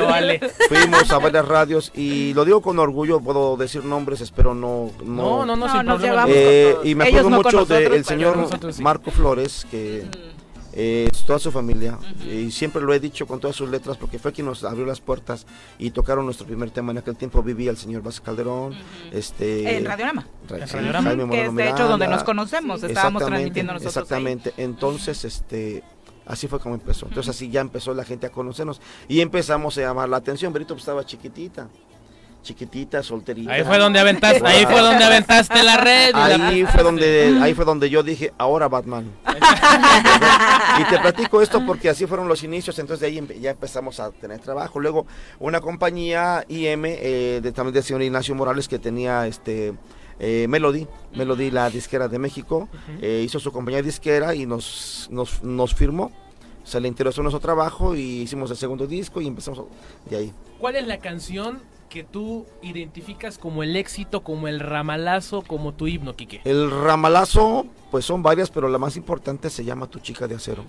[0.68, 4.92] Fuimos a varias radios y lo digo con orgullo, puedo decir nombres, espero no.
[5.04, 5.98] No, no, no, no,
[6.28, 8.50] eh, Y me acuerdo mucho del señor
[8.80, 10.06] Marco Flores, que.
[10.06, 10.29] Mm
[10.74, 14.32] eh, toda su familia, y siempre lo he dicho con todas sus letras porque fue
[14.32, 15.46] quien nos abrió las puertas
[15.78, 16.91] y tocaron nuestro primer tema.
[16.91, 18.76] En aquel tiempo vivía el señor Vázquez Calderón.
[19.12, 20.26] este, en Radiorama.
[20.48, 23.96] que es de hecho donde nos conocemos, estábamos transmitiendo nosotros.
[23.96, 25.84] Exactamente, entonces este
[26.26, 27.08] así fue como empezó.
[27.08, 30.54] Entonces así ya empezó la gente a conocernos y empezamos a llamar la atención.
[30.54, 31.68] Berito pues, estaba chiquitita
[32.41, 33.52] chiquitita, solterita.
[33.52, 36.16] Ahí fue donde aventaste, ahí fue donde aventaste la red.
[36.16, 39.11] Ahí fue donde, ahí fue donde yo dije, ahora Batman.
[40.80, 44.11] y te platico esto porque así fueron los inicios, entonces de ahí ya empezamos a
[44.11, 44.80] tener trabajo.
[44.80, 45.06] Luego
[45.40, 49.74] una compañía IM, eh, de, también del señor Ignacio Morales, que tenía este
[50.20, 52.70] eh, Melody, Melody la disquera de México,
[53.02, 56.11] eh, hizo su compañía disquera y nos, nos, nos firmó
[56.70, 59.66] se le interesó nuestro trabajo y hicimos el segundo disco y empezamos
[60.07, 60.34] de ahí.
[60.60, 61.60] ¿Cuál es la canción
[61.90, 66.41] que tú identificas como el éxito, como el ramalazo, como tu himno, Quique?
[66.45, 70.64] El ramalazo, pues son varias, pero la más importante se llama Tu chica de acero.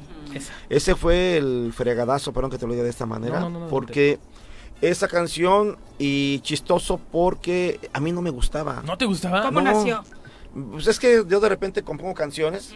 [0.68, 4.18] Ese fue el fregadazo, perdón que te lo diga de esta manera, porque
[4.80, 8.82] esa canción y chistoso porque a mí no me gustaba.
[8.84, 9.42] ¿No te gustaba?
[9.42, 10.02] ¿Cómo nació?
[10.72, 12.74] Pues es que yo de repente compongo canciones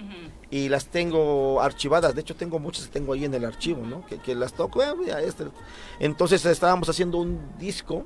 [0.51, 2.15] y las tengo archivadas.
[2.15, 4.05] De hecho, tengo muchas que tengo ahí en el archivo, ¿no?
[4.07, 4.83] Que, las toco.
[4.83, 4.95] Eh,
[5.27, 5.47] este.
[5.99, 8.05] Entonces estábamos haciendo un disco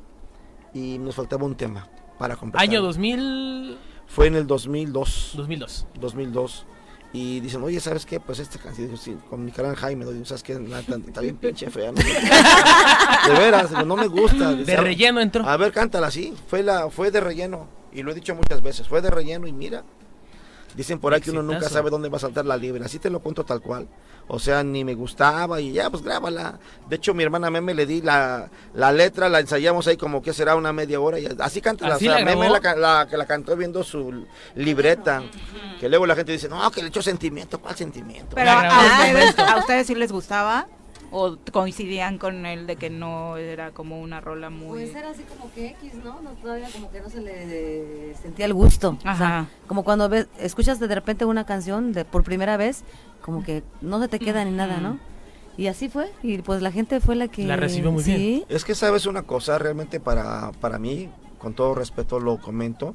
[0.74, 1.88] y nos faltaba un tema
[2.18, 2.68] para completar.
[2.68, 3.78] ¿Año 2000?
[4.06, 5.32] Fue en el 2002.
[5.36, 5.86] 2002.
[6.00, 6.66] 2002.
[7.12, 8.20] Y dicen, oye, ¿sabes qué?
[8.20, 8.90] Pues esta canción,
[9.38, 10.24] mi canal Jaime, ¿no?
[10.26, 10.52] ¿sabes qué?
[10.52, 11.98] Está bien pinche fea, ¿no?
[13.28, 14.52] De veras, no me gusta.
[14.52, 15.46] De relleno entró.
[15.46, 16.34] A ver, cántala, sí.
[16.48, 17.66] Fue, la, fue de relleno.
[17.92, 18.86] Y lo he dicho muchas veces.
[18.86, 19.84] Fue de relleno y mira,
[20.74, 22.84] Dicen por ahí que uno nunca sabe dónde va a saltar la libre.
[22.84, 23.88] Así te lo cuento tal cual.
[24.28, 26.58] O sea, ni me gustaba y ya, pues grábala.
[26.88, 30.32] De hecho, mi hermana Meme le di la, la letra, la ensayamos ahí como que
[30.32, 31.18] será una media hora.
[31.18, 31.94] Y así canta.
[31.94, 35.22] o sea, Meme la, que la cantó viendo su libreta.
[35.80, 37.60] Que luego la gente dice, no, que le echó sentimiento.
[37.60, 38.36] ¿Cuál sentimiento?
[38.36, 40.66] Pero a ustedes sí les gustaba
[41.10, 45.22] o coincidían con él de que no era como una rola muy pues era así
[45.22, 48.98] como que X no, no todavía como que no se le sentía el gusto.
[49.04, 49.48] Ajá.
[49.66, 52.84] como cuando ves, escuchas de repente una canción de por primera vez
[53.22, 54.98] como que no se te queda ni nada no
[55.56, 58.44] y así fue y pues la gente fue la que la recibió muy bien.
[58.48, 61.08] Es que sabes una cosa realmente para para mí
[61.38, 62.94] con todo respeto lo comento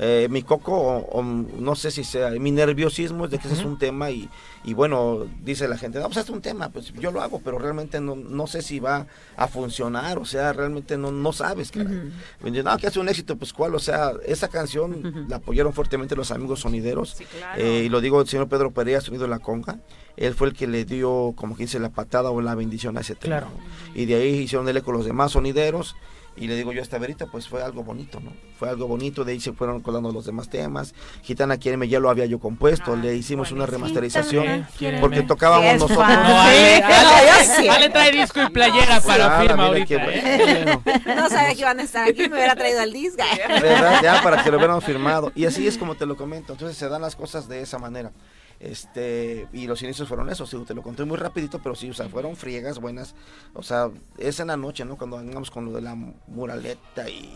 [0.00, 3.64] eh, mi coco, o, no sé si sea, mi nerviosismo es de que ese es
[3.64, 4.28] un tema y,
[4.64, 7.58] y, bueno, dice la gente, no, pues es un tema, pues yo lo hago, pero
[7.58, 9.06] realmente no, no sé si va
[9.36, 11.90] a funcionar, o sea, realmente no, no sabes, cara.
[11.90, 16.30] No, que hace un éxito, pues cuál, o sea, esa canción la apoyaron fuertemente los
[16.30, 17.16] amigos sonideros,
[17.56, 19.80] eh, y lo digo el señor Pedro Pereira, sonido de la conga,
[20.16, 23.00] él fue el que le dio, como que dice, la patada o la bendición a
[23.00, 23.48] ese tema.
[23.94, 25.96] Y de ahí hicieron el eco los demás sonideros,
[26.40, 28.32] y le digo yo a esta verita, pues fue algo bonito, ¿no?
[28.58, 30.94] Fue algo bonito, de ahí se fueron colando los demás temas.
[31.22, 34.66] Gitana Quiéreme ya lo había yo compuesto, le hicimos una remasterización
[35.00, 35.98] porque tocábamos nosotros.
[35.98, 39.94] No, Ale, trae disco y playera para firma ahorita.
[39.94, 40.78] ¿eh?
[41.06, 43.22] No sabía que iban a estar aquí, me hubiera traído el disco.
[43.48, 44.00] ¿Verdad?
[44.02, 45.32] Ya para que lo hubieran firmado.
[45.34, 48.12] Y así es como te lo comento, entonces se dan las cosas de esa manera.
[48.60, 52.08] Este, y los inicios fueron esos, te lo conté muy rapidito, pero sí, o sea,
[52.08, 53.14] fueron friegas buenas.
[53.54, 54.96] O sea, es en la noche, ¿no?
[54.96, 55.94] Cuando vengamos con lo de la
[56.26, 57.32] muraleta y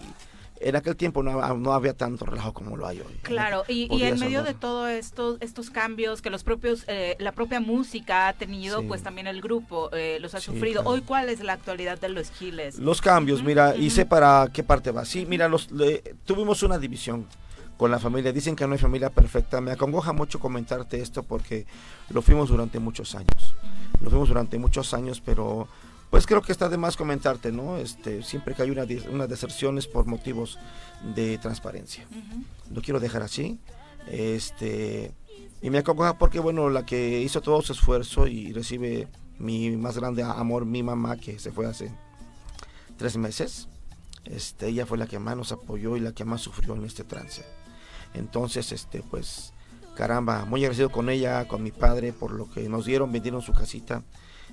[0.62, 3.18] en aquel tiempo no, no, había tanto relajo como lo hay hoy.
[3.22, 7.32] Claro, y, y en medio de todo esto, estos cambios que los propios, eh, la
[7.32, 10.82] propia música ha tenido, pues también el grupo eh, los ha sufrido.
[10.84, 12.78] Hoy, ¿cuál es la actualidad de los Giles?
[12.78, 15.04] Los cambios, mira, y sé para qué parte va.
[15.04, 15.68] Sí, mira, los,
[16.24, 17.26] tuvimos una división
[17.82, 18.32] con la familia.
[18.32, 19.60] Dicen que no hay familia perfecta.
[19.60, 21.66] Me acongoja mucho comentarte esto porque
[22.10, 23.56] lo fuimos durante muchos años.
[24.00, 25.66] Lo fuimos durante muchos años, pero
[26.08, 27.78] pues creo que está de más comentarte, ¿no?
[27.78, 30.60] Este, siempre que hay una, una deserción es por motivos
[31.16, 32.06] de transparencia.
[32.72, 33.58] Lo quiero dejar así.
[34.06, 35.10] Este,
[35.60, 39.08] y me acongoja porque, bueno, la que hizo todo su esfuerzo y recibe
[39.40, 41.90] mi más grande amor, mi mamá, que se fue hace
[42.96, 43.66] tres meses.
[44.24, 47.02] Este, ella fue la que más nos apoyó y la que más sufrió en este
[47.02, 47.42] trance.
[48.14, 49.52] Entonces, este, pues,
[49.94, 53.52] caramba, muy agradecido con ella, con mi padre, por lo que nos dieron, vendieron su
[53.52, 54.02] casita,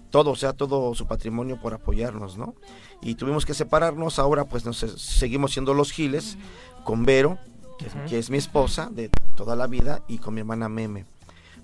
[0.09, 2.55] todo, o sea, todo su patrimonio por apoyarnos, ¿no?
[3.01, 6.37] Y tuvimos que separarnos, ahora pues nos seguimos siendo los giles,
[6.83, 7.37] con Vero,
[8.07, 11.05] que, es mi esposa de toda la vida, y con mi hermana Meme.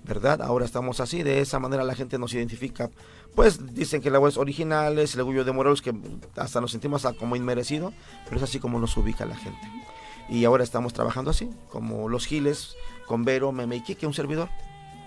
[0.06, 0.40] ¿verdad?
[0.40, 2.90] Ahora estamos así, de esa manera la gente nos identifica.
[3.34, 5.92] Pues dicen que la voz original es el orgullo de Morelos, que
[6.36, 7.92] hasta nos sentimos como inmerecido,
[8.24, 9.85] pero es así como nos ubica la gente.
[10.28, 12.76] Y ahora estamos trabajando así, como los Giles,
[13.06, 14.48] con Vero, Meme y Kike, un servidor.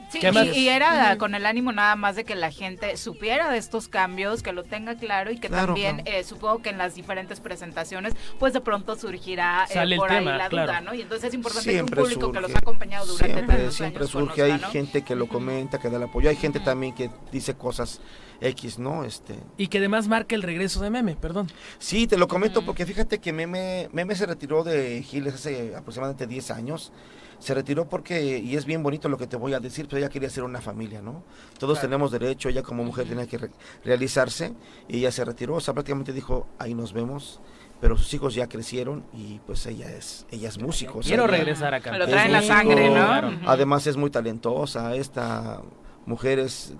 [0.10, 0.20] Sí,
[0.56, 4.42] y, era con el ánimo nada más de que la gente supiera de estos cambios,
[4.42, 8.54] que lo tenga claro y que también eh, supongo que en las diferentes presentaciones pues
[8.54, 10.94] de pronto surgirá eh, por ahí la duda, ¿no?
[10.94, 14.08] Y entonces es importante que un público que los ha acompañado durante siempre, tantos siempre
[14.08, 17.54] surge, hay gente que lo comenta, que da el apoyo, hay gente también que dice
[17.56, 18.02] cosas
[18.42, 19.04] X, ¿no?
[19.04, 19.36] Este...
[19.58, 21.48] Y que además marca el regreso de Meme, perdón.
[21.78, 26.28] Sí, te lo comento porque fíjate que Meme, Meme se retiró de Giles hace aproximadamente
[26.28, 26.92] 10 años.
[27.40, 30.10] Se retiró porque, y es bien bonito lo que te voy a decir, pero ella
[30.10, 31.24] quería ser una familia, ¿no?
[31.58, 33.50] Todos tenemos derecho, ella como mujer tenía que
[33.84, 34.54] realizarse
[34.88, 37.40] y ella se retiró, o sea, prácticamente dijo, ahí nos vemos
[37.82, 41.00] pero sus hijos ya crecieron y pues ella es ella es músico.
[41.00, 41.98] Quiero regresar acá.
[41.98, 43.40] Lo trae en la sangre, ¿no?
[43.46, 45.62] Además es muy talentosa, esta
[46.06, 46.74] mujer es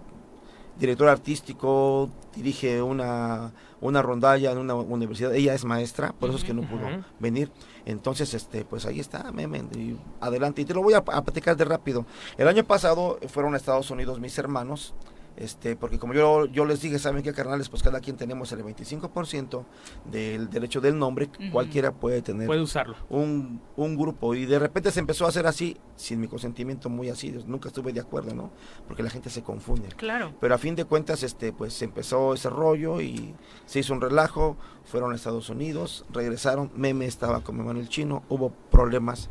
[0.78, 6.44] director artístico, dirige una, una rondalla en una universidad, ella es maestra, por eso es
[6.44, 6.88] que no pudo
[7.20, 7.52] venir.
[7.86, 10.62] Entonces, este, pues ahí está, Memen, y adelante.
[10.62, 12.06] Y te lo voy a, a, platicar de rápido.
[12.38, 14.94] El año pasado fueron a Estados Unidos mis hermanos,
[15.40, 18.62] este, porque como yo, yo les dije, saben qué carnales, pues cada quien tenemos el
[18.62, 19.64] 25%
[20.12, 22.98] del derecho del nombre, cualquiera puede tener puede usarlo.
[23.10, 27.10] Un, un grupo y de repente se empezó a hacer así, sin mi consentimiento muy
[27.10, 28.52] así, nunca estuve de acuerdo, ¿no?
[28.86, 29.88] Porque la gente se confunde.
[29.96, 30.34] Claro.
[30.42, 33.34] Pero a fin de cuentas, este, pues se empezó ese rollo y
[33.66, 37.88] se hizo un relajo, fueron a Estados Unidos, regresaron, Meme estaba con mi hermano el
[37.88, 39.30] chino, hubo problemas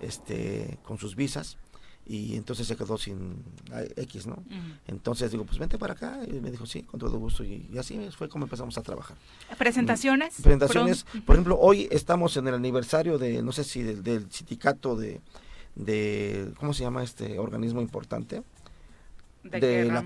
[0.00, 1.58] este, con sus visas
[2.10, 3.44] y entonces se quedó sin
[3.94, 4.42] X, ¿no?
[4.88, 8.00] Entonces digo, pues vente para acá y me dijo, sí, con todo gusto y, así
[8.10, 9.16] fue como empezamos a trabajar.
[9.56, 10.40] ¿Presentaciones?
[10.40, 14.28] Mm, presentaciones, por ejemplo, hoy estamos en el aniversario de, no sé si del, del
[14.32, 15.20] sindicato de,
[15.76, 18.42] de, ¿cómo se llama este organismo importante?
[19.42, 20.04] De, la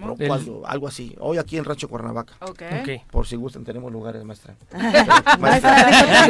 [0.66, 1.16] algo, así.
[1.18, 2.34] Hoy aquí en Rancho Cuernavaca.
[2.40, 3.02] Okay.
[3.10, 4.54] Por si gustan, tenemos lugares, maestra.
[5.40, 6.28] maestra,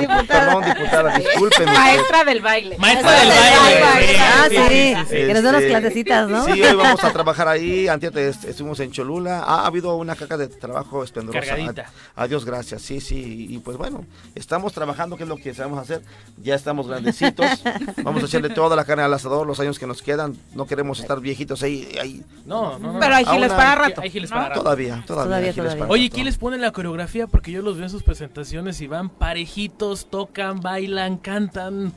[0.00, 1.72] diputada, Perdón, diputada, discúlpenme.
[1.72, 2.76] Maestra del baile.
[2.78, 4.18] Maestra del baile.
[4.18, 5.16] Ah, sí.
[5.16, 6.44] Que nos den las clasecitas, ¿no?
[6.46, 7.86] Sí, hoy vamos a trabajar ahí.
[7.86, 9.40] Antes estuvimos en Cholula.
[9.40, 11.56] Ha habido una caca de trabajo esplendorosa.
[12.16, 12.82] Adiós, gracias.
[12.82, 13.46] Sí, sí.
[13.48, 16.02] Y pues bueno, estamos trabajando, que es lo que sabemos hacer.
[16.42, 17.46] Ya estamos grandecitos.
[18.02, 20.36] Vamos a echarle toda la carne al asador los años que nos quedan.
[20.54, 24.02] No queremos estar viejitos ahí, No, no, Pero hay giles para rato.
[25.06, 25.86] Todavía, todavía.
[25.88, 27.26] Oye, ¿quién les pone la coreografía?
[27.26, 31.92] Porque yo los veo en sus presentaciones y van parejitos, tocan, bailan, cantan.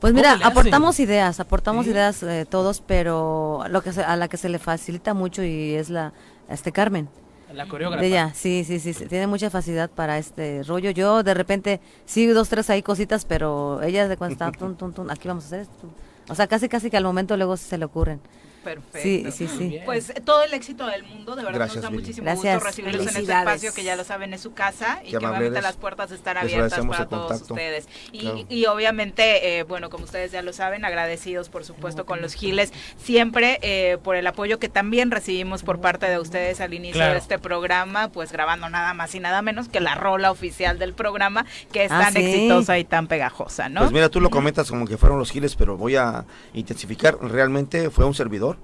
[0.00, 4.48] Pues mira, aportamos ideas, aportamos ideas eh, todos, pero lo que a la que se
[4.48, 6.12] le facilita mucho y es la
[6.48, 7.08] este Carmen.
[7.52, 8.04] La coreógrafa.
[8.04, 10.90] ella, sí, sí, sí, tiene mucha facilidad para este rollo.
[10.90, 14.46] Yo de repente sí dos tres ahí cositas, pero ella de cuando está
[15.10, 15.88] aquí vamos a hacer esto.
[16.28, 18.20] O sea, casi casi que al momento luego se le ocurren.
[18.68, 19.32] Perfecto.
[19.32, 19.80] Sí, sí, sí.
[19.86, 23.32] Pues todo el éxito del mundo, de verdad nos da muchísimo gusto recibirlos en este
[23.32, 26.84] espacio que ya lo saben es su casa y que obviamente las puertas están abiertas
[26.86, 27.88] para todos ustedes.
[28.12, 32.72] Y, obviamente, eh, bueno, como ustedes ya lo saben, agradecidos por supuesto con los Giles,
[32.98, 37.16] siempre eh, por el apoyo que también recibimos por parte de ustedes al inicio de
[37.16, 41.46] este programa, pues grabando nada más y nada menos que la rola oficial del programa,
[41.72, 43.80] que es ah, tan exitosa y tan pegajosa, ¿no?
[43.80, 47.90] Pues mira, tú lo comentas como que fueron los Giles, pero voy a intensificar, realmente
[47.90, 48.57] fue un servidor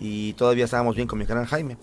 [0.00, 1.76] y todavía estábamos bien con mi canal Jaime.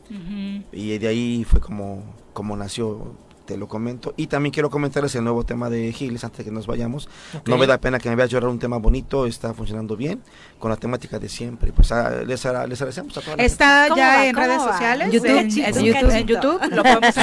[0.72, 2.04] Y de ahí fue como,
[2.34, 3.14] como nació
[3.52, 4.14] te lo comento.
[4.16, 7.10] Y también quiero comentarles el nuevo tema de Giles antes de que nos vayamos.
[7.46, 10.22] No me da pena que me veas llorar un tema bonito, está funcionando bien,
[10.58, 11.74] con la temática de siempre.
[11.74, 13.36] Pues ah, les, les agradecemos a todos.
[13.38, 15.12] ¿Está ya en redes sociales?
[15.12, 17.14] YouTube, en, YouTube, en YouTube, lo podemos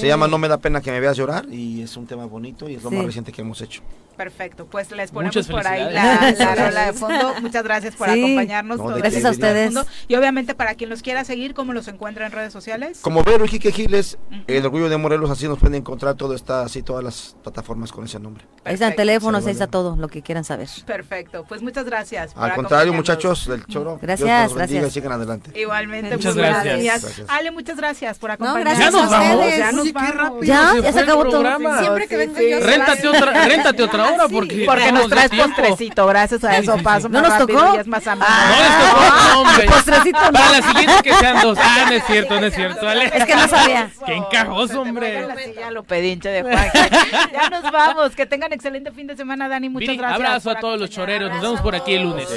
[0.00, 2.68] Se llama No me da pena que me veas llorar y es un tema bonito
[2.68, 3.82] y es lo más reciente que hemos hecho.
[4.16, 6.34] Perfecto, pues les ponemos por ahí la,
[6.70, 7.34] la, de fondo.
[7.42, 8.80] Muchas gracias por acompañarnos.
[8.96, 9.74] gracias a ustedes.
[10.08, 13.00] Y obviamente para quien los quiera seguir, ¿cómo los encuentra en redes sociales?
[13.02, 14.16] Como Vero Quique Giles,
[14.46, 18.04] el orgullo de Morelos, así nos pueden encontrar todo está así, todas las plataformas con
[18.04, 18.44] ese nombre.
[18.64, 20.68] ahí está el teléfono, ahí está todo lo que quieran saber.
[20.84, 22.32] Perfecto, pues muchas gracias.
[22.36, 23.98] Al contrario, muchachos del Choro.
[24.00, 24.92] Gracias, gracias.
[24.92, 25.58] sigan adelante.
[25.58, 27.22] Igualmente, muchas gracias.
[27.28, 28.78] Ale, muchas gracias por acompañarnos.
[28.78, 29.56] ya nos vamos.
[29.56, 30.46] Ya nos vamos.
[30.46, 31.44] Ya, ya se acabó todo.
[31.80, 32.60] Siempre que venga yo.
[32.60, 37.22] Réntate otra, réntate otra hora porque porque nos traes postrecito, gracias a eso paso ¿No
[37.22, 37.58] nos tocó?
[37.58, 37.86] Amable.
[37.86, 39.66] No les tocó, hombre.
[39.66, 41.58] Postrecito Para la siguiente que sean dos.
[41.60, 43.10] Ah, no es cierto, no es cierto, Ale.
[43.14, 43.90] Es que no sabía.
[44.04, 45.05] Qué encajoso, hombre.
[45.54, 46.70] Ya lo pedinche de Juan.
[47.32, 48.14] Ya nos vamos.
[48.14, 49.68] Que tengan excelente fin de semana, Dani.
[49.68, 50.16] Muchas gracias.
[50.16, 51.30] Abrazo a todos los choreros.
[51.30, 52.28] Nos vemos por aquí el lunes.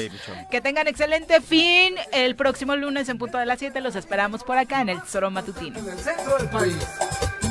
[0.50, 1.96] Que tengan excelente fin.
[2.12, 5.30] El próximo lunes en punto de las 7 los esperamos por acá en el Choro
[5.32, 5.80] Matutino.
[5.80, 6.76] En el centro del país.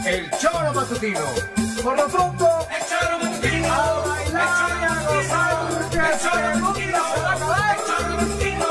[0.07, 1.20] El Choro Matutino.
[1.82, 3.73] Por lo pronto, el Choro Matutino.
[3.73, 5.59] A bailar y a gozar.
[5.93, 7.77] El Choro Matutino se va a acabar.
[7.77, 8.69] El Choro Matutino.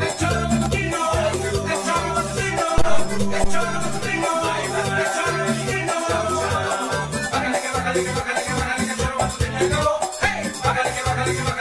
[0.00, 1.00] El Choro Matutino.
[1.24, 2.66] El Choro Matutino.
[3.36, 3.93] El Choro Matutino.
[9.18, 11.53] Bájale que bájale que bájale